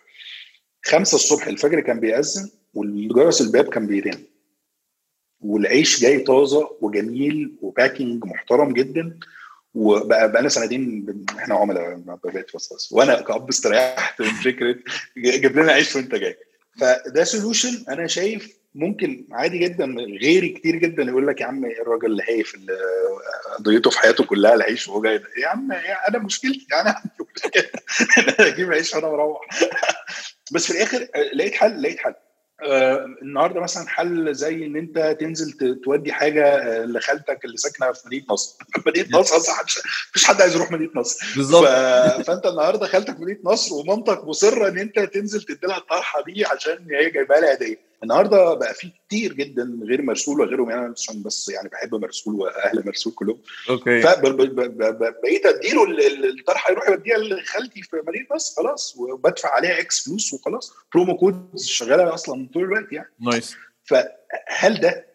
5 0.85 1.15
الصبح 1.15 1.47
الفجر 1.47 1.79
كان 1.79 1.99
بيأذن 1.99 2.49
والجرس 2.73 3.41
الباب 3.41 3.69
كان 3.69 3.87
بيرن. 3.87 4.23
والعيش 5.43 6.01
جاي 6.01 6.19
طازة 6.19 6.77
وجميل 6.81 7.55
و 7.61 7.68
packaging 7.68 8.25
محترم 8.25 8.73
جدا. 8.73 9.19
وبقى 9.75 10.31
بقى 10.31 10.41
لنا 10.41 10.49
سنتين 10.49 11.05
إحنا 11.39 11.55
عملاء 11.55 11.95
بابات 11.95 12.49
فصاص 12.49 12.91
وأنا 12.91 13.21
كأب 13.21 13.49
استريحت 13.49 14.21
من 14.21 14.27
فكرة 14.27 14.75
جيب 15.17 15.59
لنا 15.59 15.71
عيش 15.71 15.95
وأنت 15.95 16.15
جاي. 16.15 16.37
فده 16.79 17.23
solution 17.23 17.85
أنا 17.89 18.07
شايف 18.07 18.57
ممكن 18.75 19.25
عادي 19.31 19.57
جدا 19.57 19.85
غيري 20.21 20.49
كتير 20.49 20.75
جدا 20.75 21.03
يقول 21.03 21.27
لك 21.27 21.41
يا 21.41 21.45
عم 21.45 21.65
الراجل 21.65 22.05
اللي 22.05 22.23
هايف 22.29 22.55
اللي 22.55 22.77
قضيته 23.57 23.89
في 23.89 23.99
حياته 23.99 24.23
كلها 24.23 24.53
العيش 24.53 24.87
وهو 24.87 25.01
جاي 25.01 25.21
يا 25.41 25.47
عم 25.47 25.71
أنا 26.09 26.19
مشكلتي 26.19 26.67
مشكلة. 27.35 27.63
أنا 28.17 28.47
أجيب 28.47 28.73
عيش 28.73 28.93
وأنا 28.93 29.07
مروح 29.07 29.47
بس 30.51 30.65
في 30.65 30.71
الآخر 30.71 31.07
لقيت 31.33 31.53
حل 31.53 31.81
لقيت 31.81 31.99
حل. 31.99 32.13
النهارده 33.21 33.61
مثلا 33.61 33.87
حل 33.87 34.33
زي 34.33 34.65
إن 34.65 34.75
أنت 34.75 35.17
تنزل 35.19 35.79
تودي 35.83 36.11
حاجة 36.13 36.63
لخالتك 36.85 37.45
اللي 37.45 37.57
ساكنة 37.57 37.91
في 37.91 38.01
مدينة 38.07 38.25
نصر. 38.29 38.55
مدينة 38.87 39.19
نصر 39.19 39.37
أصلا 39.37 39.55
مفيش 40.09 40.25
حد 40.25 40.41
عايز 40.41 40.55
يروح 40.55 40.71
مدينة 40.71 40.91
نصر. 40.95 41.33
بالظبط. 41.35 41.65
فأنت 42.25 42.45
النهارده 42.45 42.87
خالتك 42.87 43.15
في 43.15 43.21
مدينة 43.21 43.39
نصر 43.43 43.75
ومامتك 43.75 44.23
مصرة 44.23 44.67
إن 44.67 44.79
أنت 44.79 44.99
تنزل 44.99 45.41
تدي 45.41 45.67
لها 45.67 45.77
الطرحة 45.77 46.23
دي 46.23 46.45
عشان 46.45 46.87
هي 46.91 47.09
جايبها 47.09 47.39
لها 47.39 47.53
هدية. 47.53 47.92
النهارده 48.03 48.53
بقى 48.53 48.73
في 48.73 48.91
كتير 49.07 49.33
جدا 49.33 49.79
غير 49.83 50.01
مرسول 50.01 50.39
وغيرهم 50.41 50.69
يعني 50.69 50.81
أنا 50.85 50.93
عشان 50.97 51.23
بس 51.23 51.49
يعني 51.49 51.69
بحب 51.69 51.95
مرسول 51.95 52.35
وأهل 52.35 52.83
مرسول 52.85 53.13
كلهم. 53.13 53.39
أوكي. 53.69 54.01
فبقيت 54.01 55.45
أديله 55.45 55.83
الطرحه 56.29 56.71
يروح 56.71 56.89
يوديها 56.89 57.17
لخالتي 57.17 57.81
في 57.81 58.01
مدينة 58.07 58.25
نصر 58.35 58.61
خلاص 58.63 58.95
وبدفع 58.97 59.49
عليها 59.49 59.79
X 59.79 60.05
فلوس 60.05 60.33
وخلاص. 60.33 60.73
promo 60.93 61.17
code 61.17 61.49
شغالة 61.59 62.13
أصلا 62.13 62.49
طول 62.53 62.63
الوقت 62.63 62.91
يعني. 62.91 63.09
nice. 63.19 63.55
فهل 63.85 64.79
ده 64.81 65.05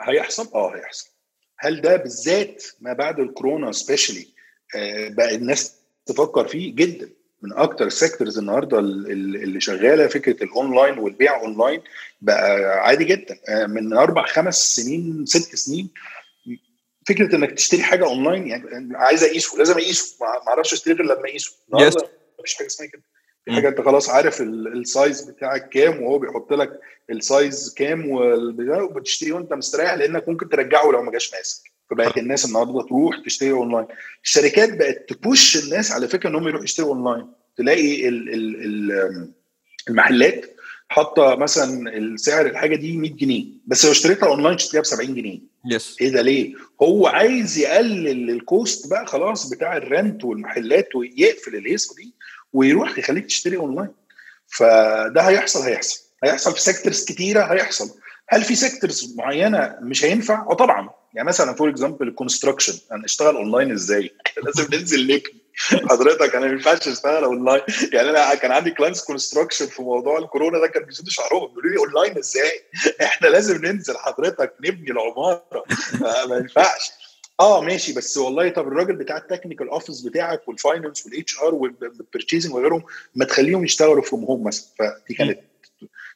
هيحصل؟ 0.00 0.48
آه 0.54 0.76
هيحصل. 0.76 1.08
هل 1.58 1.80
ده 1.80 1.96
بالذات 1.96 2.64
ما 2.80 2.92
بعد 2.92 3.20
الكورونا 3.20 3.72
specially 3.72 4.26
بقى 5.10 5.34
الناس 5.34 5.74
تفكر 6.06 6.48
فيه؟ 6.48 6.74
جدا. 6.74 7.10
من 7.42 7.52
أكتر 7.52 7.86
ال 7.86 7.92
sectors 7.92 8.38
النهارده 8.38 8.78
اللي 8.78 9.60
شغالة 9.60 10.06
فكرة 10.06 10.44
الاونلاين 10.44 10.98
والبيع 10.98 11.40
اونلاين 11.40 11.82
بقى 12.20 12.60
عادي 12.80 13.04
جدا. 13.04 13.38
من 13.66 13.92
أربع 13.92 14.26
خمس 14.26 14.74
سنين 14.76 15.26
ست 15.26 15.54
سنين 15.56 15.90
فكرة 17.08 17.36
إنك 17.36 17.50
تشتري 17.52 17.82
حاجة 17.82 18.04
اونلاين 18.04 18.46
يعني 18.46 18.96
عايز 18.96 19.24
اقيسه 19.24 19.58
لازم 19.58 19.74
اقيسه 19.74 20.16
ما 20.20 20.48
أعرفش 20.48 20.72
أشتري 20.72 20.94
غير 20.94 21.04
لما 21.04 21.28
اقيسه 21.28 21.52
النهارده 21.68 22.08
مفيش 22.40 22.54
حاجة 22.54 22.66
اسمها 22.66 22.88
كده. 22.88 23.02
في 23.44 23.52
حاجة 23.52 23.68
أنت 23.68 23.80
خلاص 23.80 24.10
عارف 24.10 24.40
ال 24.40 24.56
size 24.56 25.20
بتاعك 25.22 25.68
كام 25.68 26.02
وهو 26.02 26.18
بيحط 26.18 26.52
لك 26.52 26.80
ال 27.10 27.23
size 27.23 27.74
كام 27.74 28.04
وبتشتري 28.10 29.32
وأنت 29.32 29.52
مستريح 29.52 29.94
لأنك 29.94 30.28
ممكن 30.28 30.48
ترجعه 30.48 30.90
لو 30.90 31.02
ما 31.02 31.12
جاش 31.12 31.34
ماسك. 31.34 31.62
فبقت 31.90 32.18
الناس 32.18 32.44
النهارده 32.46 32.82
تروح 32.82 33.16
تشتري 33.24 33.50
أونلاين. 33.50 33.86
الشركات 34.24 34.78
بقت 34.78 35.08
ت 35.08 35.19
push 35.19 35.64
الناس 35.64 35.92
على 35.92 36.08
فكرة 36.08 36.28
انهم 36.30 36.48
يروحوا 36.48 36.64
يشتروا 36.64 36.94
أونلاين. 36.94 37.26
تلاقي 37.56 38.08
ال 38.08 38.34
ال 38.34 38.64
ال 38.64 39.28
المحلات 39.88 40.54
حاطة 40.88 41.34
مثلا 41.36 41.96
السعر 41.96 42.46
الحاجة 42.46 42.76
دي 42.76 42.96
100 42.96 43.10
جنيه 43.10 43.44
بس 43.66 43.84
لو 43.84 43.90
اشتريتها 43.90 44.26
أونلاين 44.28 44.56
تشتريها 44.56 44.82
ب 44.82 44.86
70 44.86 45.14
جنيه. 45.14 45.40
yes 45.70 45.96
إيه 46.00 46.08
ده 46.08 46.22
ليه؟ 46.22 46.54
هو 46.82 47.06
عايز 47.06 47.58
يقلل 47.58 48.30
ال 48.30 48.42
cost 48.42 48.90
بقى 48.90 49.06
خلاص 49.06 49.50
بتاع 49.50 49.76
ال 49.76 49.86
rent 49.86 50.24
والمحلات 50.24 50.94
ويقفل 50.96 51.56
الهيصه 51.56 51.94
دي 51.94 52.14
ويروح 52.52 52.98
يخليك 52.98 53.26
تشتري 53.26 53.56
أونلاين. 53.56 53.88
فده 54.46 55.20
هيحصل 55.22 55.60
هيحصل. 55.62 56.00
هيحصل 56.24 56.52
في 56.52 56.60
sectors 56.60 57.04
كتيرة 57.04 57.42
هيحصل. 57.44 57.90
هل 58.28 58.42
في 58.42 58.54
sectors 58.54 59.14
معينة 59.16 59.76
مش 59.82 60.04
هينفع؟ 60.04 60.46
آه 60.50 60.54
طبعا. 60.54 60.90
يعني 61.14 61.28
مثلا 61.28 61.54
for 61.54 61.70
example 61.70 62.08
ال 62.08 62.13
construction 62.13 62.78
أنا 62.92 63.04
اشتغل 63.04 63.36
اونلاين 63.36 63.72
إزاي؟ 63.72 64.10
لازم 64.44 64.66
ننزل 64.72 65.00
ليك 65.00 65.34
حضرتك 65.90 66.34
أنا 66.34 66.46
ما 66.46 66.52
ينفعش 66.52 66.88
أشتغل 66.88 67.24
اونلاين 67.24 67.62
يعني 67.92 68.10
أنا 68.10 68.34
كان 68.34 68.52
عندي 68.52 68.70
clients 68.70 69.04
construction 69.04 69.66
في 69.66 69.82
موضوع 69.82 70.18
الكورونا 70.18 70.58
ده 70.58 70.66
كان 70.66 70.82
بيسدوا 70.82 71.10
شعرهم 71.10 71.46
بيقولوا 71.46 71.70
لي 71.70 71.78
اونلاين 71.78 72.18
إزاي؟ 72.18 72.62
إحنا 73.02 73.26
لازم 73.26 73.66
ننزل 73.66 73.96
حضرتك 73.96 74.54
نبني 74.60 74.90
العمارة. 74.90 75.64
ما 76.28 76.36
ينفعش. 76.36 76.90
آه 77.40 77.60
ماشي 77.60 77.92
بس 77.92 78.16
والله 78.16 78.48
طب 78.48 78.68
الراجل 78.68 78.96
بتاع 78.96 79.16
ال 79.16 79.21
technical 79.21 79.68
office 79.68 80.00
بتاعك 80.00 80.48
وال 80.48 80.61
finance 80.61 81.06
وال 81.06 81.38
HR 81.38 81.54
وال 81.54 81.71
purchasing 81.71 82.54
وغيرهم 82.54 82.82
ما 83.14 83.24
تخليهم 83.24 83.64
يشتغلوا 83.64 84.02
from 84.02 84.24
home 84.24 84.46
مثلا. 84.46 84.66
فدي 84.78 85.14
كانت 85.14 85.40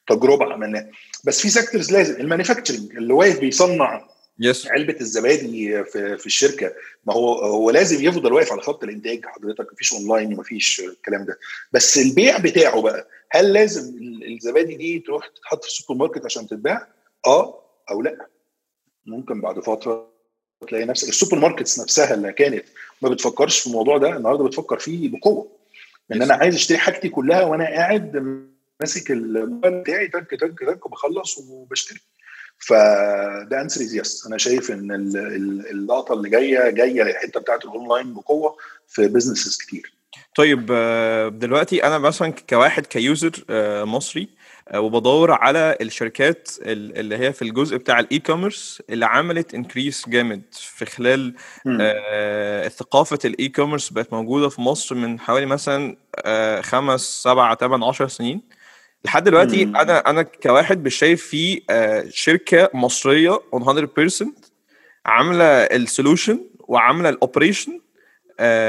تجربة 0.07 0.53
عملناها. 0.53 0.91
بس 1.25 1.41
في 1.41 1.51
sectors 1.51 1.93
لازم 1.93 2.21
ال 2.21 2.26
manufacturing 2.26 2.97
اللي 2.97 3.13
واقف 3.13 3.39
بيصنع 3.39 4.13
yes 4.39 4.67
علبة 4.67 4.97
الزبادي 5.01 5.85
في, 5.85 6.19
في 6.19 6.27
الشركة. 6.27 6.75
ما 7.05 7.15
هو 7.15 7.35
هو 7.35 7.71
لازم 7.71 8.05
يفضل 8.05 8.33
واقف 8.33 8.53
على 8.53 8.63
خط 8.63 8.85
الإنتاج 8.85 9.27
حضرتك. 9.27 9.73
مفيش 9.73 9.93
أونلاين 9.93 10.35
ومفيش 10.35 10.81
الكلام 10.81 11.25
ده. 11.25 11.39
بس 11.73 11.99
البيع 11.99 12.39
بتاعه 12.39 12.83
بقى 12.83 13.09
هل 13.31 13.53
لازم 13.53 13.95
الزبادي 14.29 14.75
دي 14.77 14.99
تروح 14.99 15.27
تتحط 15.29 15.63
في 15.63 15.69
السوبر 15.69 15.99
ماركت 15.99 16.25
عشان 16.25 16.47
تتباع؟ 16.47 16.89
آه 17.27 17.63
أو 17.91 18.03
لأ. 18.03 18.27
ممكن 19.07 19.41
بعد 19.41 19.61
فترة 19.61 20.13
تلاقي 20.69 20.85
نفسك 20.85 21.09
ال 21.09 21.39
supermarkets 21.39 21.81
نفسها 21.81 22.15
اللي 22.15 22.33
كانت 22.33 22.65
ما 23.03 23.09
بتفكرش 23.09 23.61
في 23.61 23.67
الموضوع 23.67 23.99
ده 23.99 24.17
النهارده 24.17 24.45
بتفكر 24.45 24.79
فيه 24.79 25.09
بقوة. 25.09 25.57
إن 26.13 26.23
أنا 26.23 26.35
عايز 26.35 26.55
أشتري 26.55 26.79
حاجتي 26.79 27.09
كلها 27.09 27.45
وأنا 27.45 27.65
قاعد 27.65 28.17
ماسك 28.81 29.11
الموبايل 29.11 29.81
بتاعي 29.81 30.09
تك 30.09 30.31
تك 30.31 30.59
تك 30.69 30.87
وبخلص 30.87 31.39
وبشتري. 31.39 32.01
فده 32.59 33.61
answer 33.61 33.81
yes 33.81 34.27
أنا 34.27 34.39
شايف 34.39 34.71
إن 34.71 34.91
اللقطة 35.71 36.13
اللي 36.13 36.31
جاية 36.31 36.71
جاية 36.71 37.03
الحتة 37.03 37.41
بتاعت 37.41 37.65
الاونلاين 37.65 38.15
بقوة 38.15 38.57
في 38.89 39.09
businesses 39.09 39.57
كتير. 39.57 39.95
طيب 40.35 40.67
دلوقتي 41.39 41.85
أنا 41.85 41.99
مثلا 41.99 42.33
كواحد 42.51 42.87
ك 42.87 42.98
user 42.98 43.45
مصري 43.85 44.29
وبدور 44.75 45.31
على 45.31 45.77
الشركات 45.81 46.49
اللي 46.63 47.17
هي 47.17 47.33
في 47.33 47.43
الجزء 47.43 47.77
بتاع 47.77 48.01
ال 48.01 48.19
e-commerce 48.19 48.83
اللي 48.91 49.07
عملت 49.07 49.55
increase 49.55 50.09
جامد 50.09 50.43
في 50.53 50.85
خلال 50.85 51.35
آه 51.81 52.69
ثقافة 52.69 53.19
ال 53.25 53.49
e-commerce 53.49 53.91
بقت 53.91 54.13
موجودة 54.13 54.49
في 54.49 54.61
مصر 54.61 54.95
من 54.95 55.21
حوالي 55.21 55.47
مثلا 55.47 55.97
آه 56.17 56.61
خمس 56.61 57.23
سبع 57.23 57.55
ثمان 57.55 57.83
عشر 57.83 58.09
سنين. 58.09 58.43
لحد 59.05 59.25
دلوقتي 59.25 59.65
مم. 59.65 59.77
أنا 59.77 60.11
أنا 60.11 60.23
كواحد 60.23 60.85
مش 60.85 60.95
شايف 60.95 61.27
في 61.27 61.63
آه 61.71 62.05
شركة 62.11 62.71
مصرية 62.75 63.41
100% 63.55 64.27
عاملة 65.07 65.45
ال 65.45 65.55
solution 65.55 66.41
وعاملة 66.61 67.09
ال 67.09 67.16
operation 67.16 67.81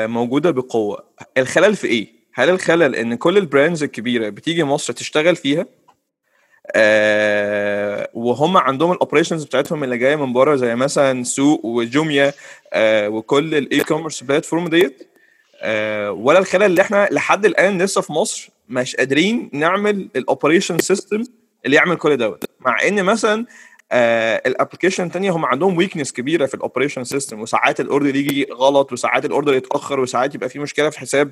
موجودة 0.08 0.52
بقوة. 0.52 1.04
الخلل 1.38 1.76
في 1.76 1.88
إيه؟ 1.88 2.08
هل 2.34 2.50
الخلل 2.50 2.96
إن 2.96 3.16
كل 3.16 3.38
ال 3.38 3.44
brands 3.44 3.84
الكبيرة 3.84 4.30
بتيجي 4.30 4.64
مصر 4.64 4.94
تشتغل 4.94 5.36
فيها؟ 5.36 5.66
آه 6.76 8.10
وهم 8.14 8.58
عندهم 8.58 8.92
ال 8.92 8.97
operations 8.97 9.44
بتاعتهم 9.44 9.84
اللي 9.84 9.98
جاية 9.98 10.16
من 10.16 10.34
بره 10.34 10.56
زي 10.56 10.76
مثلا 10.76 11.24
سوق 11.24 11.66
وجوميا 11.66 12.34
آه 12.74 13.10
وكل 13.10 13.56
ال 13.56 13.80
e-commerce 13.80 14.24
platform 14.24 14.68
ديت؟ 14.68 15.02
آه 15.02 15.13
ولا 16.10 16.40
الخلل 16.40 16.64
اللي 16.64 16.82
إحنا 16.82 17.08
لحد 17.12 17.46
الآن 17.46 17.82
لسه 17.82 18.02
في 18.02 18.14
مصر 18.14 18.50
مش 18.70 18.96
قادرين 18.96 19.50
نعمل 19.54 20.10
ال 20.16 20.22
operation 20.22 20.78
system 20.80 21.24
اللي 21.66 21.76
يعمل 21.78 21.96
كل 21.96 22.18
دوت. 22.18 22.44
مع 22.60 22.78
إن 22.88 23.04
مثلا 23.04 23.46
آه 23.92 24.42
ال 24.46 24.51
application 24.51 25.04
الثانية 25.06 25.32
هم 25.32 25.46
عندهم 25.46 25.78
weakness 25.78 26.14
كبيرة 26.14 26.46
في 26.46 26.54
ال 26.54 26.59
operation 26.59 27.04
system 27.04 27.42
وساعات 27.42 27.80
ال 27.80 27.86
order 27.86 28.16
يجي 28.16 28.48
غلط 28.52 28.92
وساعات 28.94 29.26
ال 29.26 29.31
order 29.31 29.54
يتأخر 29.54 30.00
وساعات 30.00 30.36
يبقى 30.36 30.50
في 30.50 30.60
مشكلة 30.60 30.90
في 30.90 31.00
حساب 31.00 31.32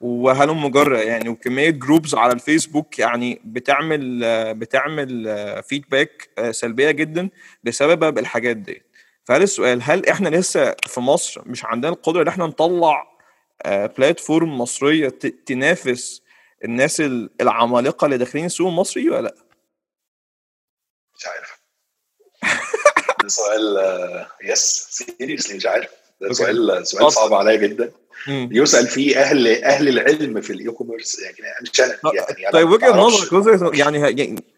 وهلم 0.00 0.64
جرا 0.64 0.98
يعني. 0.98 1.28
وكمية 1.28 1.70
groups 1.70 2.14
على 2.14 2.32
الفيسبوك 2.32 2.98
يعني 2.98 3.40
بتعمل 3.44 4.20
بتعمل 4.54 5.24
feedback 5.68 6.28
سلبية 6.50 6.90
جدا 6.90 7.28
بسبب 7.64 8.18
الحاجات 8.18 8.56
دي 8.56 8.82
فهل 9.24 9.42
السؤال 9.42 9.80
هل 9.82 10.06
إحنا 10.08 10.28
لسه 10.28 10.74
في 10.86 11.00
مصر 11.00 11.42
مش 11.46 11.64
عندنا 11.64 11.92
القدرة 11.92 12.22
إن 12.22 12.28
إحنا 12.28 12.46
نطلع 12.46 13.15
platform 13.64 14.58
مصرية 14.58 15.08
تنافس 15.46 16.22
الناس 16.64 17.02
العمالقة 17.40 18.04
اللي 18.04 18.18
داخلين 18.18 18.44
السوق 18.44 18.68
المصري 18.68 19.10
ولا 19.10 19.22
لأ؟ 19.22 19.34
مش 21.18 21.26
عارف. 21.26 21.60
ده 23.22 23.28
سؤال 23.28 23.76
yes 24.44 24.86
seriously 24.90 25.56
مش 25.56 25.66
عارف. 25.66 25.90
ده 26.20 26.32
سؤال 26.32 26.86
سؤال 26.86 27.12
صعب 27.12 27.34
عليا 27.34 27.56
جدا. 27.56 27.92
يسأل 28.28 28.86
فيه 28.86 29.20
أهل 29.20 29.64
أهل 29.64 29.88
العلم 29.88 30.40
في 30.40 30.52
ال 30.52 30.70
e-commerce 30.70 31.18
يعني 31.22 31.36
مش 31.62 31.80
أنا 31.80 31.98
يعني 32.38 32.52
طيب 32.52 32.68
وجهة 32.70 32.90
نظرك 32.96 33.32
وجهة 33.32 33.70
يعني 33.74 33.98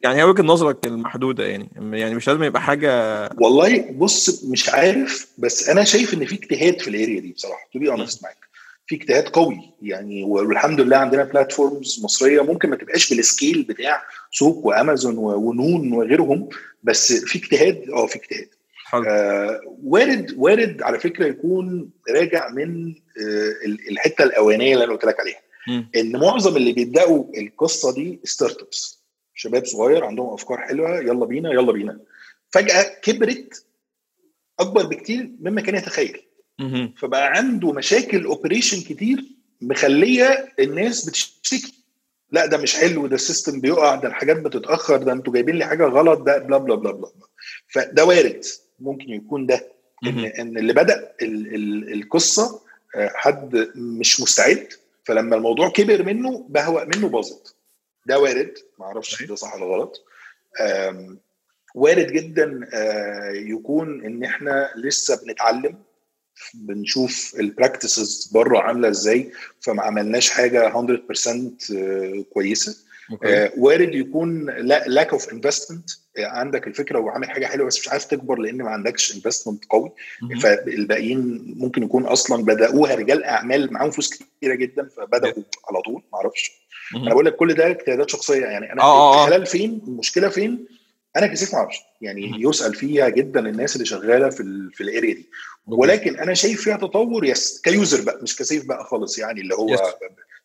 يعني 0.03 0.19
هي 0.21 0.25
وجهة 0.25 0.43
نظرك 0.43 0.87
المحدودة 0.87 1.45
يعني 1.47 1.69
يعني 1.93 2.15
مش 2.15 2.29
لازم 2.29 2.43
يبقى 2.43 2.63
حاجة 2.63 3.23
والله 3.41 3.91
بص 3.91 4.45
مش 4.45 4.69
عارف 4.69 5.29
بس 5.39 5.69
أنا 5.69 5.85
شايف 5.85 6.15
إن 6.15 6.27
في 6.27 6.35
اجتهاد 6.35 6.81
في 6.81 6.89
ال 6.89 6.95
area 6.95 7.21
دي 7.21 7.33
بصراحة 7.33 7.69
to 7.73 7.79
be 7.79 7.89
honest 7.91 8.23
معاك. 8.23 8.48
في 8.89 8.95
اجتهاد 8.95 9.29
قوي. 9.29 9.75
يعني 9.83 10.25
والحمد 10.25 10.81
لله 10.81 10.97
عندنا 10.97 11.25
platforms 11.25 12.01
مصرية 12.05 12.41
ممكن 12.41 12.71
ما 12.71 12.77
تبقاش 12.77 13.15
بال 13.15 13.28
scale 13.28 13.63
بتاع 13.63 14.03
سوق 14.33 14.67
وأمازون 14.67 15.19
ونون 15.19 15.93
وغيرهم 15.93 16.49
بس 16.83 17.13
في 17.13 17.39
اجتهاد 17.39 17.91
آه 17.91 18.07
في 18.07 18.17
اجتهاد. 18.17 18.49
آه 19.07 19.61
وارد 19.85 20.35
وارد 20.37 20.83
على 20.83 20.99
فكرة 21.01 21.27
يكون 21.27 21.91
راجع 22.11 22.49
من 22.49 22.89
آه 22.89 23.53
الحتة 23.91 24.25
الأولانية 24.25 24.75
اللي 24.75 24.85
أنا 24.85 24.93
قلت 24.93 25.05
لك 25.05 25.21
عليها. 25.21 25.41
م. 25.69 25.83
إن 25.97 26.17
معظم 26.17 26.57
اللي 26.57 26.73
بيبدأوا 26.73 27.25
القصة 27.39 27.95
دي 27.95 28.21
startups 28.25 29.03
شباب 29.35 29.65
صغير 29.67 30.05
عندهم 30.05 30.33
أفكار 30.33 30.59
حلوة 30.59 30.99
يلا 30.99 31.27
بينا 31.27 31.53
يلا 31.53 31.73
بينا. 31.73 32.01
فجأة 32.51 32.83
كبرت 33.03 33.65
أكبر 34.61 34.87
بكتير 34.87 35.31
مما 35.41 35.61
كان 35.61 35.75
يتخيل. 35.75 36.28
فبقى 36.99 37.27
عنده 37.37 37.73
مشاكل 37.73 38.25
operation 38.25 38.81
كتير 38.81 39.25
مخلية 39.61 40.53
الناس 40.59 41.09
بتشتكي. 41.09 41.75
لا 42.33 42.47
ده 42.47 42.59
مش 42.59 42.77
حلو 42.77 43.07
ده 43.07 43.15
ال 43.15 43.21
system 43.21 43.61
بيقع 43.61 43.95
ده 43.95 44.09
الحاجات 44.09 44.37
بتتأخر 44.41 44.97
ده 44.97 45.13
أنتوا 45.13 45.33
جايبين 45.33 45.57
لي 45.57 45.65
حاجة 45.65 45.85
غلط 45.85 46.21
ده 46.21 46.39
blah 46.39 46.59
blah 46.59 46.75
blah 46.75 46.93
blah 46.93 47.11
فده 47.69 48.05
وارد. 48.05 48.45
ممكن 48.81 49.09
يكون 49.09 49.47
ده. 49.47 49.73
إن 50.07 50.19
إن 50.19 50.59
اللي 50.59 50.73
بدأ 50.73 51.13
ال 51.23 51.55
ال 51.55 51.93
القصة 51.93 52.61
حد 52.97 53.69
مش 53.75 54.21
مستعد. 54.21 54.69
فلما 55.05 55.37
الموضوع 55.37 55.69
كبر 55.69 56.03
منه 56.03 56.47
بهوق 56.49 56.85
منه 56.85 57.09
باظت. 57.09 57.55
ده 58.07 58.19
وارد. 58.19 58.55
ما 58.79 58.87
أعرفش 58.87 59.23
ده 59.23 59.35
صح 59.35 59.55
ولا 59.55 59.65
غلط. 59.65 60.05
وارد 61.75 62.13
جدا 62.13 62.69
يكون 63.33 64.05
إن 64.05 64.25
إحنا 64.25 64.71
لسه 64.77 65.25
بنتعلم. 65.25 65.79
بنشوف 66.55 67.37
ال 67.41 67.50
practices 67.50 68.31
بره 68.33 68.59
عاملة 68.59 68.89
إزاي 68.89 69.33
فما 69.61 69.83
عملناش 69.83 70.31
حاجة 70.31 70.73
100% 70.73 70.73
كويسة. 72.33 72.77
آه 73.25 73.53
وارد 73.57 73.95
يكون 73.95 74.51
lack 74.87 75.13
of 75.13 75.33
investment 75.33 75.91
عندك 76.19 76.67
الفكرة 76.67 76.99
وعامل 76.99 77.31
حاجة 77.31 77.47
حلوة 77.47 77.67
بس 77.67 77.79
مش 77.81 77.89
عارف 77.89 78.05
تكبر 78.05 78.39
لأن 78.39 78.57
ما 78.57 78.71
عندكش 78.71 79.17
investment 79.17 79.65
قوي. 79.65 79.93
فالباقيين 80.43 81.45
ممكن 81.57 81.83
يكون 81.83 82.05
أصلا 82.05 82.45
بدأوها 82.45 82.95
رجال 82.95 83.25
أعمال 83.25 83.73
معاهم 83.73 83.91
فلوس 83.91 84.11
كتيرة 84.11 84.55
جدا 84.55 84.89
فبدأوا 84.97 85.43
على 85.71 85.83
طول 85.85 86.03
ما 86.13 86.19
أعرفش. 86.19 86.51
أنا 86.97 87.11
بقول 87.11 87.27
لك 87.27 87.37
كل 87.37 87.55
ده 87.55 87.71
اجتهادات 87.71 88.11
شخصية 88.11 88.47
يعني 88.47 88.73
أنا 88.73 88.83
الخلال 89.23 89.47
فين؟ 89.47 89.83
المشكلة 89.89 90.29
فين؟ 90.29 90.67
أنا 91.19 91.27
كسيف 91.27 91.53
ما 91.53 91.59
أعرفش. 91.59 91.77
يعني 92.01 92.31
يسأل 92.39 92.75
فيها 92.75 93.09
جدا 93.09 93.41
الناس 93.49 93.75
اللي 93.77 93.87
شغالة 93.87 94.31
في 94.31 94.41
ال 94.41 94.73
في 94.73 94.83
ال 94.83 94.89
area 94.89 95.15
دي. 95.15 95.29
ولكن 95.67 96.17
أنا 96.19 96.35
شايف 96.35 96.63
فيها 96.63 96.77
تطور 96.77 97.25
yes 97.25 97.61
ك 97.65 97.72
user 97.72 98.01
بقى 98.03 98.19
مش 98.23 98.37
كسيف 98.37 98.65
بقى 98.65 98.85
خالص 98.85 99.19
يعني 99.19 99.41
اللي 99.41 99.55
هو. 99.55 99.67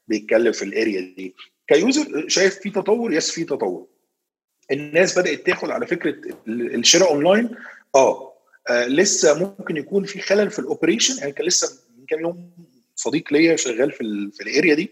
بيتكلم 0.07 0.51
في 0.51 0.65
ال 0.65 0.72
area 0.72 1.01
دي. 1.17 1.35
ك 1.67 1.79
user 1.79 2.25
شايف 2.27 2.59
في 2.59 2.69
تطور 2.69 3.13
yes 3.13 3.31
في 3.31 3.43
تطور. 3.43 3.87
الناس 4.71 5.19
بدأت 5.19 5.45
تاخد 5.45 5.69
على 5.69 5.87
فكرة 5.87 6.15
الشراء 6.47 7.11
اونلاين 7.13 7.49
آه, 7.95 8.33
آه 8.69 8.85
لسه 8.87 9.39
ممكن 9.39 9.77
يكون 9.77 10.03
في 10.03 10.19
خلل 10.19 10.51
في 10.51 10.59
ال 10.59 10.65
operation 10.65 11.17
يعني 11.17 11.31
كان 11.31 11.45
لسه 11.47 11.79
من 11.99 12.05
كام 12.05 12.19
يوم 12.21 12.51
صديق 12.95 13.33
ليا 13.33 13.55
شغال 13.55 13.91
في 13.91 14.01
ال 14.01 14.31
في 14.31 14.43
ال 14.43 14.49
area 14.49 14.73
دي. 14.75 14.89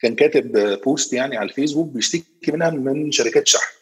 كان 0.00 0.14
كاتب 0.14 0.78
post 0.84 1.12
يعني 1.12 1.36
على 1.36 1.48
الفيسبوك 1.48 1.88
بيشتكي 1.92 2.52
منها 2.52 2.70
من 2.70 3.12
شركات 3.12 3.46
شحن. 3.46 3.79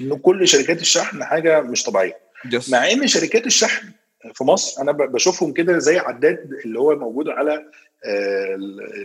إن 0.00 0.18
كل 0.18 0.48
شركات 0.48 0.80
الشحن 0.80 1.24
حاجة 1.24 1.60
مش 1.60 1.82
طبيعية. 1.82 2.18
Yes. 2.46 2.70
مع 2.70 2.90
إن 2.90 3.06
شركات 3.06 3.46
الشحن 3.46 3.88
في 4.34 4.44
مصر 4.44 4.82
أنا 4.82 4.92
بشوفهم 4.92 5.52
كده 5.52 5.78
زي 5.78 5.98
عداد 5.98 6.50
اللي 6.64 6.78
هو 6.78 6.96
موجود 6.96 7.28
على 7.28 7.64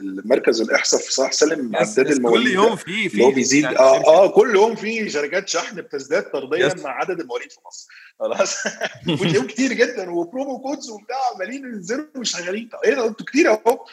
المركز 0.02 0.62
الإحصاء 0.62 1.02
في 1.02 1.14
صلاح 1.14 1.32
سالم 1.32 1.76
عداد 1.76 2.08
المواليد 2.12 2.48
كل 2.48 2.54
يوم 2.54 2.76
في 2.76 3.10
في 3.10 3.24
هو 3.24 3.32
بيزيد. 3.32 3.64
يعني 3.64 3.80
آه 3.80 4.08
آه 4.08 4.28
كل 4.28 4.56
يوم 4.56 4.76
في 4.76 5.10
شركات 5.10 5.48
شحن 5.48 5.76
بتزداد 5.76 6.24
طرديا 6.24 6.70
yes. 6.70 6.84
مع 6.84 6.90
عدد 6.90 7.20
المواليد 7.20 7.52
في 7.52 7.58
مصر. 7.68 7.88
خلاص. 8.20 8.56
وتلاقيهم 9.10 9.48
كتير 9.48 9.74
جدا 9.74 10.10
و 10.10 10.18
promo 10.18 10.60
codes 10.60 10.90
وبتاع 10.90 11.18
عمالين 11.36 11.66
ينزلوا 11.66 12.06
وشغالين. 12.16 12.70
إيه 12.86 12.94
ده؟ 12.94 13.08
أنتوا 13.08 13.26
كتير 13.26 13.52
أهو. 13.52 13.86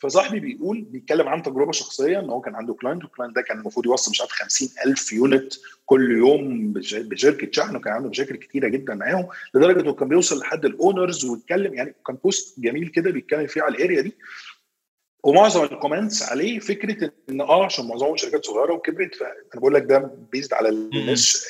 فصاحبي 0.00 0.40
بيقول 0.40 0.80
بيتكلم 0.80 1.28
عن 1.28 1.42
تجربة 1.42 1.72
شخصية 1.72 2.20
إن 2.20 2.30
هو 2.30 2.40
كان 2.40 2.54
عنده 2.54 2.74
client 2.74 3.04
وال 3.04 3.12
client 3.12 3.36
ده 3.36 3.42
كان 3.42 3.58
المفروض 3.58 3.86
يوصل 3.86 4.10
مش 4.10 4.20
عارف 4.20 4.32
50000 4.32 5.12
unit 5.12 5.54
كل 5.86 6.18
يوم 6.18 6.72
بشركه 6.72 7.48
شحن 7.52 7.76
وكان 7.76 7.92
عنده 7.92 8.08
مشاكل 8.08 8.36
كتيرة 8.36 8.68
جدا 8.68 8.94
معاهم 8.94 9.28
لدرجة 9.54 9.80
إنه 9.80 9.92
كان 9.92 10.08
بيوصل 10.08 10.38
لحد 10.38 10.64
ال 10.64 10.73
owners 10.73 11.24
ويتكلم 11.24 11.74
يعني 11.74 11.94
كان 12.06 12.16
post 12.16 12.60
جميل 12.60 12.88
كده 12.88 13.10
بيتكلم 13.10 13.46
فيه 13.46 13.62
على 13.62 13.76
ال 13.76 13.81
area 13.81 14.00
دي 14.00 14.12
ومعظم 15.24 15.64
ال 15.64 15.70
comments 15.70 16.22
عليه 16.22 16.58
فكرة 16.58 17.12
إن 17.28 17.40
آه 17.40 17.64
عشان 17.64 17.88
معظمهم 17.88 18.16
شركات 18.16 18.44
صغيرة 18.44 18.72
وكبرت 18.72 19.14
فانا 19.14 19.32
بقول 19.54 19.74
لك 19.74 19.82
ده 19.82 19.98
based 20.32 20.54
على 20.54 20.68
الناس 20.68 21.46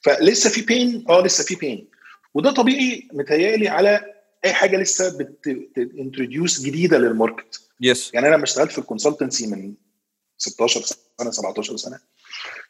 فلسه 0.00 0.50
في 0.50 0.60
pain 0.62 1.04
آه 1.08 1.22
لسه 1.24 1.44
في 1.44 1.54
pain 1.54 1.88
وده 2.34 2.50
طبيعي 2.50 3.08
متهيألي 3.12 3.68
على 3.68 4.04
أي 4.44 4.52
حاجة 4.52 4.76
لسه 4.76 5.18
بت 5.18 5.44
introduce 5.44 6.60
جديدة 6.62 6.98
لل 6.98 7.15
market 7.15 7.65
yes. 7.80 8.10
يعني 8.14 8.28
أنا 8.28 8.34
لما 8.34 8.44
اشتغلت 8.44 8.72
في 8.72 8.78
ال 8.78 8.84
consultancy 8.84 9.46
من 9.46 9.74
16 10.38 10.80
سنة 10.82 11.30
17 11.30 11.76
سنة 11.76 11.98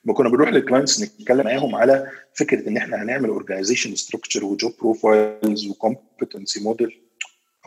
ما 0.04 0.14
كنا 0.14 0.28
بنروح 0.28 0.48
لل 0.48 0.60
clients 0.60 1.02
نتكلم 1.02 1.44
معاهم 1.44 1.74
على 1.74 2.10
فكرة 2.34 2.68
إن 2.68 2.76
إحنا 2.76 3.02
هنعمل 3.02 3.28
organization 3.28 3.94
structure 3.94 4.44
و 4.44 4.52
job 4.52 4.74
profiles 4.80 5.66
و 5.66 5.75
competency 5.75 6.60
model 6.60 7.02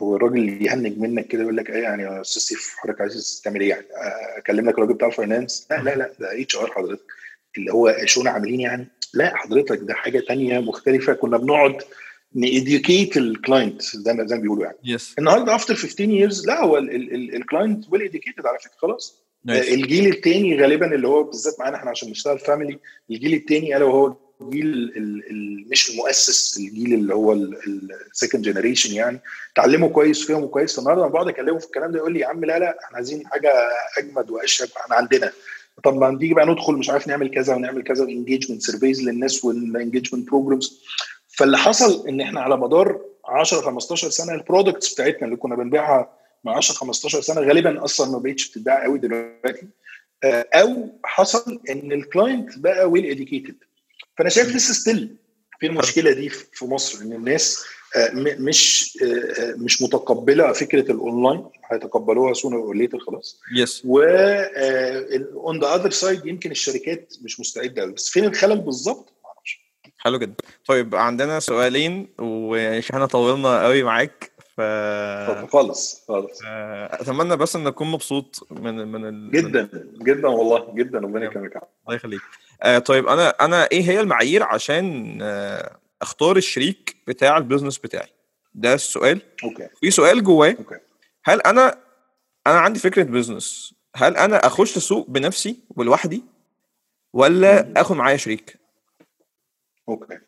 هو 0.02 0.16
الراجل 0.16 0.36
اللي 0.38 0.64
يهنج 0.64 0.98
منك 0.98 1.26
كده 1.26 1.42
يقول 1.42 1.56
لك 1.56 1.70
إيه 1.70 1.82
يعني 1.82 2.02
يا 2.02 2.20
أستاذ 2.20 2.42
سيف 2.42 2.74
حضرتك 2.78 3.00
عايز 3.00 3.40
تعمل 3.44 3.60
إيه؟ 3.60 3.68
يعني 3.68 3.86
أكلم 4.38 4.68
لك 4.68 4.74
الراجل 4.74 4.94
بتاع 4.94 5.08
ال 5.08 5.15
finance 5.15 5.66
لا 5.70 5.76
لا 5.76 5.94
لا 5.96 6.12
ده 6.20 6.42
HR 6.42 6.70
حضرتك 6.72 7.02
اللي 7.58 7.72
هو 7.72 7.96
شؤون 8.04 8.28
عاملين 8.28 8.60
يعني؟ 8.60 8.88
لا 9.14 9.36
حضرتك 9.36 9.78
ده 9.82 9.94
حاجة 9.94 10.20
تانية 10.28 10.58
مختلفة. 10.58 11.12
كنا 11.12 11.36
بنقعد 11.38 11.82
ن 12.34 12.44
educate 12.44 13.16
ال 13.16 13.25
client 13.25 13.82
زي 13.82 14.12
ما 14.12 14.26
زي 14.26 14.36
ما 14.36 14.42
بيقولوا 14.42 14.64
يعني. 14.64 14.98
Yes. 14.98 15.02
النهارده 15.18 15.54
after 15.54 15.74
15 15.74 16.10
years 16.10 16.46
لا 16.46 16.64
هو 16.64 16.78
ال 16.78 16.93
client 16.93 17.84
well 17.90 18.02
educated 18.02 18.46
على 18.46 18.58
فكرة 18.58 18.76
خلاص. 18.76 19.22
Nice. 19.48 19.50
الجيل 19.50 20.06
الثاني 20.06 20.62
غالبا 20.62 20.94
اللي 20.94 21.08
هو 21.08 21.22
بالذات 21.22 21.54
معانا 21.60 21.76
إحنا 21.76 21.90
عشان 21.90 22.08
بنشتغل 22.08 22.38
family 22.38 22.78
الجيل 23.10 23.34
الثاني 23.34 23.76
الا 23.76 23.84
وهو 23.84 24.16
الجيل 24.40 24.92
مش 25.70 25.90
المؤسس 25.90 26.58
الجيل 26.58 26.94
اللي 26.94 27.14
هو 27.14 27.32
ال 27.32 27.48
second 27.48 28.42
generation 28.42 28.94
يعني. 28.94 29.20
تعلموا 29.54 29.88
كويس 29.88 30.26
فيهم 30.26 30.46
كويس. 30.46 30.76
فالنهارده 30.76 31.02
لما 31.02 31.10
بقعد 31.12 31.28
اكلمه 31.28 31.58
في 31.58 31.66
الكلام 31.66 31.92
ده 31.92 31.98
يقول 31.98 32.12
لي 32.12 32.20
يا 32.20 32.26
عم 32.26 32.44
لا 32.44 32.58
لا 32.58 32.78
إحنا 32.84 32.96
عايزين 32.96 33.26
حاجة 33.26 33.52
أجمد 33.98 34.30
واشيك 34.30 34.70
إحنا 34.76 34.96
عندنا. 34.96 35.32
طب 35.84 35.96
ما 35.96 36.10
نيجي 36.10 36.34
بقى 36.34 36.46
ندخل 36.46 36.72
مش 36.74 36.90
عارف 36.90 37.08
نعمل 37.08 37.30
كذا 37.30 37.54
ونعمل 37.54 37.82
كذا 37.82 38.04
و 38.04 38.09
engagement 38.09 38.62
surveys 38.62 39.02
للناس 39.08 39.44
وال 39.44 39.58
engagement 39.58 40.28
programs 40.28 40.80
فاللي 41.40 41.58
حصل 41.58 42.08
إن 42.08 42.20
إحنا 42.20 42.40
على 42.40 42.56
مدار 42.56 43.00
10 43.24 43.60
15 43.60 44.10
سنة 44.10 44.34
ال 44.34 44.41
products 44.41 44.94
بتاعتنا 44.94 45.24
اللي 45.24 45.36
كنا 45.36 45.56
بنبيعها 45.56 46.12
من 46.44 46.52
10 46.52 46.74
15 46.74 47.20
سنة 47.20 47.40
غالبا 47.40 47.84
أصلا 47.84 48.10
ما 48.10 48.18
بقتش 48.18 48.48
بتتباع 48.50 48.84
قوي 48.84 48.98
دلوقتي. 48.98 49.66
أو 50.24 50.88
حصل 51.04 51.60
إن 51.70 51.92
ال 51.92 52.01
client 52.01 52.58
بقى 52.58 52.90
well 52.90 53.06
educated 53.06 53.54
فأنا 54.18 54.28
شايف 54.30 54.56
لسه 54.56 54.74
still 54.74 55.16
في 55.60 55.66
المشكلة 55.66 56.12
دي 56.12 56.28
في 56.28 56.64
مصر 56.64 57.02
إن 57.04 57.12
الناس 57.12 57.64
مش 58.14 58.98
مش 59.56 59.82
متقبلة 59.82 60.52
فكرة 60.52 60.92
الاونلاين 60.92 61.44
هيتقبلوها 61.72 62.34
sooner 62.34 62.56
or 62.56 62.74
later 62.74 62.98
خلاص. 62.98 63.40
yes 63.56 63.82
و 63.84 64.00
on 65.34 65.60
the 65.60 65.74
other 65.74 65.90
side 65.90 66.26
يمكن 66.26 66.50
الشركات 66.50 67.14
مش 67.22 67.40
مستعدة 67.40 67.86
بس 67.86 68.08
فين 68.08 68.24
الخلل 68.24 68.58
بالظبط؟ 68.60 69.12
حلو 70.02 70.18
جدا. 70.18 70.34
طيب 70.66 70.94
عندنا 70.94 71.40
سؤالين 71.40 72.08
وعشان 72.18 73.06
طولنا 73.06 73.62
قوي 73.64 73.82
معاك 73.82 74.32
ف 74.56 74.60
خالص 75.52 76.04
خالص. 76.08 76.40
أتمنى 76.44 77.36
بس 77.36 77.56
إن 77.56 77.66
أكون 77.66 77.90
مبسوط 77.90 78.46
من 78.50 78.88
من 78.88 79.04
ال... 79.08 79.30
جدا 79.30 79.68
جدا 80.02 80.28
والله 80.28 80.74
جدا. 80.74 80.98
ربنا 80.98 81.24
يكرمك 81.24 81.56
الله 81.56 81.96
يخليك. 81.96 82.20
آه 82.62 82.78
طيب 82.78 83.06
أنا 83.08 83.28
أنا 83.28 83.68
إيه 83.72 83.82
هي 83.82 84.00
المعايير 84.00 84.42
عشان 84.42 85.18
آه 85.22 85.76
أختار 86.02 86.36
الشريك 86.36 86.96
بتاع 87.06 87.36
ال 87.36 87.41
business 87.41 87.78
بتاعي؟ 87.78 88.08
ده 88.54 88.74
السؤال. 88.74 89.20
okay. 89.44 89.68
في 89.80 89.90
سؤال 89.90 90.24
جواه. 90.24 90.56
okay. 90.58 90.78
هل 91.24 91.40
أنا 91.40 91.78
أنا 92.46 92.58
عندي 92.58 92.80
فكرة 92.80 93.02
business 93.02 93.74
هل 93.96 94.16
أنا 94.16 94.46
أخش 94.46 94.76
السوق 94.76 95.10
بنفسي 95.10 95.56
ولوحدي 95.76 96.24
ولا 97.12 97.72
آخد 97.76 97.96
معايا 97.96 98.16
شريك؟ 98.16 98.59
okay. 99.90 100.18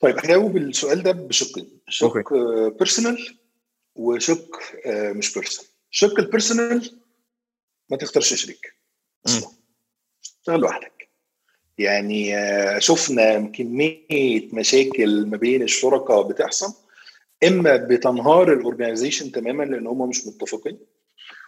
طيب 0.00 0.18
هجاوب 0.18 0.56
السؤال 0.56 1.02
ده 1.02 1.12
بشقين 1.12 1.78
شق 1.88 2.32
personal 2.78 3.38
وشق 3.94 4.58
مش 4.86 5.34
personal 5.34 5.70
الشق 5.92 6.18
ال 6.18 6.27
personal 6.27 7.00
ما 7.88 7.96
تختارش 7.96 8.34
شريك. 8.34 8.74
اشتغل 9.26 10.60
لوحدك. 10.60 11.08
يعني 11.78 12.34
شفنا 12.80 13.40
كميه 13.40 14.48
مشاكل 14.52 15.26
ما 15.26 15.36
بين 15.36 15.62
الشركاء 15.62 16.22
بتحصل 16.22 16.74
إما 17.44 17.76
بتنهار 17.76 18.52
ال 18.52 18.58
organization 18.58 19.32
تماما 19.32 19.64
لأن 19.64 19.86
هم 19.86 20.08
مش 20.08 20.26
متفقين 20.26 20.78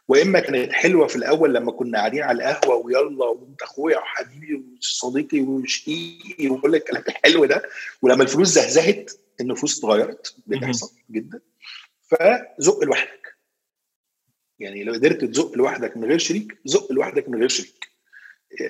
وإما 0.08 0.40
كانت 0.40 0.72
حلوة 0.72 1.06
في 1.06 1.16
الأول 1.16 1.54
لما 1.54 1.72
كنا 1.72 1.98
قاعدين 1.98 2.22
على 2.22 2.50
القهوة 2.50 2.76
ويلا 2.76 3.24
وأنت 3.24 3.62
أخويا 3.62 3.98
وحبيبي 3.98 4.62
وصديقي 4.78 5.40
وشقيقي 5.40 6.48
وكل 6.48 6.74
الكلام 6.74 7.04
الحلو 7.08 7.44
ده 7.44 7.62
ولما 8.02 8.22
الفلوس 8.22 8.48
زهزهت 8.48 9.10
النفوس 9.40 9.78
اتغيرت 9.78 10.34
بتحصل 10.46 10.90
جدا. 11.10 11.40
فزق 12.08 12.84
لوحدك. 12.84 13.36
يعني 14.58 14.84
لو 14.84 14.92
قدرت 14.92 15.24
تزق 15.24 15.56
لوحدك 15.56 15.96
من 15.96 16.04
غير 16.04 16.18
شريك 16.18 16.58
زق 16.64 16.92
لوحدك 16.92 17.28
من 17.28 17.38
غير 17.38 17.48
شريك. 17.48 17.88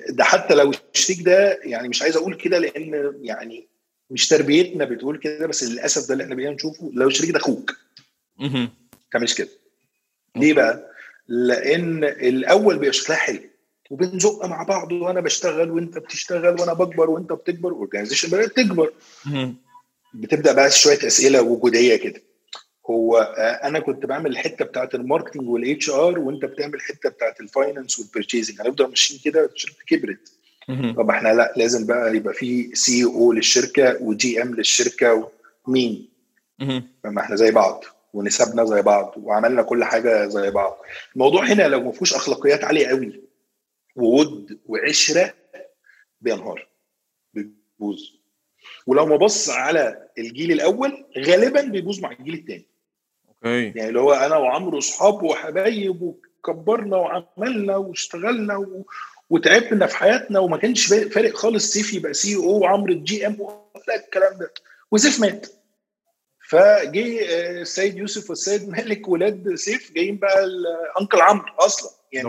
ده 0.09 0.23
حتى 0.23 0.53
لو 0.55 0.73
الشريك 0.95 1.21
ده 1.21 1.59
يعني 1.63 1.87
مش 1.89 2.01
عايز 2.01 2.15
أقول 2.17 2.35
كده 2.35 2.59
لأن 2.59 3.19
يعني 3.21 3.67
مش 4.09 4.27
تربيتنا 4.27 4.85
بتقول 4.85 5.17
كده 5.19 5.47
بس 5.47 5.63
للأسف 5.63 6.07
ده 6.07 6.13
اللي 6.13 6.23
إحنا 6.23 6.35
بقينا 6.35 6.51
نشوفه 6.51 6.91
لو 6.93 7.07
الشريك 7.07 7.31
ده 7.31 7.37
أخوك. 7.39 7.77
ما 8.39 8.69
تعملش 9.11 9.33
كده. 9.33 9.49
ليه 10.35 10.53
بقى؟ 10.53 10.92
لأن 11.27 12.03
الأول 12.03 12.75
بيبقى 12.77 12.93
شكلها 12.93 13.17
حلو 13.17 13.39
وبنزق 13.89 14.45
مع 14.45 14.63
بعض 14.63 14.91
وأنا 14.91 15.21
بشتغل 15.21 15.71
وأنت 15.71 15.97
بتشتغل 15.97 16.61
وأنا 16.61 16.73
بكبر 16.73 17.09
وأنت 17.09 17.31
بتكبر 17.31 17.71
اورجانيزيشن 17.71 18.29
بدأت 18.29 18.51
تكبر. 18.51 18.93
بتبدأ 20.13 20.53
بقى 20.53 20.71
شوية 20.71 21.07
أسئلة 21.07 21.41
وجودية 21.41 21.95
كده. 21.95 22.21
هو 22.89 23.17
أنا 23.63 23.79
كنت 23.79 24.05
بعمل 24.05 24.31
الحته 24.31 24.65
بتاعت 24.65 24.95
ال 24.95 25.00
marketing 25.00 25.49
وال 25.49 25.89
HR 25.89 26.19
وأنت 26.19 26.45
بتعمل 26.45 26.73
الحته 26.75 27.09
بتاعت 27.09 27.41
ال 27.41 27.48
finance 27.48 27.99
وال 27.99 28.09
purchasing 28.09 28.61
هنفضل 28.61 28.87
ماشيين 28.89 29.19
كده 29.25 29.45
الشركة 29.45 29.77
كبرت. 29.87 30.31
طب 30.97 31.09
إحنا 31.09 31.29
لأ 31.33 31.53
لازم 31.57 31.85
بقى 31.87 32.15
يبقى 32.15 32.33
في 32.33 32.75
CEO 32.75 33.31
للشركة 33.33 33.97
و 34.03 34.41
GM 34.41 34.55
للشركه 34.55 35.29
مين؟ 35.67 36.09
ما 37.05 37.21
إحنا 37.21 37.35
زي 37.35 37.51
بعض. 37.51 37.83
ونسبنا 38.13 38.65
زي 38.65 38.81
بعض 38.81 39.13
وعملنا 39.17 39.61
كل 39.63 39.83
حاجة 39.83 40.27
زي 40.27 40.51
بعض. 40.51 40.77
الموضوع 41.13 41.45
هنا 41.45 41.67
لو 41.67 41.81
ما 41.83 41.91
فيهوش 41.91 42.13
أخلاقيات 42.13 42.63
عالية 42.63 42.87
قوي 42.87 43.21
وود 43.95 44.59
وعشرة 44.65 45.33
بينهار 46.21 46.67
بيبوظ. 47.33 47.99
ولو 48.87 49.05
ما 49.05 49.15
بص 49.15 49.49
على 49.49 50.07
الجيل 50.17 50.51
الأول 50.51 51.05
غالبا 51.17 51.61
بيبوظ 51.61 51.99
مع 51.99 52.11
الجيل 52.11 52.33
الثاني 52.33 52.65
okay. 53.27 53.63
يعني 53.75 53.87
اللي 53.89 53.99
هو 53.99 54.13
أنا 54.13 54.37
وعمرو 54.37 54.77
اصحاب 54.77 55.23
وحبايب 55.23 56.01
وكبرنا 56.01 56.97
وعملنا 56.97 57.75
واشتغلنا 57.75 58.57
و... 58.57 58.85
وتعبنا 59.29 59.87
في 59.87 59.97
حياتنا 59.97 60.39
وما 60.39 60.57
كانش 60.57 60.87
فارق 60.93 61.33
خالص 61.35 61.71
سيف 61.73 61.93
يبقى 61.93 62.13
CEO 62.13 62.59
وعمرو 62.59 62.93
ال 62.93 63.27
GM 63.27 63.37
لا 63.87 63.95
الكلام 64.05 64.37
ده. 64.37 64.53
وسيف 64.91 65.19
مات. 65.19 65.47
فجه 66.53 67.19
السيد 67.61 67.97
يوسف 67.97 68.29
والسيد 68.29 68.69
مالك 68.69 69.07
ولاد 69.07 69.55
سيف 69.55 69.91
جايين 69.91 70.17
بقى 70.17 70.45
uncle 71.01 71.21
عمرو 71.21 71.45
أصلا. 71.59 71.91
يعني 72.11 72.27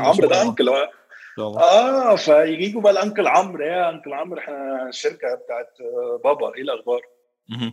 عمرو 0.00 0.28
ده 0.28 0.42
انكل 0.42 0.68
آه. 1.38 2.16
فيجوا 2.16 2.80
بقى 2.80 2.92
الانكل 2.92 3.26
عمرو. 3.26 3.64
يا 3.64 3.90
انكل 3.90 4.12
عمرو 4.12 4.38
إحنا 4.40 4.88
الشركة 4.88 5.34
بتاعت 5.34 5.68
بابا 6.24 6.54
إيه 6.54 6.62
الأخبار؟ 6.62 7.00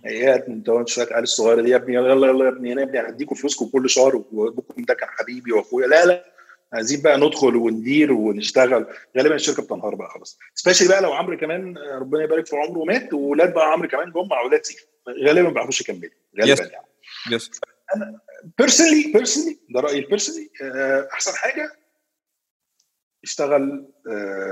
إيه 0.06 0.36
أنت 0.48 0.68
شوية 0.86 1.06
العيال 1.08 1.24
الصغيره 1.24 1.62
دي 1.62 1.70
يا 1.70 1.76
ابني 1.76 1.96
يلا 1.96 2.28
يلا 2.28 2.46
يا 2.46 2.50
ابني 2.50 2.74
أنا 2.74 2.82
يا 2.82 2.88
ابني 2.88 3.00
هديكم 3.00 3.36
فلوسكم 3.36 3.66
كل 3.66 3.90
شهر 3.90 4.24
وأبوكم 4.32 4.84
ده 4.84 4.94
كان 4.94 5.10
حبيبي 5.10 5.52
وأخويا. 5.54 5.88
لا 5.88 6.06
لا. 6.06 6.26
عايزين 6.74 7.02
بقى 7.02 7.18
ندخل 7.18 7.56
وندير 7.56 8.12
ونشتغل. 8.12 8.86
غالبا 9.18 9.36
الشركة 9.36 9.64
بتنهار 9.64 9.96
بقى 9.96 10.10
خلاص. 10.10 10.40
سبيشالي 10.56 10.90
بقى 10.90 11.02
لو 11.02 11.14
عمرو 11.14 11.38
كمان 11.38 11.78
ربنا 11.78 12.24
يبارك 12.24 12.46
في 12.48 12.56
عمره 12.56 12.84
مات 12.84 13.14
واولاد 13.14 13.54
بقى 13.54 13.72
عمرو 13.72 13.88
كمان 13.88 14.12
جم 14.12 14.28
مع 14.28 14.42
أولاد 14.42 14.66
سيف 14.66 14.86
غالبا 15.26 15.42
ما 15.42 15.50
بيعرفوش 15.50 15.82
يكملوا. 15.82 16.12
غالبا 16.42 16.56
yes. 16.64 16.72
يعني. 16.72 16.88
yes 17.32 17.52
أنا 17.96 18.20
personally 18.58 19.12
personally 19.14 19.60
ده 19.70 19.80
رأيي 19.80 20.00
ال 20.00 20.04
personally 20.04 20.50
أحسن 21.14 21.32
حاجة 21.36 21.72
اشتغل 23.24 23.88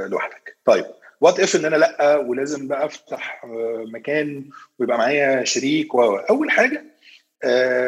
لوحدك. 0.10 0.58
طيب 0.66 0.86
what 1.22 1.40
if 1.40 1.56
إن 1.56 1.66
أنا 1.66 1.76
لأ 1.76 2.18
ولازم 2.18 2.68
بقى 2.68 2.86
أفتح 2.86 3.46
مكان 3.94 4.50
ويبقى 4.80 4.98
معايا 4.98 5.44
شريك 5.44 5.96
و 5.96 6.16
أول 6.16 6.52
حاجة 6.52 6.86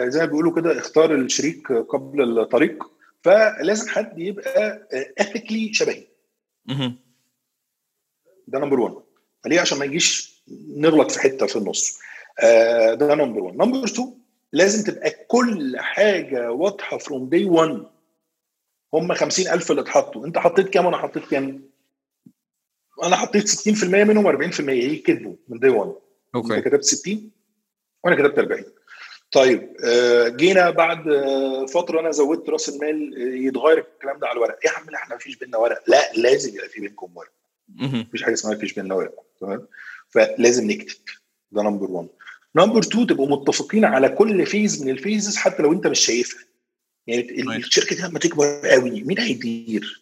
زي 0.07 0.19
ما 0.19 0.25
بيقولوا 0.25 0.55
كده 0.55 0.77
اختار 0.77 1.15
الشريك 1.15 1.71
قبل 1.71 2.39
الطريق. 2.39 2.96
فلازم 3.23 3.89
حد 3.89 4.19
يبقى 4.19 4.87
ethically 5.17 5.73
شبهي. 5.73 6.07
ده 8.47 8.59
number 8.59 8.79
1 8.79 8.95
ليه؟ 9.45 9.61
عشان 9.61 9.77
ما 9.77 9.85
يجيش 9.85 10.41
نغلط 10.77 11.11
في 11.11 11.19
حتة 11.19 11.45
في 11.47 11.55
النص. 11.55 11.99
ده 12.93 13.15
number 13.15 13.39
1 13.39 13.57
number 13.57 13.83
2 13.83 14.17
لازم 14.53 14.93
تبقى 14.93 15.25
كل 15.27 15.75
حاجة 15.79 16.51
واضحة 16.51 16.97
from 16.97 17.29
day 17.29 17.45
1 17.45 17.85
هم 18.93 19.13
50000 19.13 19.71
اللي 19.71 19.81
اتحطوا. 19.81 20.25
انت 20.25 20.37
حطيت 20.37 20.69
كام 20.69 20.85
وأنا 20.85 20.97
حطيت 20.97 21.25
كام؟ 21.25 21.69
أنا 23.03 23.15
حطيت 23.15 23.49
60% 23.49 23.83
منهم 23.83 24.27
40% 24.51 24.59
يكذبوا. 24.69 25.35
من 25.47 25.59
day 25.59 25.69
1 25.69 25.95
okay. 26.35 26.57
انت 26.57 26.67
كتبت 26.67 26.83
60 26.83 27.31
وأنا 28.03 28.15
كتبت 28.15 28.39
40 28.39 28.63
طيب 29.31 29.75
جينا 30.37 30.69
بعد 30.69 31.03
فترة 31.73 31.99
أنا 31.99 32.11
زودت 32.11 32.49
رأس 32.49 32.69
المال 32.69 33.13
يتغير 33.45 33.77
الكلام 33.77 34.19
ده 34.19 34.27
على 34.27 34.35
الورق. 34.37 34.59
يا 34.65 34.69
عم 34.69 34.95
إحنا 34.95 35.15
مفيش 35.15 35.35
بينا 35.35 35.57
ورق؟ 35.57 35.83
لا 35.87 36.11
لازم 36.13 36.55
يبقى 36.55 36.69
في 36.69 36.81
بينكم 36.81 37.11
ورق. 37.17 37.31
مفيش 37.69 38.23
حاجة 38.23 38.33
اسمها 38.33 38.55
مفيش 38.55 38.73
بينا 38.73 38.95
ورق 38.95 39.23
تمام؟ 39.41 39.67
فلازم 40.09 40.71
نكتب. 40.71 40.97
ده 41.51 41.61
number 41.61 41.91
1 41.91 42.07
number 42.55 42.79
2 42.79 43.07
تبقوا 43.07 43.27
متفقين 43.27 43.85
على 43.85 44.09
كل 44.09 44.45
phase 44.45 44.83
من 44.83 44.89
ال 44.89 44.96
phases 44.96 45.35
حتى 45.35 45.63
لو 45.63 45.73
أنت 45.73 45.87
مش 45.87 45.99
شايفها. 45.99 46.43
يعني 47.07 47.57
الشركة 47.57 47.95
دي 47.95 48.01
لما 48.01 48.19
تكبر 48.19 48.67
قوي 48.67 49.01
مين 49.03 49.19
هيدير؟ 49.19 50.01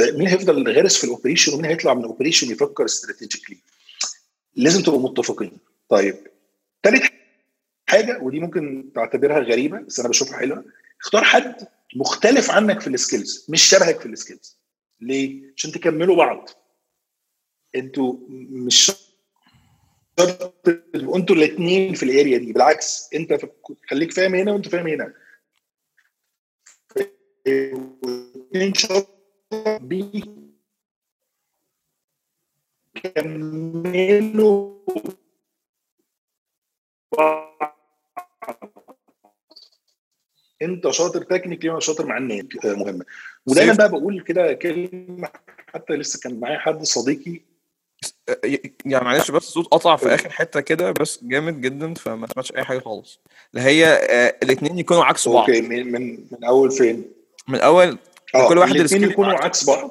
مين 0.00 0.28
هيفضل 0.28 0.76
غارس 0.76 0.96
في 0.96 1.04
ال 1.04 1.09
operation 1.09 1.52
ومين 1.54 1.64
هيطلع 1.64 1.94
من 1.94 2.00
ال 2.00 2.05
operation 2.05 2.50
يفكر 2.50 2.84
strategically 2.84 3.56
لازم 4.54 4.82
تبقوا 4.82 5.10
متفقين. 5.10 5.58
طيب 5.88 6.16
ثالث 6.82 7.06
حاجة 7.96 8.18
ودي 8.22 8.40
ممكن 8.40 8.90
تعتبرها 8.94 9.38
غريبة 9.38 9.80
بس 9.80 10.00
أنا 10.00 10.08
بشوفها 10.08 10.38
حلوة. 10.38 10.64
اختار 11.00 11.24
حد 11.24 11.68
مختلف 11.96 12.50
عنك 12.50 12.80
في 12.80 12.86
ال 12.86 12.95
skills 12.95 13.46
مش 13.50 13.62
شبهك 13.62 14.00
في 14.00 14.06
ال 14.06 14.13
skills 14.13 14.58
ليه؟ 15.00 15.52
عشان 15.56 15.72
تكملوا 15.72 16.16
بعض. 16.16 16.48
أنتوا 17.74 18.16
مش 18.28 18.92
شرط 20.18 20.68
أنتوا 20.94 21.36
الاثنين 21.36 21.94
في 21.94 22.02
ال 22.02 22.09
area 22.09 22.38
دي. 22.38 22.52
بالعكس 22.52 23.10
انت. 23.14 23.38
خليك 23.90 24.12
فاهم 24.12 24.34
هنا 24.34 24.52
وانت 24.52 24.68
فاهم 24.68 24.86
هنا. 24.86 25.14
شرط 28.74 29.08
بيكملوا 33.04 34.76
انت 40.62 40.90
شاطر 40.90 41.22
technically 41.22 41.70
وأنا 41.70 41.80
شاطر 41.80 42.06
مع 42.06 42.18
الناس 42.18 42.44
مهمة. 42.64 43.04
ودايما 43.46 43.74
بقى 43.74 43.88
بقول 43.88 44.20
كده 44.20 44.52
كلمة 44.52 45.28
حتى 45.74 45.92
لسه 45.92 46.20
كان 46.20 46.40
معايا 46.40 46.58
حد 46.58 46.82
صديقي. 46.82 47.40
يعني 48.84 49.04
معلش 49.04 49.30
بس 49.30 49.46
الصوت 49.46 49.66
قطع 49.66 49.96
في 49.96 50.14
آخر 50.14 50.30
حتة 50.30 50.60
كده 50.60 50.90
بس 50.90 51.24
جامد 51.24 51.60
جدا 51.60 51.94
فما 51.94 52.26
سمعتش 52.26 52.52
أي 52.52 52.64
حاجة 52.64 52.78
خالص. 52.78 53.20
اللي 53.54 53.64
هي 53.66 54.00
الاثنين 54.42 54.78
يكونوا 54.78 55.04
عكس 55.04 55.28
بعض. 55.28 55.36
okay 55.36 55.60
من 55.60 55.92
من, 55.92 56.26
من 56.30 56.44
أول 56.44 56.70
فين؟ 56.70 57.04
من 57.48 57.60
أول 57.60 57.98
آه 58.34 58.48
كل 58.48 58.58
واحد 58.58 58.76
الاثنين 58.76 59.10
يكونوا 59.10 59.32
عكس 59.32 59.64
بعض. 59.64 59.90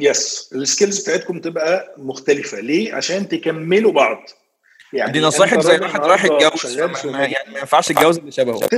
yes 0.00 0.50
ال 0.54 0.61
skills 0.61 1.02
بتاعتكم 1.02 1.40
تبقى 1.40 1.94
مختلفة. 1.98 2.60
ليه؟ 2.60 2.94
عشان 2.94 3.28
تكملوا 3.28 3.92
بعض. 3.92 4.30
يعني 4.92 5.12
دي 5.12 5.20
نصيحة 5.20 5.60
زي 5.60 5.78
واحد 5.78 6.00
رايح 6.00 6.24
يتجوز 6.24 6.78
ما- 7.04 7.24
يعني 7.26 7.52
ما 7.52 7.58
ينفعش 7.58 7.90
يتجوز 7.90 8.18
اللي 8.18 8.30
شبهه. 8.30 8.60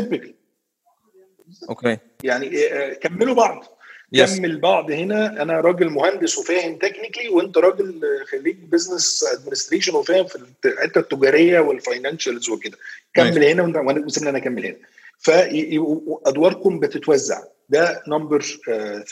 okay. 1.70 1.98
يعني 2.24 2.66
آه، 2.72 2.92
كملوا 2.92 3.34
بعض. 3.34 3.64
yes 4.12 4.38
كمل 4.38 4.60
بعض. 4.60 4.90
هنا 4.90 5.42
أنا 5.42 5.60
راجل 5.60 5.88
مهندس 5.90 6.38
وفاهم 6.38 6.76
technically 6.78 7.28
وأنت 7.28 7.58
راجل 7.58 8.00
خريج 8.30 8.56
business 8.64 9.24
administration 9.24 9.94
وفاهم 9.94 10.26
في 10.26 10.38
الحتة 10.64 10.98
التجارية 10.98 11.60
وال 11.60 11.75
financials 11.75 12.48
وكده. 12.50 12.78
كمل 13.14 13.44
هنا 13.44 13.62
وسيبني 14.06 14.30
أنا 14.30 14.38
أكمل 14.38 14.66
هنا. 14.66 14.76
فادواركم 15.18 16.80
بتتوزع. 16.80 17.42
ده 17.68 18.02
number 18.08 18.40
3 18.40 19.04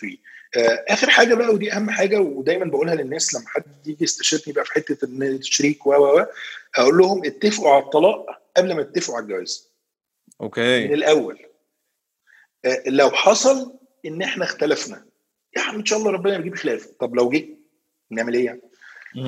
آخر 0.88 1.10
حاجة 1.10 1.34
بقى 1.34 1.48
ودي 1.48 1.72
أهم 1.72 1.90
حاجة 1.90 2.20
ودايما 2.20 2.64
بقولها 2.64 2.94
للناس 2.94 3.34
لما 3.34 3.48
حد 3.48 3.86
يجي 3.88 4.04
يستشيرني 4.04 4.52
بقى 4.52 4.64
في 4.64 4.72
حتة 4.72 4.98
الشريك 5.04 5.86
و 5.86 5.90
و 5.94 6.20
و 6.20 6.26
أقول 6.76 6.98
لهم 6.98 7.24
اتفقوا 7.24 7.70
على 7.70 7.84
الطلاق 7.84 8.26
قبل 8.56 8.76
ما 8.76 8.82
تتفقوا 8.82 9.16
على 9.16 9.22
الجواز. 9.24 9.70
من 10.40 10.46
okay 10.46 10.84
الأول. 10.94 11.46
آه، 12.64 12.82
لو 12.86 13.10
حصل 13.10 13.78
إن 14.06 14.22
إحنا 14.22 14.44
اختلفنا. 14.44 15.04
يا 15.56 15.62
عم 15.62 15.74
إن 15.78 15.84
شاء 15.84 15.98
الله 15.98 16.10
ربنا 16.10 16.36
يجيب 16.38 16.54
خلاف. 16.54 16.86
طب 16.86 17.14
لو 17.14 17.28
جه 17.30 17.48
نعمل 18.10 18.34
إيه 18.34 18.44
يعني؟ 18.44 18.60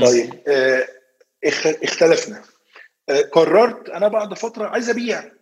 طيب 0.00 0.34
آه، 0.48 0.88
اخ- 1.44 1.82
اختلفنا. 1.82 2.42
آه، 3.08 3.20
قررت 3.20 3.88
أنا 3.88 4.08
بعد 4.08 4.34
فترة 4.34 4.66
عايز 4.68 4.90
أبيع. 4.90 5.32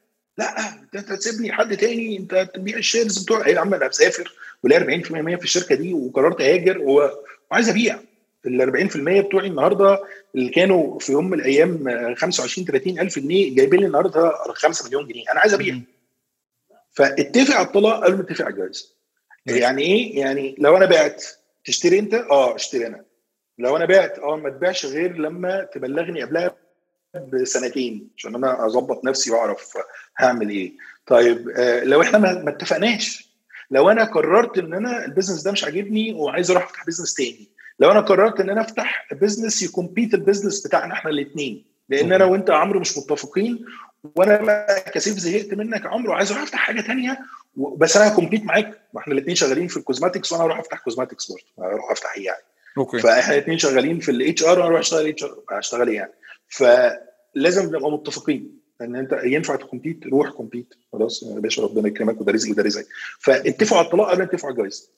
لا 0.41 0.74
انت 0.95 1.12
تسيبني 1.12 1.53
حد 1.53 1.76
تاني 1.76 2.16
انت 2.18 2.51
تبيع 2.55 2.76
ال 2.76 2.83
shares 2.83 3.22
بتوع 3.22 3.49
يا 3.49 3.61
عم 3.61 3.74
أنا 3.74 3.88
مسافر 3.88 4.32
ولي 4.62 5.03
40% 5.05 5.38
في 5.38 5.45
الشركة 5.45 5.74
دي 5.74 5.95
وقررت 5.95 6.41
أهاجر 6.41 6.78
وعايز 6.78 7.68
أبيع. 7.68 7.99
ال 8.47 8.91
40% 8.91 9.26
بتوعي 9.26 9.47
النهارده 9.47 10.03
اللي 10.34 10.49
كانوا 10.51 10.99
في 10.99 11.12
يوم 11.12 11.30
من 11.30 11.41
الأيام 11.41 11.84
25 12.14 12.66
30 12.66 12.99
ألف 13.01 13.18
جنيه 13.18 13.55
جايبين 13.55 13.80
لي 13.80 13.86
النهارده 13.86 14.32
5 14.55 14.86
مليون 14.86 15.07
جنيه. 15.07 15.24
أنا 15.32 15.41
عايز 15.41 15.55
أبيع. 15.55 15.78
فاتفق 16.93 17.55
على 17.55 17.66
الطلاق 17.66 18.05
قبل 18.05 18.14
ما 18.14 18.22
اتفق 18.22 18.45
على 18.45 18.55
الجواز. 18.55 18.95
يعني 19.47 19.82
إيه؟ 19.82 20.18
يعني 20.20 20.55
لو 20.59 20.76
أنا 20.76 20.86
بعت 20.86 21.24
تشتري 21.64 21.99
أنت؟ 21.99 22.14
آه 22.14 22.55
أشتري 22.55 22.86
أنا. 22.86 23.05
لو 23.59 23.76
أنا 23.76 23.84
بعت 23.84 24.18
آه 24.18 24.36
ما 24.36 24.51
تبيعش 24.51 24.86
غير 24.86 25.16
لما 25.16 25.68
تبلغني 25.74 26.22
قبلها 26.22 26.57
بسنتين 27.15 28.09
عشان 28.17 28.35
أنا 28.35 28.67
أظبط 28.67 29.05
نفسي 29.05 29.31
وأعرف 29.31 29.73
هعمل 30.19 30.51
إيه. 30.51 30.73
طيب 31.07 31.49
آه 31.49 31.85
لو 31.85 32.03
إحنا 32.03 32.19
ما 32.19 32.51
اتفقناش 32.51 33.31
لو 33.71 33.91
أنا 33.91 34.05
قررت 34.05 34.59
إن 34.59 34.75
أنا 34.75 35.05
ال 35.05 35.09
business 35.09 35.43
ده 35.43 35.53
مش 35.53 35.65
عاجبني 35.65 36.13
وعايز 36.13 36.51
أروح 36.51 36.65
أفتح 36.65 36.85
business 36.85 37.14
تاني 37.15 37.49
لو 37.81 37.91
أنا 37.91 38.01
قررت 38.01 38.41
إن 38.41 38.51
أنا 38.51 38.61
أفتح 38.61 39.09
business 39.12 39.62
ي 39.62 39.69
compete 39.69 40.14
ال 40.14 40.20
business 40.20 40.66
بتاعنا 40.67 40.95
إحنا 40.95 41.11
الاثنين 41.11 41.65
لأن 41.89 42.13
أنا 42.13 42.25
وأنت 42.25 42.49
يا 42.49 42.55
عمرو 42.55 42.81
مش 42.81 42.99
متفقين 42.99 43.65
وأنا 44.17 44.67
كسيف 44.95 45.19
زهقت 45.19 45.55
منك 45.55 45.85
يا 45.85 45.89
عمرو 45.89 46.13
وعايز 46.13 46.31
أروح 46.31 46.43
أفتح 46.43 46.59
حاجة 46.59 46.81
تانية 46.81 47.19
بس 47.57 47.97
أنا 47.97 48.09
ه 48.14 48.18
compete 48.18 48.45
معاك 48.45 48.81
ما 48.95 49.01
إحنا 49.01 49.13
الاثنين 49.15 49.35
شغالين 49.37 49.69
في 49.69 49.77
ال 49.76 49.82
cosmetics 49.82 50.33
وأنا 50.33 50.45
أروح 50.45 50.59
أفتح 50.59 50.79
cosmetics 50.78 51.33
برضه 51.33 51.69
أروح 51.73 51.91
أفتح 51.91 52.15
إيه 52.17 52.25
يعني؟ 52.27 52.43
okay. 52.78 52.99
فإحنا 52.99 53.35
الاثنين 53.35 53.59
شغالين 53.59 54.01
في 54.01 54.11
ال 54.11 54.45
HR 54.45 54.51
وأنا 54.59 54.65
أروح 54.65 54.79
أشتغل 54.79 55.07
HR 55.09 55.39
هشتغل 55.51 55.89
إيه 55.89 55.97
يعني؟ 55.97 56.13
فلازم 56.51 57.66
نبقى 57.76 57.90
متفقين 57.90 58.61
إن 58.80 58.96
أنت 58.96 59.20
ينفع 59.24 59.57
ت 59.57 59.63
compete 59.63 60.07
روح 60.07 60.30
compete 60.31 60.74
خلاص 60.92 61.22
يا 61.22 61.40
باشا 61.40 61.62
ربنا 61.62 61.88
يكرمك 61.88 62.20
وده 62.20 62.32
رزقي 62.32 62.53
وده 62.53 62.62
رزقي 62.62 62.84
فاتفقوا 63.20 63.78
على 63.78 63.86
الطلاق 63.86 64.09
قبل 64.11 64.18
ما 64.18 64.24
اتفقوا 64.24 64.46
على 64.51 64.55
الجواز 64.55 64.90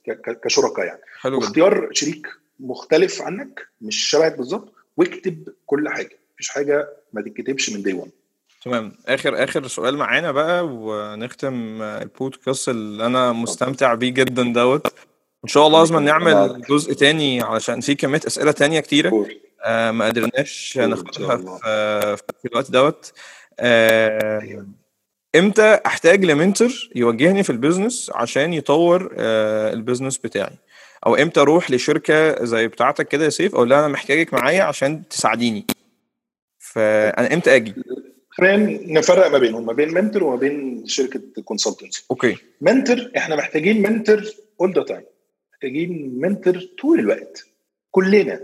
كشركاء 0.45 0.85
يعني. 0.87 1.01
حلو 1.21 1.37
واختيار 1.39 1.89
شريك 1.93 2.27
مختلف 2.61 3.23
عنك 3.23 3.67
مش 3.81 3.97
شبهك 4.11 4.37
بالظبط 4.39 4.73
واكتب 4.97 5.49
كل 5.67 5.89
حاجة. 5.89 6.19
مفيش 6.35 6.49
حاجة 6.49 6.89
ما 7.13 7.23
تتكتبش 7.23 7.71
من 7.71 7.83
دي 7.83 7.93
1 7.93 8.11
تمام. 8.65 8.93
آخر 9.07 9.45
آخر 9.45 9.67
سؤال 9.67 9.97
معانا 9.97 10.33
بقى 10.33 10.67
ونختم 10.67 11.83
البودكاست 11.83 12.69
اللي 12.69 13.07
أنا 13.07 13.33
مستمتع 13.33 13.95
بيه 13.95 14.11
جدا 14.11 14.43
دوت. 14.53 14.87
إن 15.45 15.49
شاء 15.49 15.67
الله 15.67 15.79
لازم 15.79 15.99
نعمل 15.99 16.63
جزء 16.71 16.93
تاني 16.93 17.41
علشان 17.41 17.81
في 17.81 17.95
كمية 17.95 18.21
أسئلة 18.27 18.53
تانية 18.53 18.81
كتيرة. 18.81 19.27
آه 19.65 19.91
ما 19.91 20.07
قدرناش 20.07 20.79
ناخدها 20.79 21.37
في, 22.17 22.23
في 22.43 22.49
الوقت 22.49 22.71
دوت. 22.71 23.13
آه 23.61 24.67
إمتى 25.37 25.79
أحتاج 25.87 26.25
ل 26.25 26.34
mentor 26.34 26.91
يوجهني 26.95 27.43
في 27.43 27.51
ال 27.51 27.57
business 27.57 28.11
عشان 28.15 28.53
يطور 28.53 29.15
آه 29.19 29.73
ال 29.73 29.78
business 29.78 30.19
بتاعي؟ 30.19 30.57
أو 31.07 31.15
إمتى 31.15 31.41
أروح 31.41 31.71
لشركة 31.71 32.45
زي 32.45 32.69
بتاعتك 32.69 33.09
كده 33.09 33.25
يا 33.25 33.31
سيف 33.31 33.55
أو 33.55 33.65
لا 33.65 33.79
أنا 33.79 33.89
محتاجك 33.89 34.35
معايا 34.35 34.63
عشان 34.63 35.09
تساعديني. 35.09 35.67
فانا 36.59 37.35
إمتى 37.35 37.57
أجي؟ 37.57 37.75
خلينا 38.31 38.81
نفرق 38.99 39.27
ما 39.31 39.39
بينهم 39.39 39.67
ما 39.67 39.73
بين 39.73 39.95
mentor 39.95 40.25
وما 40.25 40.37
بين 40.37 40.87
شركة 40.87 41.21
consultancy 41.45 42.05
okay. 42.11 42.37
mentor 42.61 43.11
إحنا 43.17 43.37
محتاجين 43.37 43.83
mentor 43.83 44.23
all 44.61 44.73
the 44.73 44.83
time 44.83 45.03
محتاجين 45.53 46.19
mentor 46.21 46.61
طول 46.81 46.99
الوقت. 46.99 47.47
كلنا. 47.91 48.41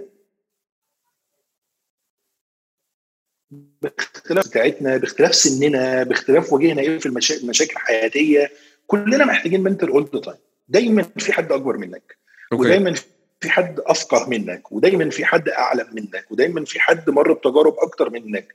باختلاف 3.51 4.49
بتاعتنا 4.49 4.97
باختلاف 4.97 5.35
سننا 5.35 6.03
باختلاف 6.03 6.53
وجهنا 6.53 6.83
إيه 6.83 6.99
في 6.99 7.07
المشاكل 7.07 7.43
المشاكل 7.43 7.73
الحياتيه 7.73 8.51
كلنا 8.87 9.25
محتاجين 9.25 9.63
mentor 9.63 9.91
all 9.91 10.09
the 10.15 10.21
time 10.21 10.37
دايما 10.69 11.03
في 11.03 11.33
حد 11.33 11.53
أكبر 11.53 11.77
منك 11.77 12.17
okay. 12.53 12.63
ودايما 12.65 12.95
في 13.41 13.51
حد 13.51 13.81
أفقه 13.81 14.29
منك 14.29 14.73
ودايما 14.73 15.11
في 15.11 15.25
حد 15.25 15.49
أعلم 15.49 15.87
منك 15.93 16.27
ودايما 16.31 16.65
في 16.65 16.81
حد 16.81 17.11
مر 17.11 17.33
بتجارب 17.33 17.75
أكتر 17.79 18.11
منك. 18.11 18.55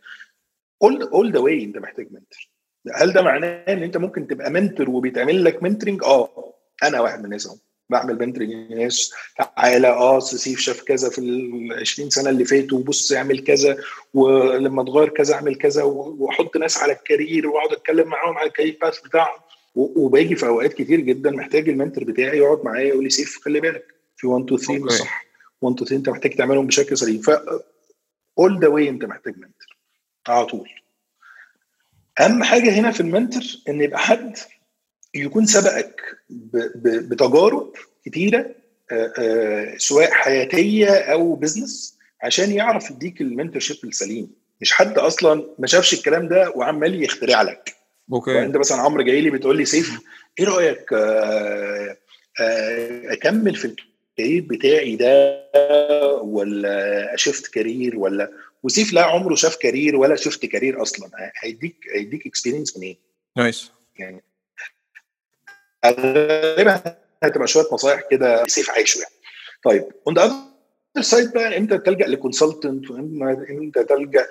all 0.83 1.01
all 1.03 1.31
the 1.31 1.39
way 1.39 1.63
أنت 1.63 1.77
محتاج 1.77 2.05
mentor 2.11 2.49
هل 2.95 3.13
ده 3.13 3.21
معناه 3.21 3.63
إن 3.67 3.83
أنت 3.83 3.97
ممكن 3.97 4.27
تبقى 4.27 4.51
mentor 4.51 4.89
وبيتعمل 4.89 5.43
لك 5.43 5.63
mentoring 5.63 6.03
آه 6.03 6.53
أنا 6.83 6.99
واحد 7.01 7.19
من 7.19 7.25
الناس 7.25 7.47
أهو. 7.47 7.55
بعمل 7.93 8.19
mentoring 8.19 8.51
للناس 8.51 9.13
تعالى 9.37 9.87
آه 9.87 10.19
سيف 10.19 10.59
شاف 10.59 10.81
كذا 10.81 11.09
في 11.09 11.19
ال 11.19 11.73
20 11.81 12.09
سنة 12.09 12.29
اللي 12.29 12.45
فاتوا 12.45 12.77
وبص 12.79 13.11
اعمل 13.11 13.39
كذا 13.43 13.77
ولما 14.13 14.83
تغير 14.83 15.09
كذا 15.09 15.33
اعمل 15.33 15.55
كذا 15.55 15.83
واحط 15.83 16.57
ناس 16.57 16.77
على 16.77 16.93
ال 16.93 17.01
career 17.01 17.47
واقعد 17.47 17.71
اتكلم 17.71 18.07
معاهم 18.07 18.37
على 18.37 18.47
ال 18.47 18.52
career 18.52 18.77
path 18.81 18.99
بتاعهم. 19.01 19.39
وباجي 19.75 20.35
في 20.35 20.47
أوقات 20.47 20.73
كتير 20.73 20.99
جدا 20.99 21.31
محتاج 21.31 21.69
ال 21.69 21.74
mentor 21.74 22.03
بتاعي 22.03 22.37
يقعد 22.37 22.65
معايا 22.65 22.87
يقول 22.87 23.03
لي 23.03 23.09
سيف 23.09 23.39
خلي 23.45 23.59
بالك 23.59 23.85
في 24.17 24.27
1 24.27 24.43
2 24.45 24.57
3 24.59 24.83
مش 24.85 24.91
صح 24.91 25.25
1 25.61 25.75
2 25.75 25.87
3 25.87 25.95
انت 25.95 26.09
محتاج 26.09 26.35
تعملهم 26.35 26.67
بشكل 26.67 26.97
سليم. 26.97 27.21
ف 27.21 27.29
all 28.39 28.59
the 28.59 28.67
way 28.67 28.89
انت 28.89 29.05
محتاج 29.05 29.33
mentor 29.37 29.77
على 30.27 30.45
طول. 30.45 30.69
أهم 32.19 32.43
حاجة 32.43 32.69
هنا 32.79 32.91
في 32.91 32.99
ال 32.99 33.05
mentor 33.05 33.41
إن 33.69 33.81
يبقى 33.81 33.99
حد 33.99 34.37
يكون 35.15 35.45
سبقك 35.45 36.01
بتجارب 36.75 37.73
كتيرة 38.05 38.55
سواء 39.77 40.11
حياتية 40.11 40.89
أو 40.89 41.35
business 41.35 41.97
عشان 42.23 42.51
يعرف 42.51 42.91
يديك 42.91 43.21
ال 43.21 43.59
mentorship 43.59 43.77
السليم. 43.83 44.31
مش 44.61 44.73
حد 44.73 44.97
أصلا 44.97 45.47
ما 45.59 45.67
شافش 45.67 45.93
الكلام 45.93 46.27
ده 46.27 46.53
وعمال 46.55 47.03
يخترع 47.03 47.41
لك. 47.41 47.75
okay. 48.13 48.39
أنت 48.41 48.57
مثلا 48.57 48.77
عمرو 48.81 49.03
جاي 49.03 49.21
لي 49.21 49.29
بتقول 49.29 49.57
لي 49.57 49.65
سيف 49.65 49.99
إيه 50.39 50.45
رأيك 50.45 50.93
أكمل 53.11 53.55
في 53.55 53.65
ال 53.65 53.76
career 53.76 54.41
بتاعي 54.41 54.95
ده 54.95 55.43
ولا 56.21 57.13
أ 57.13 57.19
shift 57.19 57.47
career 57.47 57.97
ولا 57.97 58.31
وسيف 58.63 58.93
لا 58.93 59.03
عمره 59.03 59.35
شاف 59.35 59.55
كارير 59.55 59.95
ولا 59.95 60.15
shift 60.15 60.45
career 60.45 60.81
أصلا. 60.81 61.09
هيديك 61.39 61.75
هيديك 61.95 62.27
experience 62.27 62.77
منين؟ 62.77 62.97
nice. 63.37 63.71
يعني 63.99 64.23
غالبا 65.85 66.81
هتبقى 67.23 67.47
شوية 67.47 67.65
نصايح 67.73 68.01
كده 68.11 68.43
سيف 68.47 68.69
عايشه 68.69 68.97
يعني 68.99 69.13
طيب 69.63 69.83
on 70.07 70.15
the 70.15 70.23
other 70.23 71.01
side 71.01 71.31
بقى 71.33 71.57
إمتى 71.57 71.77
تلجأ 71.77 72.07
ل 72.07 72.15
consultant 72.15 72.91
وامتى 72.91 73.83
تلجأ 73.83 74.27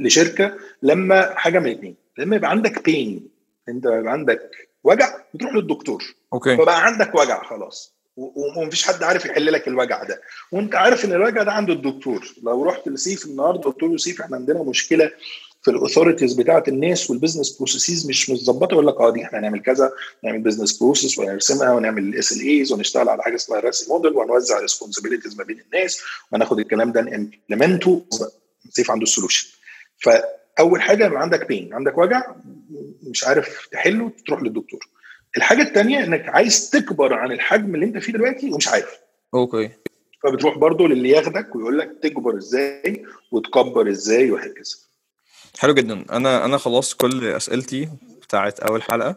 لشركة؟ 0.00 0.54
لما 0.82 1.34
حاجة 1.34 1.58
من 1.58 1.66
الاثنين 1.66 1.96
لما 2.18 2.36
يبقى 2.36 2.50
عندك 2.50 2.84
بين 2.84 3.28
إنت 3.68 3.86
يبقى 3.86 4.12
عندك 4.12 4.50
وجع 4.84 5.16
بتروح 5.34 5.54
للدكتور. 5.54 6.04
okay. 6.32 6.56
فبقى 6.56 6.84
عندك 6.86 7.14
وجع 7.14 7.42
خلاص 7.42 7.96
ومفيش 8.16 8.86
حد 8.86 9.02
عارف 9.02 9.24
يحل 9.26 9.52
لك 9.52 9.68
الوجع 9.68 10.02
ده. 10.02 10.22
وأنت 10.52 10.74
عارف 10.74 11.04
إن 11.04 11.12
الوجع 11.12 11.42
ده 11.42 11.52
عند 11.52 11.70
الدكتور. 11.70 12.34
لو 12.42 12.64
رحت 12.64 12.88
لسيف 12.88 13.26
النهارده 13.26 13.62
قلت 13.62 13.82
له 13.82 13.96
سيف 13.96 14.20
إحنا 14.20 14.36
عندنا 14.36 14.62
مشكلة 14.62 15.10
في 15.66 15.72
ال 15.72 15.77
authorities 15.77 16.32
بتاعة 16.34 16.64
الناس 16.68 17.10
وال 17.10 17.19
business 17.19 17.56
processes 17.56 18.06
مش 18.08 18.30
متظبطة 18.30 18.72
يقول 18.74 18.86
لك 18.86 18.94
آه 19.00 19.10
دي 19.10 19.24
إحنا 19.24 19.38
هنعمل 19.38 19.60
كذا 19.60 19.92
نعمل 20.24 20.38
business 20.38 20.78
process 20.78 21.18
ونرسمها 21.18 21.72
ونعمل 21.72 22.02
ال 22.02 22.40
SLAs 22.40 22.72
ونشتغل 22.72 23.08
على 23.08 23.22
حاجة 23.22 23.34
اسمها 23.34 23.60
RACI 23.60 23.90
model 23.92 24.12
ونوزع 24.12 24.60
responsibilities 24.60 25.38
ما 25.38 25.44
بين 25.44 25.60
الناس 25.60 26.00
وناخد 26.32 26.58
الكلام 26.58 26.92
ده 26.92 27.00
ن 27.02 27.11
implement 27.11 27.95
ه 27.95 28.04
سيف 28.70 28.90
عنده 28.90 29.02
ال 29.02 29.07
solution 29.07 29.48
فأول 29.98 30.82
حاجة 30.82 31.06
يبقى 31.06 31.22
عندك 31.22 31.48
بين 31.48 31.74
عندك 31.74 31.98
وجع 31.98 32.22
مش 33.02 33.24
عارف 33.24 33.68
تحله 33.72 34.12
تروح 34.26 34.42
للدكتور. 34.42 34.88
الحاجة 35.36 35.62
الثانية 35.62 36.04
إنك 36.04 36.28
عايز 36.28 36.70
تكبر 36.70 37.14
عن 37.14 37.32
الحجم 37.32 37.74
اللي 37.74 37.86
أنت 37.86 37.98
فيه 37.98 38.12
دلوقتي 38.12 38.50
ومش 38.52 38.68
عارف. 38.68 38.98
أوكي. 39.34 39.70
فبتروح 40.22 40.58
برضه 40.58 40.88
للي 40.88 41.08
ياخدك 41.08 41.56
ويقول 41.56 41.78
لك 41.78 41.90
تكبر 42.02 42.36
إزاي 42.36 43.04
وتكبر 43.32 43.90
إزاي 43.90 44.30
وهكذا. 44.30 44.85
حلو 45.58 45.74
جدا. 45.74 46.04
أنا 46.12 46.44
أنا 46.44 46.58
خلصت 46.58 47.00
كل 47.00 47.24
أسئلتي 47.24 47.88
بتاعت 48.22 48.60
أول 48.60 48.82
حلقة. 48.82 49.16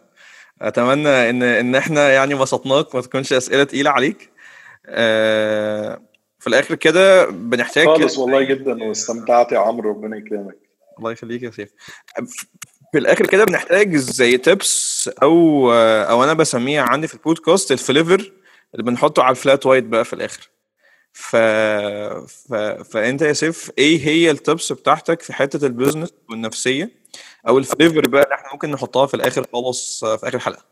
أتمنى 0.61 1.29
إن 1.29 1.43
إن 1.43 1.75
إحنا 1.75 2.09
يعني 2.09 2.35
بسطناك 2.35 2.95
ما 2.95 3.01
تكونش 3.01 3.33
أسئلة 3.33 3.63
تقيلة 3.63 3.89
عليك. 3.89 4.29
أه 4.85 6.01
في 6.39 6.47
الآخر 6.47 6.75
كده 6.75 7.25
بنحتاج 7.25 7.85
خالص 7.85 8.17
والله 8.17 8.43
جدا 8.43 8.83
واستمتعت 8.83 9.51
يا 9.51 9.59
عمرو 9.59 9.89
ربنا 9.89 10.17
يكرمك. 10.17 10.57
الله 10.99 11.11
يخليك 11.11 11.43
يا 11.43 11.51
سيف. 11.51 11.69
في 12.91 12.97
الآخر 12.97 13.27
كده 13.27 13.45
بنحتاج 13.45 13.95
زي 13.95 14.37
tips 14.37 15.09
أو 15.23 15.71
أو 15.73 16.23
أنا 16.23 16.33
بسميها 16.33 16.81
عندي 16.81 17.07
في 17.07 17.13
البودكاست 17.13 17.71
ال 17.71 17.80
flavor 17.80 18.31
اللي 18.73 18.83
بنحطه 18.83 19.23
على 19.23 19.31
ال 19.31 19.38
flat 19.38 19.65
white 19.65 19.83
بقى 19.83 20.05
في 20.05 20.13
الآخر. 20.13 20.49
ف... 21.19 21.35
ف... 22.27 22.53
فأنت 22.93 23.21
يا 23.21 23.33
سيف 23.33 23.71
إيه 23.77 24.07
هي 24.07 24.31
ال 24.31 24.39
tips 24.39 24.71
بتاعتك 24.73 25.21
في 25.21 25.33
حتة 25.33 25.65
ال 25.65 25.70
business 25.70 26.13
والنفسية 26.29 26.91
أو 27.47 27.57
ال 27.57 27.64
flavor 27.64 28.07
بقى 28.07 28.23
اللي 28.23 28.35
إحنا 28.35 28.51
ممكن 28.53 28.71
نحطها 28.71 29.07
في 29.07 29.13
الآخر 29.13 29.45
خالص 29.53 30.05
في 30.05 30.27
آخر 30.27 30.35
الحلقة؟ 30.37 30.65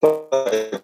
طيب 0.00 0.80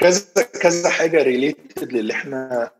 كذا 0.00 0.42
كذا 0.62 0.90
حاجة 0.90 1.22
related 1.22 1.92
للي 1.92 2.12
إحنا 2.12 2.70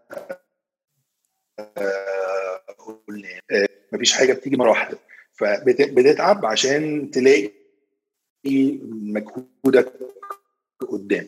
قلنا 2.78 3.40
مفيش 3.92 4.12
حاجة 4.12 4.32
بتيجي 4.32 4.56
مرة 4.56 4.70
واحدة. 4.70 4.98
فبتتعب 5.32 6.46
عشان 6.46 7.10
تلاقي 7.10 7.50
مجهودك 8.44 9.92
قدام. 10.88 11.26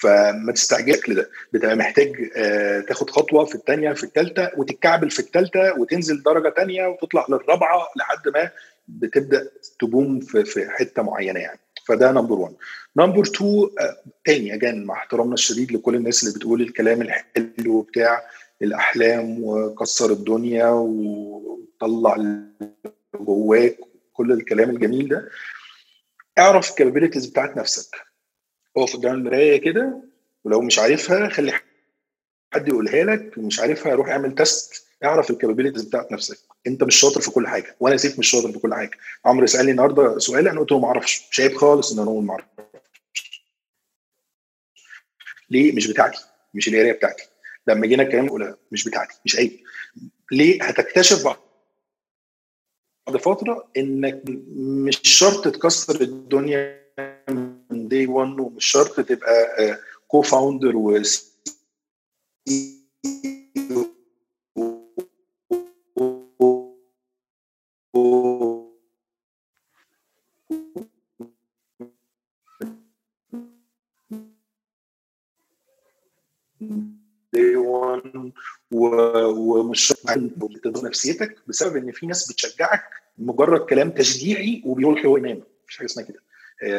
فما 0.00 0.52
تستعجلش 0.52 1.08
لده. 1.08 1.30
بتبقى 1.52 1.76
محتاج 1.76 2.30
تاخد 2.88 3.10
خطوة 3.10 3.44
في 3.44 3.54
الثانية 3.54 3.92
في 3.92 4.04
الثالثة 4.04 4.50
وتتكعبل 4.56 5.10
في 5.10 5.20
الثالثة 5.20 5.74
وتنزل 5.80 6.22
درجة 6.22 6.54
ثانية 6.56 6.86
وتطلع 6.86 7.26
للرابعة 7.28 7.86
لحد 7.96 8.28
ما 8.28 8.50
بتبدأ 8.88 9.50
ت 9.80 9.88
boom 9.88 10.20
في, 10.20 10.44
في 10.44 10.68
حتة 10.70 11.02
معينة 11.02 11.40
يعني. 11.40 11.58
فده 11.88 12.12
number 12.12 12.38
1 12.38 12.54
number 12.96 13.22
2 13.22 13.68
تاني 14.24 14.54
again 14.54 14.84
مع 14.84 14.94
احترامنا 14.94 15.34
الشديد 15.34 15.72
لكل 15.72 15.94
الناس 15.94 16.22
اللي 16.24 16.34
بتقول 16.38 16.62
الكلام 16.62 17.02
الحلو 17.02 17.82
بتاع 17.82 18.22
الأحلام 18.62 19.44
وكسر 19.44 20.12
الدنيا 20.12 20.66
وطلع 20.68 22.16
جواك 23.20 23.78
كل 24.12 24.32
الكلام 24.32 24.70
الجميل 24.70 25.08
ده 25.08 25.28
اعرف 26.38 26.70
ال 26.70 26.74
capabilities 26.74 27.26
بتاعت 27.26 27.56
نفسك. 27.56 27.96
اقف 28.76 28.96
قدام 28.96 29.14
المراية 29.14 29.60
كده 29.60 30.02
ولو 30.44 30.60
مش 30.60 30.78
عارفها 30.78 31.28
خلي 31.28 31.52
حد 32.54 32.68
يقولها 32.68 33.04
لك 33.04 33.38
مش 33.38 33.60
عارفها 33.60 33.94
روح 33.94 34.08
اعمل 34.08 34.34
test 34.34 34.86
اعرف 35.04 35.30
ال 35.30 35.34
capabilities 35.34 35.82
بتاعت 35.82 36.12
نفسك. 36.12 36.38
انت 36.66 36.82
مش 36.84 36.96
شاطر 36.96 37.20
في 37.20 37.30
كل 37.30 37.46
حاجة 37.48 37.76
وأنا 37.80 37.96
سيف 37.96 38.18
مش 38.18 38.30
شاطر 38.30 38.52
في 38.52 38.58
كل 38.58 38.74
حاجة. 38.74 38.90
عمرو 39.24 39.46
سالني 39.46 39.70
النهارده 39.70 40.18
سؤال 40.18 40.48
أنا 40.48 40.60
قلت 40.60 40.72
له 40.72 40.78
ما 40.78 40.86
أعرفش 40.88 41.40
عيب 41.40 41.56
خالص 41.56 41.92
ان 41.92 41.98
أنا 42.08 42.20
ما 42.20 42.32
أعرفش. 42.32 42.46
ليه 45.50 45.72
مش 45.76 45.86
بتاعتي؟ 45.86 46.18
مش 46.54 46.68
القراية 46.68 46.92
بتاعتي. 46.92 47.24
لما 47.66 47.86
جينا 47.86 48.02
الكلام 48.02 48.26
نقولها 48.26 48.56
مش 48.72 48.88
بتاعتي 48.88 49.14
مش 49.24 49.36
عيب 49.36 49.60
ليه؟ 50.32 50.62
هتكتشف 50.64 51.22
بعد 53.06 53.16
فترة 53.16 53.68
إنك 53.76 54.22
مش 54.56 55.00
شرط 55.02 55.48
تكسر 55.48 56.00
الدنيا 56.00 56.82
من 57.70 57.88
دي 57.88 58.06
1 58.06 58.40
ومش 58.40 58.64
شرط 58.66 59.00
تبقى 59.00 59.78
كو 60.08 60.22
فاوندر 60.22 60.76
و 60.76 61.02
نفسيتك 80.96 81.36
بسبب 81.48 81.76
إن 81.76 81.92
في 81.92 82.06
ناس 82.06 82.32
بتشجعك 82.32 82.82
مجرد 83.18 83.60
كلام 83.60 83.90
تشجيعي 83.90 84.62
وبيروح 84.64 85.04
هو 85.06 85.16
ينام 85.16 85.42
مفيش 85.64 85.76
حاجة 85.76 85.86
اسمها 85.86 86.06
كده. 86.06 86.20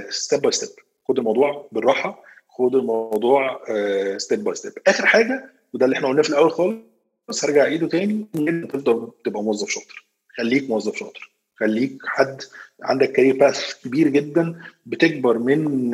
step 0.09 0.41
by 0.41 0.51
step 0.51 0.69
خد 1.07 1.17
الموضوع 1.19 1.67
بالراحة 1.71 2.23
خد 2.49 2.75
الموضوع 2.75 3.59
step 4.17 4.43
by 4.43 4.55
step 4.55 4.71
آخر 4.87 5.05
حاجة 5.05 5.49
وده 5.73 5.85
اللي 5.85 5.95
إحنا 5.97 6.07
قلناه 6.07 6.21
في 6.21 6.29
الأول 6.29 6.51
خالص 6.51 7.43
هرجع 7.45 7.61
اعيده 7.61 7.87
تاني 7.87 8.25
إن 8.35 8.67
تفضل 8.67 9.11
تبقى 9.25 9.43
موظف 9.43 9.69
شاطر. 9.69 10.05
خليك 10.37 10.69
موظف 10.69 10.95
شاطر. 10.95 11.31
خليك 11.59 11.97
حد 12.05 12.41
عندك 12.83 13.11
career 13.11 13.37
path 13.37 13.73
كبير 13.83 14.07
جدا 14.07 14.61
بتكبر 14.85 15.37
من 15.37 15.91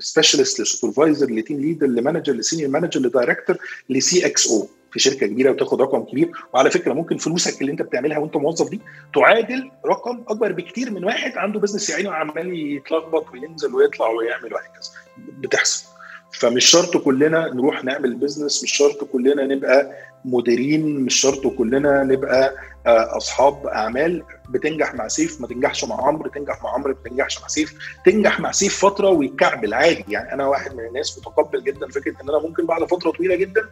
سبيشالست 0.00 0.60
لسوبرفايزر 0.60 1.30
لتيم 1.30 1.60
ليدر 1.60 1.86
لمانجر 1.86 2.32
لسينيور 2.32 2.70
مانجر 2.70 3.00
لدايركتور 3.00 3.56
ل 3.90 4.26
CXO 4.26 4.68
في 4.92 4.98
شركة 4.98 5.26
كبيرة 5.26 5.50
وتاخد 5.50 5.82
رقم 5.82 6.04
كبير. 6.04 6.30
وعلى 6.54 6.70
فكرة 6.70 6.92
ممكن 6.92 7.16
فلوسك 7.16 7.60
اللي 7.60 7.72
انت 7.72 7.82
بتعملها 7.82 8.18
وانت 8.18 8.36
موظف 8.36 8.70
دي 8.70 8.80
تعادل 9.14 9.70
رقم 9.86 10.24
أكبر 10.28 10.52
بكتير 10.52 10.90
من 10.90 11.04
واحد 11.04 11.38
عنده 11.38 11.60
business 11.60 11.90
يا 11.90 11.96
عيني 11.96 12.08
وعمال 12.08 12.54
يتلخبط 12.54 13.32
وينزل 13.32 13.74
ويطلع 13.74 14.08
ويعمل 14.08 14.54
وهكذا. 14.54 14.90
بتحصل. 15.18 15.97
فمش 16.32 16.64
شرط 16.66 16.96
كلنا 16.96 17.54
نروح 17.54 17.84
نعمل 17.84 18.14
business 18.14 18.62
مش 18.62 18.72
شرط 18.76 19.04
كلنا 19.04 19.44
نبقى 19.44 19.92
مديرين 20.24 21.00
مش 21.00 21.14
شرط 21.14 21.46
كلنا 21.46 22.04
نبقى 22.04 22.54
أصحاب 22.86 23.66
أعمال. 23.66 24.22
بتنجح 24.48 24.94
مع 24.94 25.08
سيف 25.08 25.40
ما 25.40 25.46
تنجحش 25.46 25.84
مع 25.84 26.06
عمرو. 26.06 26.30
تنجح 26.30 26.62
مع 26.62 26.74
عمرو 26.74 26.94
ما 27.04 27.10
تنجحش 27.10 27.40
مع 27.40 27.48
سيف. 27.48 27.74
تنجح 28.06 28.40
مع 28.40 28.52
سيف 28.52 28.84
فترة 28.86 29.08
ويتكعبل 29.08 29.74
عادي. 29.74 30.04
يعني 30.08 30.32
أنا 30.32 30.46
واحد 30.46 30.74
من 30.74 30.86
الناس 30.86 31.18
متقبل 31.18 31.64
جدا 31.64 31.88
فكرة 31.88 32.22
إن 32.22 32.28
أنا 32.28 32.38
ممكن 32.38 32.66
بعد 32.66 32.84
فترة 32.84 33.10
طويلة 33.10 33.34
جدا 33.34 33.68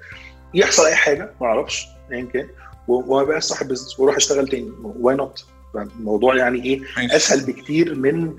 يحصل 0.54 0.86
أي 0.86 0.94
حاجة 0.94 1.32
ما 1.40 1.46
أعرفش 1.46 1.86
ايا 2.12 2.24
كان. 2.24 2.48
وما 2.88 3.22
بقاش 3.24 3.42
صاحب 3.42 3.68
business 3.68 4.00
وأروح 4.00 4.16
أشتغل 4.16 4.48
تاني. 4.48 4.72
why 4.82 5.16
not 5.16 5.44
الموضوع 5.76 6.36
يعني 6.36 6.64
إيه؟ 6.64 6.80
أسهل 7.16 7.40
بكتير 7.46 7.94
من 7.94 8.34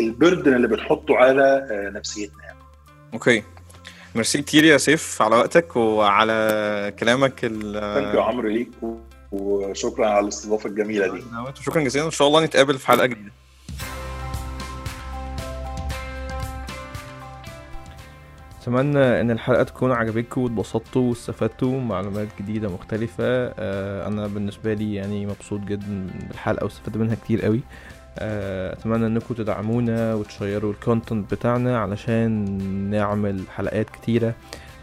ال 0.00 0.08
burden 0.08 0.54
اللي 0.54 0.68
بنحطه 0.68 1.16
على 1.16 1.66
نفسيتنا. 1.94 2.42
يعني. 2.44 2.49
أوكي. 3.14 3.42
ميرسي 4.14 4.42
كتير 4.42 4.64
يا 4.64 4.78
سيف 4.78 5.22
على 5.22 5.36
وقتك 5.36 5.76
وعلى 5.76 6.94
كلامك 6.98 7.44
ال 7.44 7.72
thank 7.94 8.14
you 8.14 8.22
عمرو 8.22 8.48
ليك 8.48 8.70
وشكرا 9.32 10.06
على 10.06 10.20
الاستضافة 10.20 10.68
الجميلة 10.68 11.06
دي. 11.06 11.22
شكرا 11.62 11.82
جزيلا. 11.82 12.06
إن 12.06 12.10
شاء 12.10 12.28
الله 12.28 12.44
نتقابل 12.44 12.78
في 12.78 12.86
حلقة 12.86 13.06
جديدة. 13.06 13.32
أتمنى 18.62 19.20
إن 19.20 19.30
الحلقة 19.30 19.62
تكون 19.62 19.92
عجبتكم 19.92 20.40
واتبسطتوا 20.40 21.08
واستفدتوا 21.08 21.80
معلومات 21.80 22.28
جديدة 22.40 22.68
مختلفة. 22.68 23.46
أنا 24.06 24.26
بالنسبة 24.26 24.74
لي 24.74 24.94
يعني 24.94 25.26
مبسوط 25.26 25.60
جدا 25.60 26.10
بالحلقة 26.28 26.64
واستفدت 26.64 26.96
منها 26.96 27.14
كتير 27.14 27.42
قوي. 27.42 27.60
أتمنى 28.18 29.06
إنكم 29.06 29.34
تدعمونا 29.34 30.14
وتشيروا 30.14 30.72
ال 30.72 30.80
content 30.80 31.34
بتاعنا 31.34 31.78
علشان 31.78 32.44
نعمل 32.90 33.42
حلقات 33.56 33.90
كتيرة. 33.90 34.34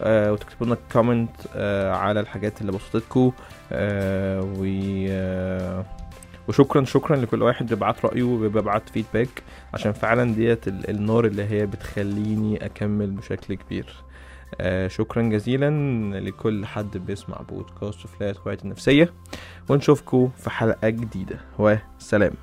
أه 0.02 0.32
وتكتبوا 0.32 0.66
لنا 0.68 0.78
comment 0.92 1.32
أه 1.56 1.92
على 1.92 2.20
الحاجات 2.20 2.62
اللي 2.62 2.72
بسطتكم 2.72 3.32
و 4.34 4.66
وشكرا 6.48 6.86
شكرا 6.86 7.16
لكل 7.16 7.42
واحد 7.42 7.68
بيبعت 7.68 8.06
رأيه 8.06 8.24
وبيبعت 8.24 8.90
feedback 8.90 9.44
عشان 9.74 9.92
فعلا 9.92 10.34
ديت 10.34 10.68
النار 10.68 11.26
اللي 11.26 11.44
هي 11.44 11.66
بتخليني 11.66 12.66
أكمل 12.66 13.12
بشكل 13.12 13.54
كبير. 13.54 13.94
آه 14.62 14.88
شكرا 14.88 15.22
جزيلا 15.22 15.70
لكل 16.20 16.66
حد 16.66 16.98
بيسمع 16.98 17.38
بودكاست 17.50 18.08
فلات 18.08 18.38
هواية 18.40 18.58
النفسية. 18.64 19.14
ونشوفكم 19.70 20.30
في 20.38 20.50
حلقة 20.50 20.90
جديدة. 20.90 21.40
وسلام. 21.60 22.34